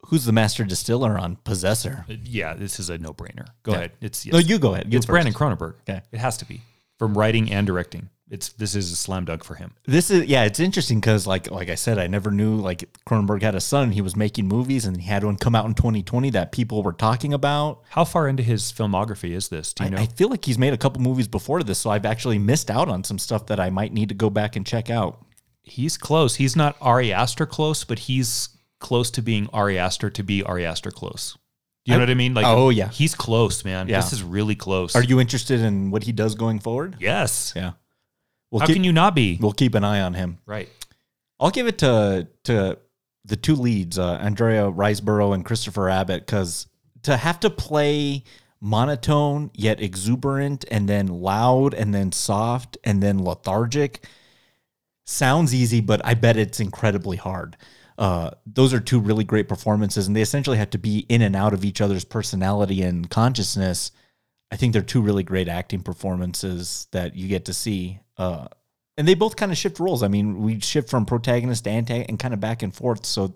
[0.07, 2.07] Who's the master distiller on Possessor?
[2.09, 3.49] Yeah, this is a no-brainer.
[3.65, 3.79] Go Yeah.
[3.79, 3.93] ahead.
[4.01, 4.91] It's No, you go ahead.
[4.93, 5.13] You it's first.
[5.13, 5.75] Brandon Cronenberg.
[5.89, 6.01] Okay.
[6.13, 6.63] It has to be
[6.99, 8.09] from writing and directing.
[8.31, 9.73] It's this is a slam dunk for him.
[9.87, 13.41] This is yeah, it's interesting because like like I said, I never knew like Cronenberg
[13.43, 13.93] had a son.
[13.93, 16.93] He was making movies and he had one come out in 2020 that people were
[16.93, 17.83] talking about.
[17.91, 19.73] How far into his filmography is this?
[19.73, 19.99] Do you I, know?
[20.03, 22.89] I feel like he's made a couple movies before this, so I've actually missed out
[22.89, 25.25] on some stuff that I might need to go back and check out.
[25.63, 26.35] he's close.
[26.37, 30.65] He's not Ari Aster close, but he's close to being Ari Aster to be Ari
[30.67, 31.37] Aster close.
[31.85, 32.35] Do you know what I mean?
[32.35, 32.89] Like, Oh, yeah.
[32.91, 33.89] he's close, man.
[33.89, 33.97] Yeah.
[34.03, 34.95] This is really close.
[34.95, 36.97] Are you interested in what he does going forward?
[37.01, 37.55] Yes.
[37.57, 37.73] Yeah.
[38.51, 39.39] We'll How keep, can you not be?
[39.41, 40.39] We'll keep an eye on him.
[40.47, 40.69] Right.
[41.41, 42.79] I'll give it to to
[43.25, 46.67] the two leads, uh, Andrea Riseborough and Christopher Abbott, because
[47.03, 48.25] to have to play
[48.61, 54.05] monotone yet exuberant, and then loud, and then soft, and then lethargic
[55.05, 57.57] sounds easy, but I bet it's incredibly hard.
[57.97, 61.35] Uh, those are two really great performances, and they essentially have to be in and
[61.35, 63.91] out of each other's personality and consciousness.
[64.51, 68.01] I think they're two really great acting performances that you get to see.
[68.19, 68.49] Uh,
[68.97, 70.03] and they both kind of shift roles.
[70.03, 73.07] I mean, we shift from protagonist to antagonist and kind of back and forth.
[73.07, 73.35] So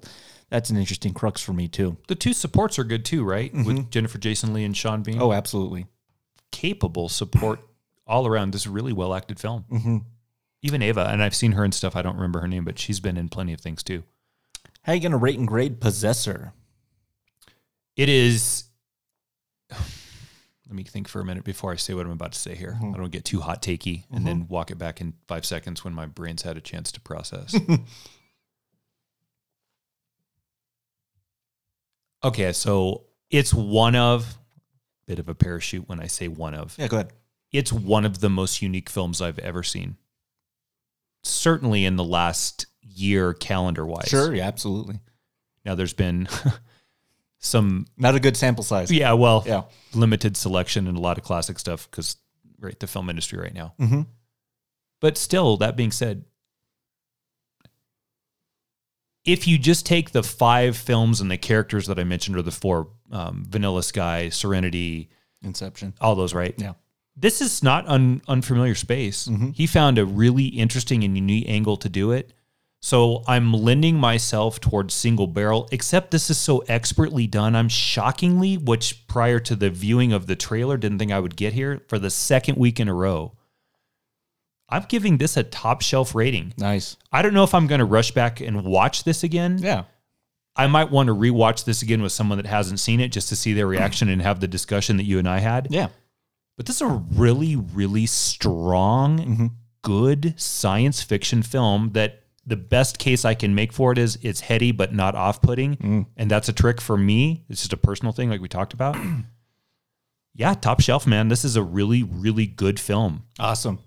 [0.50, 1.96] that's an interesting crux for me too.
[2.08, 3.52] The two supports are good too, right?
[3.54, 5.20] With Jennifer Jason Leigh and Sean Bean.
[5.22, 5.86] Oh, absolutely.
[6.50, 7.60] capable support
[8.06, 8.50] all around.
[8.52, 9.64] This is really well acted film.
[9.70, 9.96] Mm-hmm.
[10.62, 11.96] Even Ava, and I've seen her in stuff.
[11.96, 14.02] I don't remember her name, but she's been in plenty of things too.
[14.82, 16.52] How are you gonna rate and grade Possessor?
[17.96, 18.64] It is.
[20.72, 22.78] Let me think for a minute before I say what I'm about to say here.
[22.80, 22.94] Mhm.
[22.94, 24.24] I don't get too hot takey and Mhm.
[24.24, 27.54] then walk it back in five seconds when my brain's had a chance to process.
[32.24, 34.38] okay, so it's one of
[35.06, 36.74] bit of a parachute when I say one of.
[36.78, 37.12] Yeah, go ahead.
[37.50, 39.98] It's one of the most unique films I've ever seen.
[41.22, 44.08] Certainly in the last year calendar wise.
[44.08, 45.00] Sure, yeah, absolutely.
[45.66, 46.28] Now there's been
[47.42, 48.90] some Not a good sample size.
[48.90, 49.62] yeah, well, Yeah.
[49.92, 52.16] limited selection and a lot of classic stuff because
[52.60, 53.74] right, the film industry right now.
[53.80, 54.02] Mm-hmm.
[55.00, 56.24] But still, that being said,
[59.24, 62.50] if you just take the five films and the characters that I mentioned, or the
[62.50, 65.10] four um, Vanilla Sky, Serenity,
[65.42, 65.94] Inception.
[66.00, 66.54] all those, right?
[66.56, 66.72] Yeah.
[67.16, 69.28] This is not un- unfamiliar space.
[69.28, 69.54] Mhm.
[69.54, 72.32] He found a really interesting and unique angle to do it.
[72.84, 77.54] So I'm lending myself towards single barrel, except this is so expertly done.
[77.54, 81.52] I'm shockingly, which prior to the viewing of the trailer, didn't think I would get
[81.52, 83.36] here for the second week in a row.
[84.68, 86.54] I'm giving this a top shelf rating.
[86.58, 86.96] Nice.
[87.12, 89.58] I don't know if I'm going to rush back and watch this again.
[89.60, 89.84] Yeah.
[90.56, 93.36] I might want to rewatch this again with someone that hasn't seen it just to
[93.36, 95.68] see their reaction and have the discussion that you and I had.
[95.70, 95.88] Yeah.
[96.56, 99.46] But this is a really, really strong, mm-hmm.
[99.82, 104.40] good science fiction film that the best case I can make for it is it's
[104.40, 105.76] heady but not off putting.
[105.76, 106.06] Mm.
[106.16, 107.44] And that's a trick for me.
[107.48, 108.96] It's just a personal thing, like we talked about.
[110.34, 111.28] yeah, top shelf, man.
[111.28, 113.24] This is a really, really good film.
[113.38, 113.78] Awesome.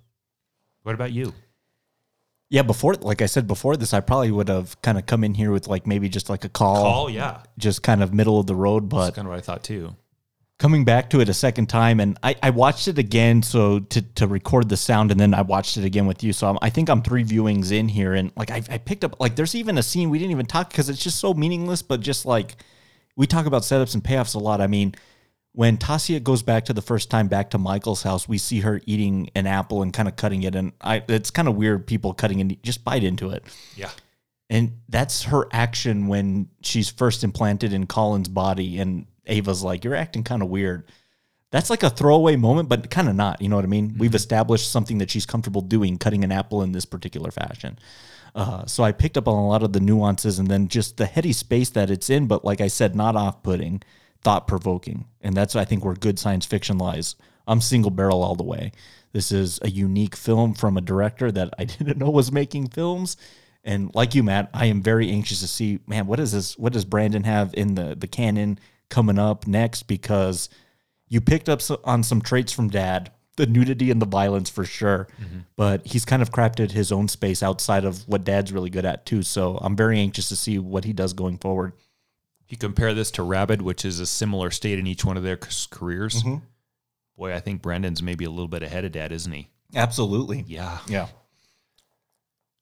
[0.83, 1.33] What about you?
[2.49, 5.33] Yeah, before like I said before this, I probably would have kind of come in
[5.33, 6.75] here with like maybe just like a call.
[6.75, 7.41] Call, yeah.
[7.57, 9.95] Just kind of middle of the road, but That's kind of what I thought too.
[10.57, 14.01] Coming back to it a second time and I, I watched it again so to,
[14.01, 16.69] to record the sound and then I watched it again with you so I'm, I
[16.69, 19.77] think I'm three viewings in here and like I, I picked up like there's even
[19.77, 22.55] a scene we didn't even talk because it's just so meaningless but just like
[23.17, 24.95] we talk about setups and payoffs a lot I mean
[25.51, 28.79] when Tasya goes back to the first time back to Michael's house we see her
[28.85, 32.13] eating an apple and kind of cutting it and I it's kind of weird people
[32.13, 33.43] cutting and just bite into it
[33.75, 33.89] Yeah.
[34.49, 38.79] and that's her action when she's first implanted in Colin's body.
[38.79, 40.85] And Ava's like, You're acting kind of weird.
[41.51, 43.41] That's like a throwaway moment, but kind of not.
[43.41, 43.95] You know what I mean?
[43.97, 47.79] We've established something that she's comfortable doing, cutting an apple in this particular fashion.
[48.33, 51.05] Uh, so I picked up on a lot of the nuances and then just the
[51.05, 53.81] heady space that it's in, but like I said, not off putting,
[54.21, 55.05] thought provoking.
[55.21, 57.15] And that's, I think, where good science fiction lies.
[57.47, 58.73] I'm single barrel all the way.
[59.13, 63.15] This is a unique film from a director that I didn't know was making films.
[63.63, 66.57] And like you, Matt, I am very anxious to see, man, what is this?
[66.57, 69.83] What does Brandon have in the the canon coming up next?
[69.83, 70.49] Because
[71.07, 75.07] you picked up on some traits from Dad, the nudity and the violence for sure,
[75.55, 79.05] but he's kind of crafted his own space outside of what Dad's really good at
[79.05, 79.21] too.
[79.23, 81.73] So I'm very anxious to see what he does going forward.
[82.45, 85.23] If you compare this to Rabid, which is a similar state in each one of
[85.23, 86.43] their careers, Mhm.
[87.17, 89.49] boy, I think Brandon's maybe a little bit ahead of Dad, isn't he?
[89.73, 90.45] Absolutely.
[90.47, 90.79] Yeah.
[90.87, 91.07] Yeah.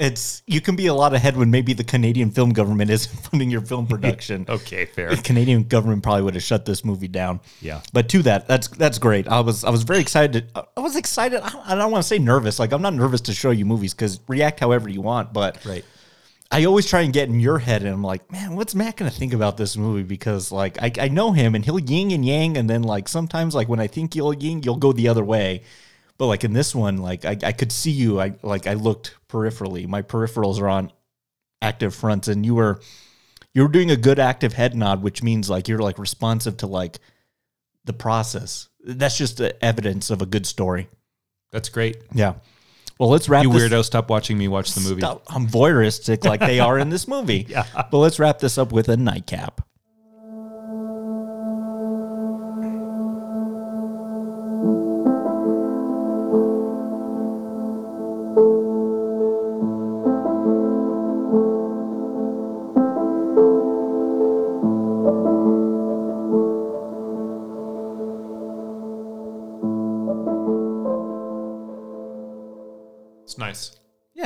[0.04, 3.50] It's you can be a lot ahead when maybe the Canadian film government isn't funding
[3.50, 4.46] your film production.
[4.50, 5.16] Okay, fair.
[5.16, 7.40] The Canadian government probably would have shut this movie down.
[7.62, 7.82] Yeah.
[7.94, 9.28] But to that, that's that's great.
[9.30, 10.54] I was I was very excited.
[10.54, 11.40] To, I was excited.
[11.42, 12.60] I don't, don't want to say nervous.
[12.60, 15.32] Like I'm not nervous to show you movies because react however you want.
[15.32, 15.86] But Right.
[16.52, 19.10] I always try and get in your head, and I'm like, man, what's Matt gonna
[19.10, 20.04] think about this movie?
[20.04, 23.56] Because like I, I know him, and he'll yin and yang, and then like sometimes
[23.56, 25.64] like when I think you'll yin, you'll go the other way.
[26.18, 28.20] But like in this one, like I, I could see you.
[28.20, 29.88] I like I looked peripherally.
[29.88, 30.92] My peripherals are on
[31.62, 32.80] active fronts, and you were
[33.54, 36.68] you were doing a good active head nod, which means like you're like responsive to
[36.68, 37.00] like
[37.86, 38.70] the process.
[38.86, 40.90] That's just evidence of a good story.
[41.52, 41.98] That's great.
[42.14, 42.36] Yeah.
[43.00, 43.44] Well, let's wrap.
[43.44, 45.02] You this- weirdo, stop watching me watch the movie.
[45.02, 45.24] Stop.
[45.28, 47.46] I'm voyeuristic like they are in this movie.
[47.50, 47.66] Yeah.
[47.92, 49.62] But let's wrap this up with a nightcap.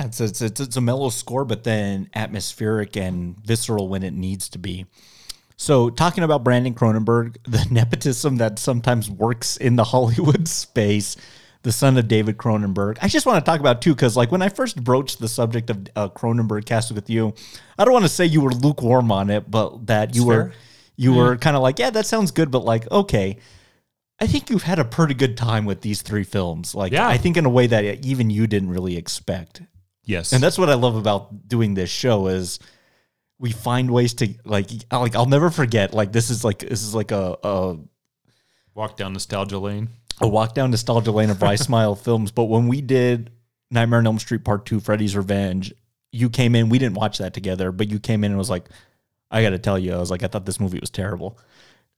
[0.08, 4.50] It's it's, it's it's a mellow score, but then atmospheric and visceral when it needs
[4.50, 4.86] to be.
[5.60, 11.16] So, talking about Brandon Cronenberg, the nepotism that sometimes works in the Hollywood space,
[11.64, 12.98] the son of David Cronenberg.
[13.02, 15.70] I just want to talk about too, because like when I first broached the subject
[15.70, 17.34] of uh, Cronenberg cast with you,
[17.78, 20.54] I don't want to say you were lukewarm on it, but that you It's were
[20.96, 21.18] you Yeah.
[21.22, 23.38] were kind of like, yeah, that sounds good, but like, okay.
[24.20, 26.74] I think you've had a pretty good time with these three films.
[26.74, 27.08] Like, Yeah.
[27.08, 29.62] I think in a way that even you didn't really expect.
[30.08, 30.32] Yes.
[30.34, 32.58] And that's what I love about doing this show is
[33.38, 36.82] we find ways to like I'll- like I'll never forget like this is like this
[36.82, 37.78] is like a a,
[38.74, 39.90] Walk down nostalgia lane.
[40.22, 42.32] a walk down nostalgia lane of Rye Smile films.
[42.32, 43.32] But when we did
[43.70, 45.74] Nightmare on Elm Street Part Two, Freddy's Revenge,
[46.12, 46.70] you came in.
[46.70, 48.66] We didn't watch that together, but you came in and was like,
[49.30, 51.38] I got to tell you, I was like, I thought this movie was terrible.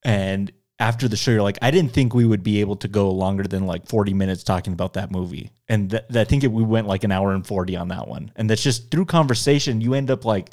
[0.03, 3.11] And after the show, you're like, I didn't think we would be able to go
[3.11, 5.51] longer than like 40 minutes talking about that movie.
[5.67, 8.31] And th- I think it, we went like an hour and 40 on that one.
[8.37, 10.51] And that's just through conversation, you end up like,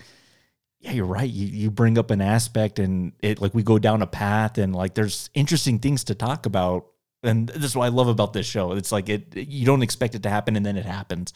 [0.80, 1.28] yeah, you're right.
[1.30, 4.74] You, you bring up an aspect and it like we go down a path and
[4.74, 6.86] like there's interesting things to talk about.
[7.22, 8.72] And this is what I love about this show.
[8.72, 11.32] It's like it you don't expect it to happen and then it happens.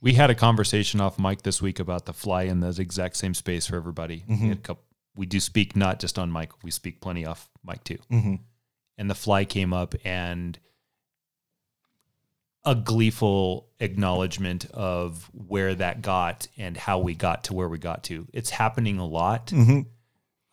[0.00, 3.34] We had a conversation off mic this week about the fly in the exact same
[3.34, 4.24] space for everybody.
[4.28, 4.48] We, Mhm.
[4.48, 4.82] had a couple,
[5.14, 7.98] we do speak not just on mic, we speak plenty off mic too.
[8.10, 8.40] Mhm.
[8.98, 10.58] And the fly came up, and
[12.64, 18.04] a gleeful acknowledgement of where that got and how we got to where we got
[18.04, 18.28] to.
[18.32, 19.48] It's happening a lot.
[19.48, 19.86] Mhm.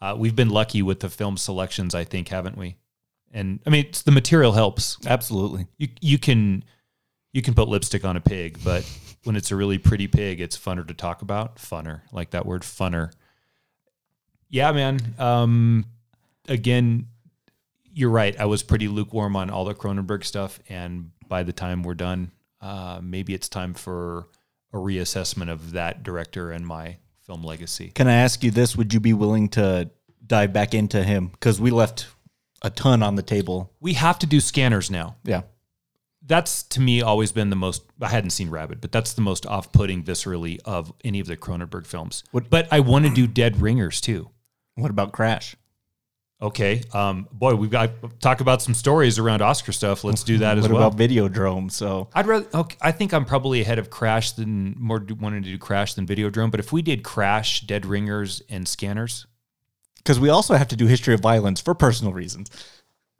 [0.01, 2.77] Uh, we've been lucky with the film selections, I think, haven't we?
[3.31, 4.97] And I mean, it's, the material helps.
[5.05, 5.67] Absolutely.
[5.77, 6.63] You you can
[7.31, 8.89] you can put lipstick on a pig, but
[9.23, 11.57] when it's a really pretty pig, it's funner to talk about.
[11.57, 13.11] Funner, like that word, funner.
[14.49, 14.99] Yeah, man.
[15.17, 15.85] Um,
[16.47, 17.07] again,
[17.93, 18.39] you're right.
[18.39, 22.31] I was pretty lukewarm on all the Cronenberg stuff, and by the time we're done,
[22.61, 24.27] uh, maybe it's time for
[24.73, 27.91] a reassessment of that director and my film legacy.
[27.93, 28.75] Can I ask you this?
[28.75, 29.89] Would you be willing to
[30.25, 31.27] dive back into him?
[31.27, 32.07] Because we left
[32.61, 33.71] a ton on the table.
[33.79, 35.15] We have to do scanners now.
[35.23, 35.43] Yeah.
[36.25, 37.83] That's to me always been the most.
[38.01, 41.87] I hadn't seen Rabid, but that's the most off-putting viscerally of any of the Cronenberg
[41.87, 42.23] films.
[42.31, 44.29] but I want to do Dead Ringers too.
[44.79, 45.55] What about Crash?
[46.41, 47.91] Okay, um, boy, we've got
[48.21, 50.05] talk about some stories around Oscar stuff.
[50.05, 50.87] Let's do that as what well.
[50.87, 51.69] about Videodrome?
[51.69, 52.47] So I'd rather.
[52.53, 55.95] Okay, I think I'm probably ahead of Crash than more do- wanting to do Crash
[55.95, 56.49] than Videodrome.
[56.49, 59.27] But if we did Crash, Dead Ringers, and Scanners,
[59.97, 62.49] because we also have to do History of Violence for personal reasons.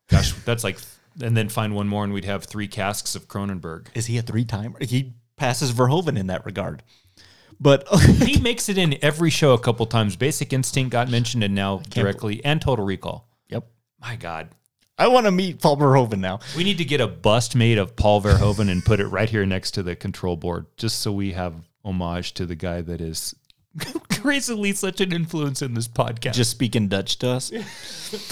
[0.07, 0.79] gosh, that's like,
[1.21, 3.87] and then find one more, and we'd have three casks of Cronenberg.
[3.93, 4.77] Is he a three timer?
[4.79, 6.83] He passes Verhoeven in that regard.
[7.59, 10.15] But he makes it in every show a couple times.
[10.15, 13.27] Basic Instinct got mentioned, and now directly, and Total Recall.
[13.49, 13.67] Yep.
[13.99, 14.49] My God.
[14.97, 16.39] I want to meet Paul Verhoeven now.
[16.57, 19.45] We need to get a bust made of Paul Verhoeven and put it right here
[19.45, 21.53] next to the control board, just so we have
[21.85, 23.33] homage to the guy that is
[24.11, 26.33] crazily such an influence in this podcast.
[26.33, 27.51] Just speaking Dutch to us.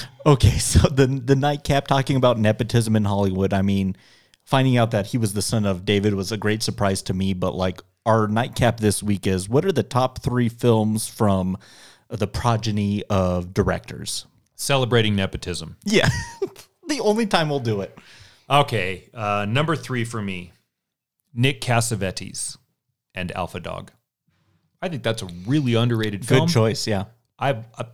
[0.26, 3.54] okay, so the the nightcap talking about nepotism in Hollywood.
[3.54, 3.96] I mean,
[4.44, 7.34] finding out that he was the son of David was a great surprise to me.
[7.34, 11.58] But like our nightcap this week is what are the top three films from
[12.10, 14.26] the progeny of directors?
[14.60, 15.78] celebrating nepotism.
[15.86, 16.10] Yeah,
[16.88, 17.96] the only time we'll do it.
[18.50, 20.52] Okay, uh, number three for me,
[21.34, 22.58] Nick Cassavetes
[23.14, 23.92] and Alpha Dog.
[24.82, 26.48] I think that's a really underrated Good film.
[26.48, 26.88] Good choice.
[26.88, 27.06] Yeah.
[27.38, 27.86] I, I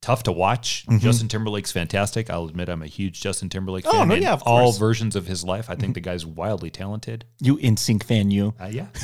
[0.00, 0.86] tough to watch.
[0.86, 1.00] Mhm.
[1.00, 2.30] Justin Timberlake's fantastic.
[2.30, 5.44] I'll admit I'm a huge Justin Timberlake Oh, no, yeah, of all versions of his
[5.44, 5.68] life.
[5.68, 7.24] I think the guy's wildly talented.
[7.40, 8.54] You NSYNC fan, you.
[8.60, 8.86] Uh, yeah.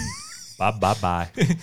[0.59, 1.29] bye bye bye.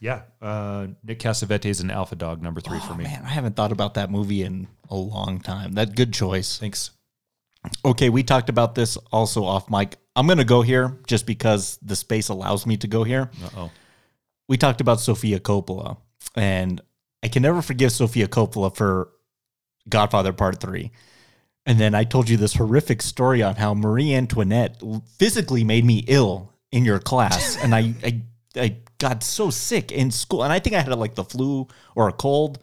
[0.00, 0.22] Yeah.
[0.40, 3.04] Uh, Nick Cassavetes an Alpha Dog, number three for me.
[3.04, 5.72] Man, I haven't thought about that movie in a long time.
[5.72, 6.58] That good choice.
[6.58, 6.90] Thanks.
[7.84, 9.96] Okay, we talked about this also off mic.
[10.14, 13.30] I'm going to go here just because the space allows me to go here.
[13.44, 13.70] Uh-oh.
[14.48, 15.96] We talked about Sofia Coppola,
[16.36, 16.80] and
[17.22, 19.10] I can never forgive Sofia Coppola for
[19.88, 20.92] Godfather Part 3.
[21.66, 24.80] And then I told you this horrific story on how Marie Antoinette
[25.18, 27.56] physically made me ill in your class.
[27.60, 28.22] and I, I,
[28.56, 30.42] I got so sick in school.
[30.42, 32.58] And I think I had like the flu or a cold.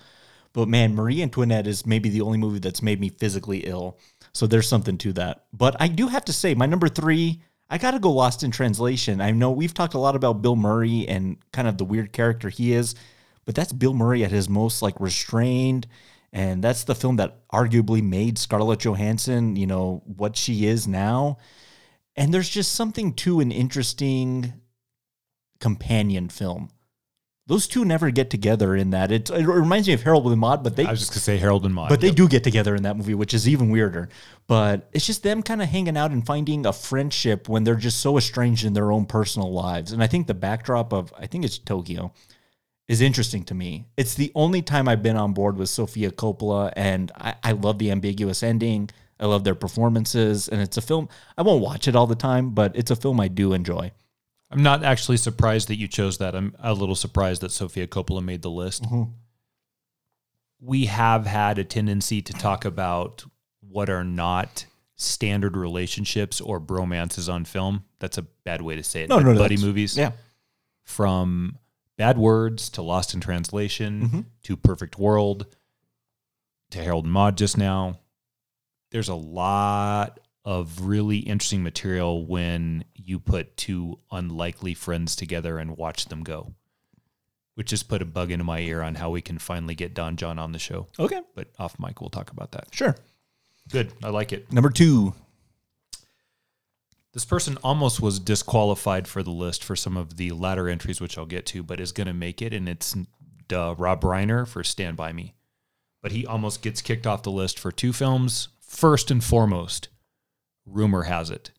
[0.53, 3.98] But man, Marie Antoinette is maybe the only movie that's made me physically ill.
[4.34, 5.45] So there's something to that.
[5.52, 8.52] But I do have to say, my number three, I got to go Lost in
[8.52, 9.20] Translation.
[9.20, 12.49] I know we've talked a lot about Bill Murray and kind of the weird character
[12.49, 12.94] he is,
[13.45, 15.88] but that's Bill Murray at his most like restrained.
[16.32, 21.38] And that's the film that arguably made Scarlett Johansson, you know, what she is now.
[22.15, 24.53] And there's just something to an interesting
[25.60, 26.70] companion film.
[27.46, 29.12] Those two never get together in that.
[29.12, 31.38] It, it reminds me of Harold and Maude, but they I was just gonna say
[31.38, 31.90] Harold and Maude.
[31.90, 34.08] but they do get together in that movie, which is even weirder.
[34.48, 38.00] But it's just them kind of hanging out and finding a friendship when they're just
[38.00, 39.92] so estranged in their own personal lives.
[39.92, 42.14] And I think the backdrop of I think it's Tokyo
[42.88, 43.88] is interesting to me.
[43.98, 47.78] It's the only time I've been on board with Sofia Coppola, and I, I love
[47.78, 48.90] the ambiguous ending.
[49.20, 52.52] I love their performances, and it's a film I won't watch it all the time,
[52.52, 53.92] but it's a film I do enjoy.
[54.54, 56.36] I'm not actually surprised that you chose that.
[56.36, 58.84] I'm a little surprised that Sofia Coppola made the list.
[58.84, 59.12] Mhm.
[60.60, 63.26] We have had a tendency to talk about
[63.60, 64.66] what are not
[64.96, 67.84] standard relationships or bromances on film.
[68.00, 69.10] That's a bad way to say it.
[69.10, 69.98] No, but no, buddy movies.
[69.98, 70.12] yeah.
[70.84, 71.58] From
[71.98, 74.26] Bad Words to Lost in Translation Mhm.
[74.44, 75.46] to Perfect World
[76.72, 78.00] to Harold and Maude just now.
[78.92, 85.78] There's a lot of really interesting material when you put two unlikely friends together and
[85.78, 86.53] watch them go.
[87.56, 90.18] Which just put a bug into my ear on how we can finally get Don
[90.18, 90.88] John on the show.
[90.98, 91.22] Okay.
[91.36, 92.68] But off mic, we'll talk about that.
[92.72, 92.95] Sure.
[93.70, 93.94] Good.
[94.03, 94.52] I like it.
[94.52, 95.14] Number two,
[97.14, 101.15] This person almost was disqualified for the list for some of the latter entries, which
[101.18, 102.53] I'll get to, but is going to make it.
[102.53, 102.95] And it's
[103.53, 105.36] uh, Rob Reiner for Stand By Me.
[106.02, 108.49] But he almost gets kicked off the list for two films.
[108.60, 109.90] First and foremost,
[110.65, 111.52] Rumor Has It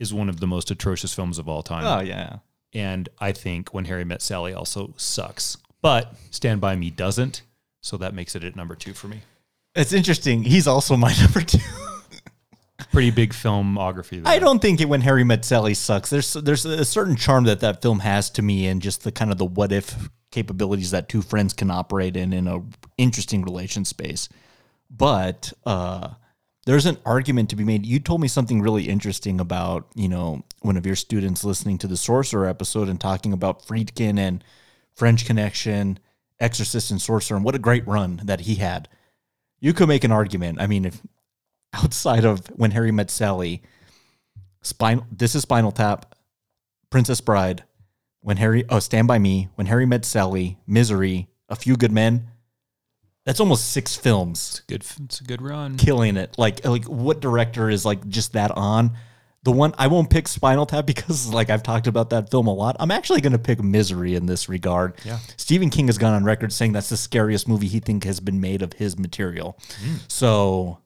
[0.00, 1.84] is one of the most atrocious films of all time.
[1.84, 2.38] Oh, yeah.
[2.72, 5.56] And I think When Harry Met Sally also sucks.
[5.80, 7.42] But Stand By Me doesn't.
[7.82, 9.20] So that makes it at number two for me.
[9.74, 10.42] it's interesting.
[10.42, 11.58] He's also my number two.
[12.90, 14.22] Pretty big filmography.
[14.22, 14.32] There.
[14.32, 16.10] I don't think it when Harry Met Sally sucks.
[16.10, 19.30] There's there's a certain charm that that film has to me, and just the kind
[19.30, 22.62] of the what if capabilities that two friends can operate in in a
[22.98, 24.28] interesting relation space.
[24.90, 26.10] But uh,
[26.66, 27.84] there's an argument to be made.
[27.84, 31.86] You told me something really interesting about you know one of your students listening to
[31.86, 34.42] the Sorcerer episode and talking about Friedkin and
[34.94, 35.98] French Connection,
[36.40, 38.88] Exorcist and Sorcerer, and what a great run that he had.
[39.60, 40.60] You could make an argument.
[40.60, 41.00] I mean, if
[41.74, 43.62] outside of when Harry met Sally,
[44.62, 45.06] Spinal.
[45.12, 46.14] This is Spinal Tap,
[46.90, 47.64] Princess Bride,
[48.20, 48.64] when Harry.
[48.68, 52.28] Oh, Stand by Me, when Harry met Sally, Misery, A Few Good Men.
[53.24, 54.62] That's almost six films.
[54.66, 54.84] Good.
[55.04, 55.76] It's a good run.
[55.76, 56.36] Killing it.
[56.38, 58.96] Like like what director is like just that on?
[59.44, 62.54] The one I won't pick Spinal Tap because like I've talked about that film a
[62.54, 62.76] lot.
[62.80, 64.94] I'm actually going to pick Misery in this regard.
[65.04, 65.18] Yeah.
[65.36, 68.40] Stephen King has gone on record saying that's the scariest movie he think has been
[68.40, 69.58] made of his material.
[69.80, 69.96] Hmm.
[70.08, 70.78] So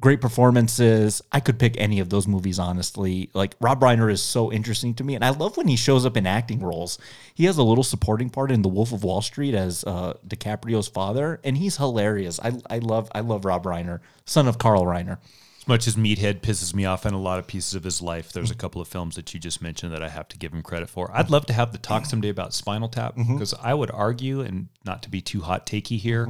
[0.00, 1.20] great performances.
[1.32, 3.30] I could pick any of those movies, honestly.
[3.34, 6.16] Like Rob Reiner is so interesting to me, and I love when he shows up
[6.16, 6.98] in acting roles.
[7.34, 10.88] He has a little supporting part in The Wolf of Wall Street as uh, DiCaprio's
[10.88, 12.38] father, and he's hilarious.
[12.40, 15.18] I, I love I love Rob Reiner, son of Carl Reiner.
[15.58, 18.32] As much as Meathead pisses me off in a lot of pieces of his life,
[18.32, 20.62] there's a couple of films that you just mentioned that I have to give him
[20.62, 21.10] credit for.
[21.12, 24.68] I'd love to have the talk someday about Spinal Tap because I would argue, and
[24.86, 26.26] not to be too hot takey here,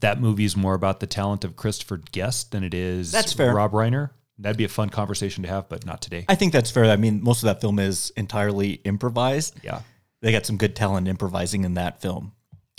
[0.00, 3.54] that movie is more about the talent of Christopher Guest than it is That's fair.
[3.54, 4.10] Rob Reiner.
[4.38, 6.24] That'd be a fun conversation to have, but not today.
[6.28, 6.84] I think that's fair.
[6.84, 9.56] I mean, most of that film is entirely improvised.
[9.64, 9.80] Yeah.
[10.22, 12.32] They got some good talent improvising in that film.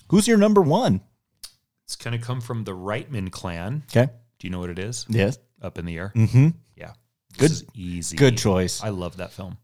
[0.09, 1.01] Who's your number one?
[1.85, 3.83] It's going to come from the Reitman clan.
[3.89, 4.11] Okay.
[4.39, 5.05] Do you know what it is?
[5.09, 5.37] Yes.
[5.61, 6.13] Up in the air.
[6.15, 6.49] Mm-hmm.
[6.77, 6.93] Yeah.
[7.37, 8.15] Good- This is easy.
[8.17, 8.81] good choice.
[8.83, 9.57] I love that film.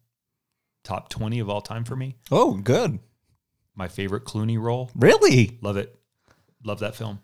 [0.83, 2.15] Top 20 of all time for me.
[2.31, 2.99] Oh, good.
[3.73, 4.91] My favorite Clooney role.
[4.95, 5.57] Really?
[5.61, 5.97] Love it.
[6.63, 7.19] Love that film.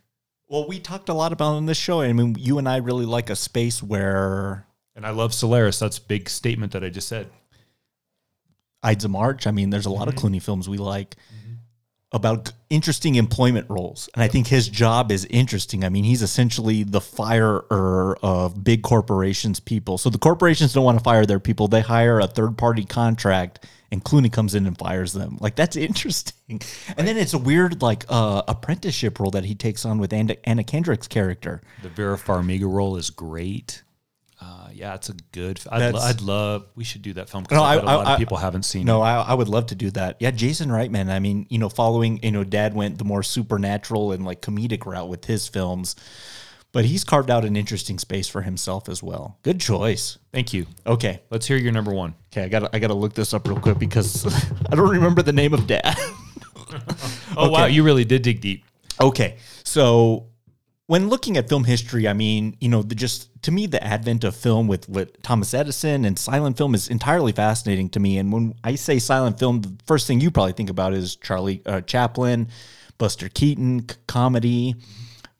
[0.52, 2.02] Well, we talked a lot about on this show.
[2.02, 4.68] I mean, you and I really like a space where
[4.98, 5.80] And I love Solaris.
[5.80, 7.28] That's a big statement that I just said.
[8.84, 9.48] Ides of March.
[9.48, 10.28] I mean, there's a lot of mm-hmm.
[10.28, 11.54] Clooney films we like mm-hmm.
[12.12, 14.10] about interesting employment roles.
[14.14, 15.86] And I think his job is interesting.
[15.86, 19.98] I mean, he's essentially the firer of big corporations people.
[19.98, 21.70] So the corporations don't want to fire their people.
[21.70, 25.38] They hire a third party contract and Clooney comes in and fires them.
[25.42, 26.62] Like that's interesting.
[26.98, 30.36] And then it's a weird like uh, apprenticeship role that he takes on with Anna,
[30.44, 31.62] Anna Kendrick's character.
[31.84, 33.84] The Vera Farmiga role is great.
[34.44, 35.62] Uh, yeah, it's a good.
[35.72, 36.66] I'd, lo- I'd, love.
[36.76, 38.64] We should do that film because No, I, I- a lot I- of people haven't
[38.64, 39.06] seen No, it.
[39.06, 40.18] I, I would love to do that.
[40.20, 41.10] Yeah, Jason Reitman.
[41.12, 44.88] I mean, you know, following, you know, dad went the more supernatural and like comedic
[44.88, 45.96] route with his films,
[46.74, 49.38] but he's carved out an interesting space for himself as well.
[49.44, 50.18] Good choice.
[50.32, 50.66] Thank you.
[50.88, 51.22] Okay.
[51.30, 52.16] Let's hear your number one.
[52.32, 54.26] Okay, I got I got to look this up real quick because
[54.72, 55.96] I don't remember the name of dad.
[57.36, 57.74] Oh wow, Okay.
[57.74, 58.64] you really did dig deep.
[59.00, 59.38] Okay.
[59.64, 60.28] So
[60.88, 64.24] when looking at film history, I mean, you know, the just to me, the advent
[64.24, 68.18] of film with with Thomas Edison and silent film is entirely fascinating to me.
[68.18, 71.62] And when I say silent film, the first thing you probably think about is Charlie
[71.66, 72.48] uh, Chaplin,
[72.98, 74.76] Buster Keaton, c- comedy.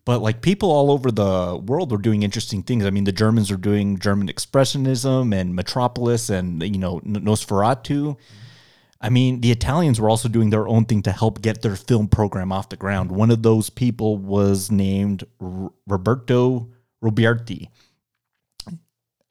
[0.04, 2.86] But like people all over the world are doing interesting things.
[2.86, 8.18] I mean, the Germans are doing German expressionism and Metropolis and you know Nosferatu.
[9.00, 12.08] I mean, the Italians were also doing their own thing to help get their film
[12.08, 13.12] program off the ground.
[13.12, 16.70] One of those people was named Roberto
[17.04, 17.68] Roberti.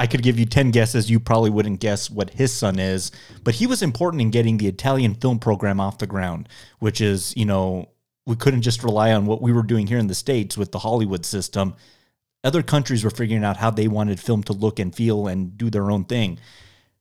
[0.00, 1.10] I could give you 10 guesses.
[1.10, 3.12] You probably wouldn't guess what his son is,
[3.44, 6.48] but he was important in getting the Italian film program off the ground,
[6.78, 7.90] which is, you know,
[8.30, 10.78] we couldn't just rely on what we were doing here in the States with the
[10.78, 11.74] Hollywood system.
[12.42, 15.68] Other countries were figuring out how they wanted film to look and feel and do
[15.68, 16.38] their own thing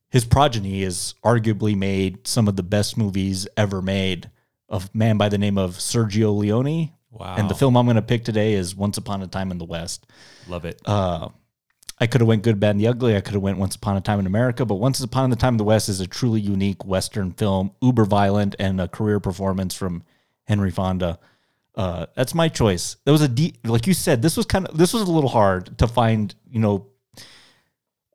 [0.10, 4.30] his progeny has arguably made some of the best movies ever made
[4.68, 6.92] of man by the name of Sergio Leone.
[7.12, 7.36] Wow.
[7.38, 9.66] And the film I'm going to pick today is Once Upon a Time in the
[9.66, 10.06] West.
[10.48, 10.82] Love it.
[10.86, 11.30] Uh,
[12.00, 13.16] I could have went Good, Bad, and the Ugly.
[13.16, 15.56] I could have went Once Upon a Time in America, but Once Upon a Time
[15.56, 19.76] in the West is a truly unique Western film, uber violent, and a career performance
[19.76, 20.04] from
[20.50, 21.20] Henry Fonda.
[21.76, 22.98] Uh, that's my choice.
[23.06, 25.30] That was a deep, like you said, this was kind of this was a little
[25.30, 26.36] hard to find.
[26.50, 26.88] You know,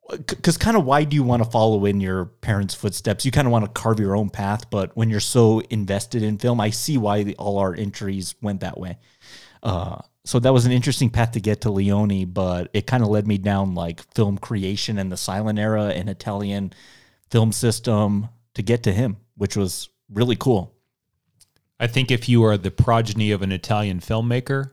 [0.09, 3.25] because kind of why do you want to follow in your parents' footsteps?
[3.25, 6.37] You kind of want to carve your own path, but when you're so invested in
[6.37, 8.97] film, I see why the, all our entries went that way.
[9.63, 13.09] Uh, so that was an interesting path to get to Leone, but it kind of
[13.09, 16.73] led me down like film creation and the silent era and Italian
[17.31, 20.74] film system to get to him, which was really cool.
[21.79, 24.71] I think if you are the progeny of an Italian filmmaker,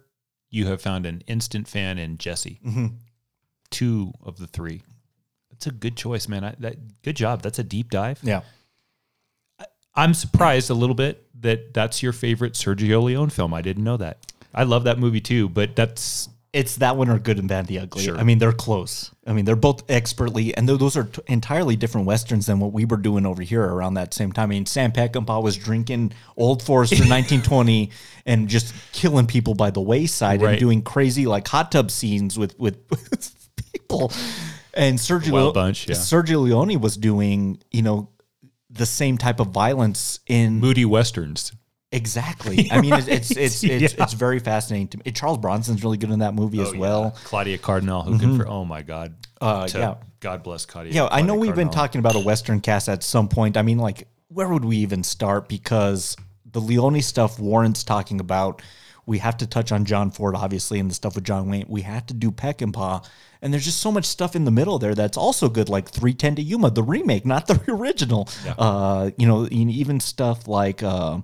[0.51, 2.61] you have found an instant fan in Jesse.
[2.65, 2.97] Mhm.
[3.70, 4.83] Two of the three.
[5.51, 6.45] That's a good choice, man.
[6.45, 7.43] I, that good job.
[7.43, 8.20] That's a deep dive.
[8.23, 8.43] Yeah.
[9.95, 13.53] I'm surprised a little bit that that's your favorite Sergio Leone film.
[13.53, 14.33] I didn't know that.
[14.55, 17.79] I love that movie too, but that's It's that one or Good and Bad the
[17.79, 18.05] Ugly.
[18.05, 18.19] Sure.
[18.19, 19.11] I mean, they're close.
[19.27, 22.85] I mean, they're both expertly, and those are t- entirely different westerns than what we
[22.85, 24.45] were doing over here around that same time.
[24.45, 27.91] I mean, Sam Peckinpah was drinking Old Forester 1920
[28.27, 30.51] and just killing people by the wayside Right.
[30.51, 34.12] and doing crazy like hot tub scenes with with, with people.
[34.74, 35.95] And Sergio Wild Bunch, yeah.
[35.95, 38.11] Sergio Leone was doing, you know,
[38.69, 41.53] the same type of violence in Moody westerns.
[41.93, 42.69] Exactly.
[42.73, 44.02] I mean, it's it's it's, it's, Yeah.
[44.02, 45.12] it's very fascinating to me.
[45.12, 47.16] Charles Bronson's really good in that movie as well.
[47.24, 49.14] Claudia Cardinale, who can for oh my god.
[49.40, 49.94] Uh, To- yeah.
[50.20, 50.93] God bless Claudia.
[50.93, 53.56] Yeah, I know Claudia we've been talking about a Western cast at some point.
[53.56, 55.48] I mean, like, where would we even start?
[55.48, 56.16] Because
[56.51, 58.62] the Leone stuff warrants talking about.
[59.05, 61.66] We have to touch on John Ford, obviously, and the stuff with John Wayne.
[61.69, 62.62] We have to do Peckinpah.
[62.62, 63.02] And Pa.
[63.43, 66.36] And there's just so much stuff in the middle there that's also good, like 310
[66.36, 68.28] to Yuma, the remake, not the original.
[68.56, 71.19] Uh, you know, even stuff like, uh,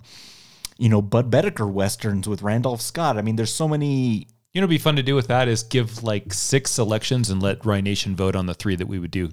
[0.79, 3.19] you know, Budd Boetticher westerns with Randolph Scott.
[3.19, 5.63] I mean, there's so many You know, what'd be fun to do with that is
[5.65, 9.11] give like six selections and let Rye Nation vote on the three that we would
[9.11, 9.31] do.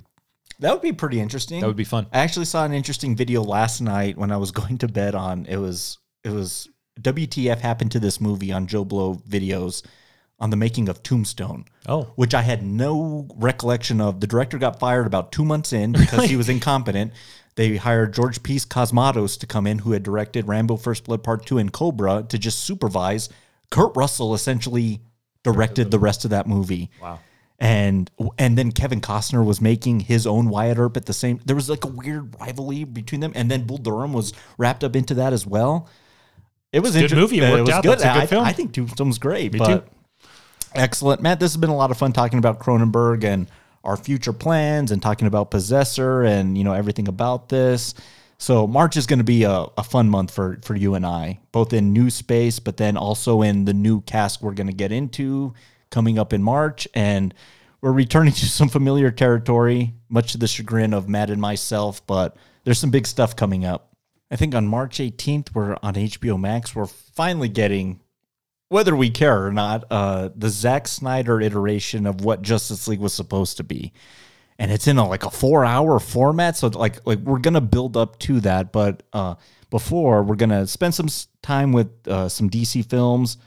[0.60, 1.62] That would be pretty interesting.
[1.62, 2.08] That would be fun.
[2.12, 5.46] I actually saw an interesting video last night when I was going to bed on
[5.46, 6.68] it was it was
[7.02, 9.86] WTF happened to this movie on Joe Blow videos
[10.40, 11.66] on the making of Tombstone.
[11.88, 12.12] Oh.
[12.16, 14.20] Which I had no recollection of.
[14.20, 17.14] The director got fired about two months in because he was incompetent.
[17.56, 18.58] They hired George P.
[18.58, 22.38] Cosmatos to come in, who had directed Rambo First Blood Part 2 and Cobra, to
[22.38, 23.30] just supervise.
[23.72, 25.02] Kurt Russell essentially
[25.44, 26.90] directed the rest of that movie.
[27.02, 27.20] Wow.
[27.58, 31.40] And and then Kevin Costner was making his own Wyatt Earp at the same.
[31.46, 34.94] There was like a weird rivalry between them, and then Bull Durham was wrapped up
[34.94, 35.88] into that as well.
[36.74, 37.40] It was It's a good movie.
[37.40, 37.84] It uh, worked was out.
[37.84, 38.00] good.
[38.00, 38.46] That's a good I, film.
[38.46, 39.54] I think Tombstone's great.
[39.54, 40.28] Me but too.
[40.74, 41.40] Excellent, Matt.
[41.40, 43.50] This has been a lot of fun talking about Cronenberg and
[43.86, 47.94] our future plans, and talking about Possessor and you know everything about this.
[48.38, 51.40] So March is going to be a, a fun month for for you and I,
[51.52, 54.92] both in new space, but then also in the new cast we're going to get
[54.92, 55.54] into
[55.90, 57.34] coming up in March, and
[57.82, 62.06] we're returning to some familiar territory, much to the chagrin of Matt and myself.
[62.06, 63.92] But there's some big stuff coming up.
[64.32, 66.76] I think on March 18th, we're on HBO Max.
[66.76, 68.02] We're finally getting
[68.70, 73.14] whether we care or not, uh, the Zack Snyder iteration of what Justice League was
[73.14, 73.94] supposed to be,
[74.58, 76.58] and it's in a like a four hour format.
[76.58, 79.36] So like like we're gonna build up to that, but uh,
[79.70, 81.10] before we're gonna spend some
[81.42, 83.38] time with uh, some DC films.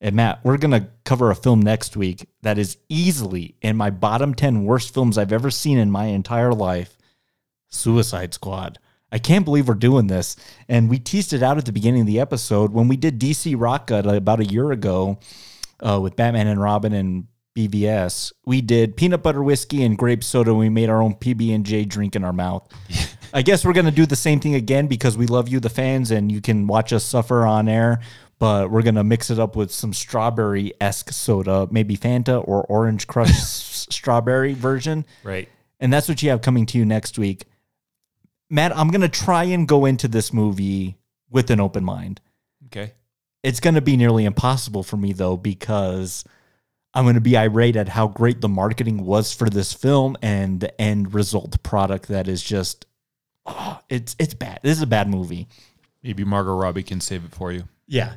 [0.00, 4.34] And Matt, we're gonna cover a film next week that is easily in my bottom
[4.34, 6.96] ten worst films I've ever seen in my entire life.
[7.68, 8.78] Suicide Squad.
[9.12, 10.36] I can't believe we're doing this.
[10.68, 13.54] And we teased it out at the beginning of the episode when we did DC
[13.56, 15.18] Rock Gut about a year ago
[15.80, 18.32] uh, with Batman and Robin and BVS.
[18.46, 20.50] We did peanut butter whiskey and grape soda.
[20.50, 22.66] And we made our own PB and J drink in our mouth.
[23.34, 26.10] I guess we're gonna do the same thing again because we love you, the fans,
[26.10, 28.00] and you can watch us suffer on air.
[28.38, 33.06] But we're gonna mix it up with some strawberry esque soda, maybe Fanta or Orange
[33.06, 35.04] Crush strawberry version.
[35.22, 35.48] Right.
[35.80, 37.44] And that's what you have coming to you next week.
[38.52, 40.98] Matt, I'm going to try and go into this movie
[41.30, 42.20] with an open mind.
[42.66, 42.92] Okay.
[43.42, 46.22] It's going to be nearly impossible for me, though, because
[46.92, 50.60] I'm going to be irate at how great the marketing was for this film and
[50.60, 52.84] the end result product that is just,
[53.46, 54.60] oh, it's, it's bad.
[54.62, 55.48] This is a bad movie.
[56.02, 57.64] Maybe Margot Robbie can save it for you.
[57.86, 58.16] Yeah.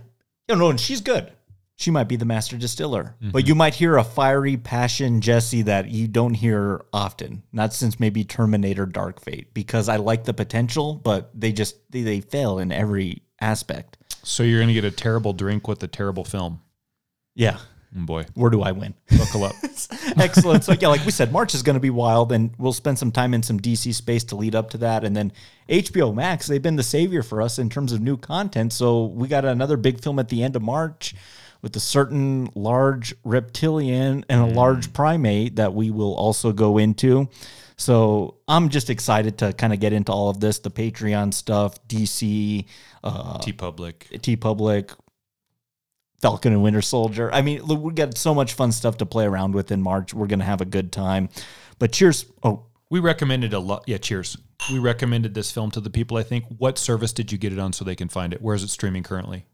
[0.50, 1.32] You know, and she's good.
[1.78, 3.32] She might be the master distiller, Mm-hmm.
[3.32, 7.44] but you might hear a fiery passion Jesse that you don't hear often.
[7.52, 12.04] Not since maybe Terminator Dark Fate, because I like the potential, but they just they,
[12.04, 13.98] they fail in every aspect.
[14.24, 16.62] So you're going to get a terrible drink with a terrible film.
[17.36, 17.58] Yeah.
[17.98, 18.26] Oh, boy.
[18.34, 18.94] Where do I win?
[19.18, 19.56] Buckle up.
[20.18, 20.64] Excellent.
[20.64, 23.12] So yeah, like we said, March is going to be wild, and we'll spend some
[23.12, 25.32] time in some DC space to lead up to that, and then
[25.70, 26.48] HBO Max.
[26.48, 28.72] They've been the savior for us in terms of new content.
[28.74, 31.14] So we got another big film at the end of March
[31.66, 37.28] with a certain large reptilian and a large primate that we will also go into.
[37.76, 41.80] So I'm just excited to kind of get into all of this, the Patreon stuff,
[41.88, 42.68] DC,
[43.04, 44.22] uh, TeePublic.
[44.22, 44.92] T Public,
[46.22, 47.34] Falcon and Winter Soldier.
[47.34, 50.14] I mean, look, we got so much fun stuff to play around with in March.
[50.14, 51.30] We're gonna have a good time.
[51.80, 52.28] But cheers!
[52.44, 53.86] Oh, We recommended a lot.
[53.88, 54.38] Yeah, cheers.
[54.72, 56.46] We recommended this film to the people, I think.
[56.60, 58.42] What service did you get it on so they can find it?
[58.44, 59.48] Where is it streaming currently?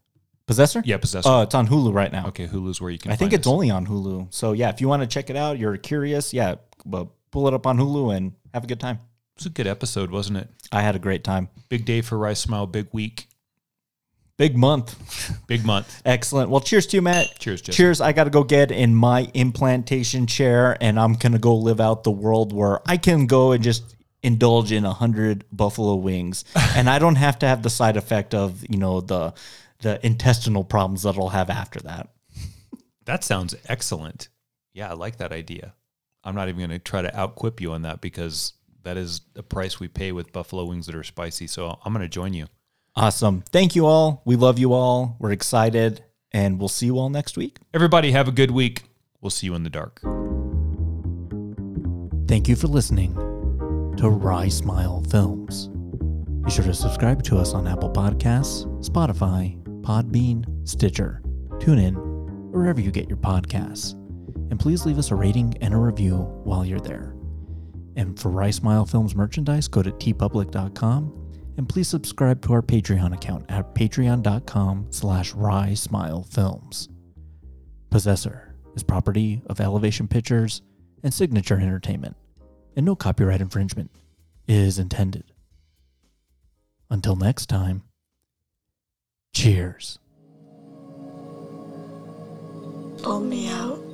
[0.46, 0.82] Possessor.
[0.84, 1.28] Yeah, Possessor.
[1.28, 2.26] Uh, it's on Hulu right now.
[2.28, 3.52] okay, Hulu's where you can I think it's us.
[3.52, 4.32] only on Hulu.
[4.32, 7.54] So yeah, if you want to check it out, you're curious, yeah, but pull it
[7.54, 8.96] up on Hulu and have a good time.
[8.96, 10.48] It was a good episode, wasn't it?
[10.70, 11.48] I had a great time.
[11.68, 13.28] Big day for Rye Smile, big week,
[14.42, 14.96] Big month.
[15.46, 16.02] big month.
[16.04, 16.50] Excellent.
[16.50, 17.38] Well, cheers to you, Matt.
[17.38, 17.76] Cheers, Jesse.
[17.76, 18.00] Cheers.
[18.00, 21.80] I got to go get in my implantation chair and I'm going to go live
[21.80, 26.44] out the world where I can go and just indulge in a hundred buffalo wings.
[26.74, 29.34] and I don't have to have the side effect of, you know, the,
[29.82, 32.08] the intestinal problems that I'll have after that.
[33.04, 34.28] That sounds excellent.
[34.74, 35.74] Yeah, I like that idea.
[36.24, 38.54] I'm not even going to try to outquip you on that because
[38.84, 41.46] that is the price we pay with buffalo wings that are spicy.
[41.46, 42.46] So I'm going to join you.
[42.94, 43.42] Awesome.
[43.52, 44.22] Thank you all.
[44.24, 45.16] We love you all.
[45.18, 47.58] We're excited, and we'll see you all next week.
[47.74, 48.82] Everybody, have a good week.
[49.20, 50.00] We'll see you in the dark.
[52.28, 53.14] Thank you for listening
[53.96, 55.68] to Rye Smile Films.
[56.44, 61.22] Be sure to subscribe to us on Apple Podcasts, Spotify, Podbean, Stitcher,
[61.58, 61.94] TuneIn,
[62.50, 63.92] wherever you get your podcasts.
[64.50, 67.14] And please leave us a rating and a review while you're there.
[67.96, 71.22] And for Rye Smile Films merchandise, go to teepublic.com
[71.56, 76.88] and please subscribe to our Patreon account at patreon.com slash Films.
[77.90, 80.62] Possessor is property of Elevation Pictures
[81.02, 82.16] and Signature Entertainment,
[82.76, 83.90] and no copyright infringement
[84.48, 85.24] is intended.
[86.90, 87.82] Until next time,
[89.32, 89.98] cheers.
[93.02, 93.91] Pull me out.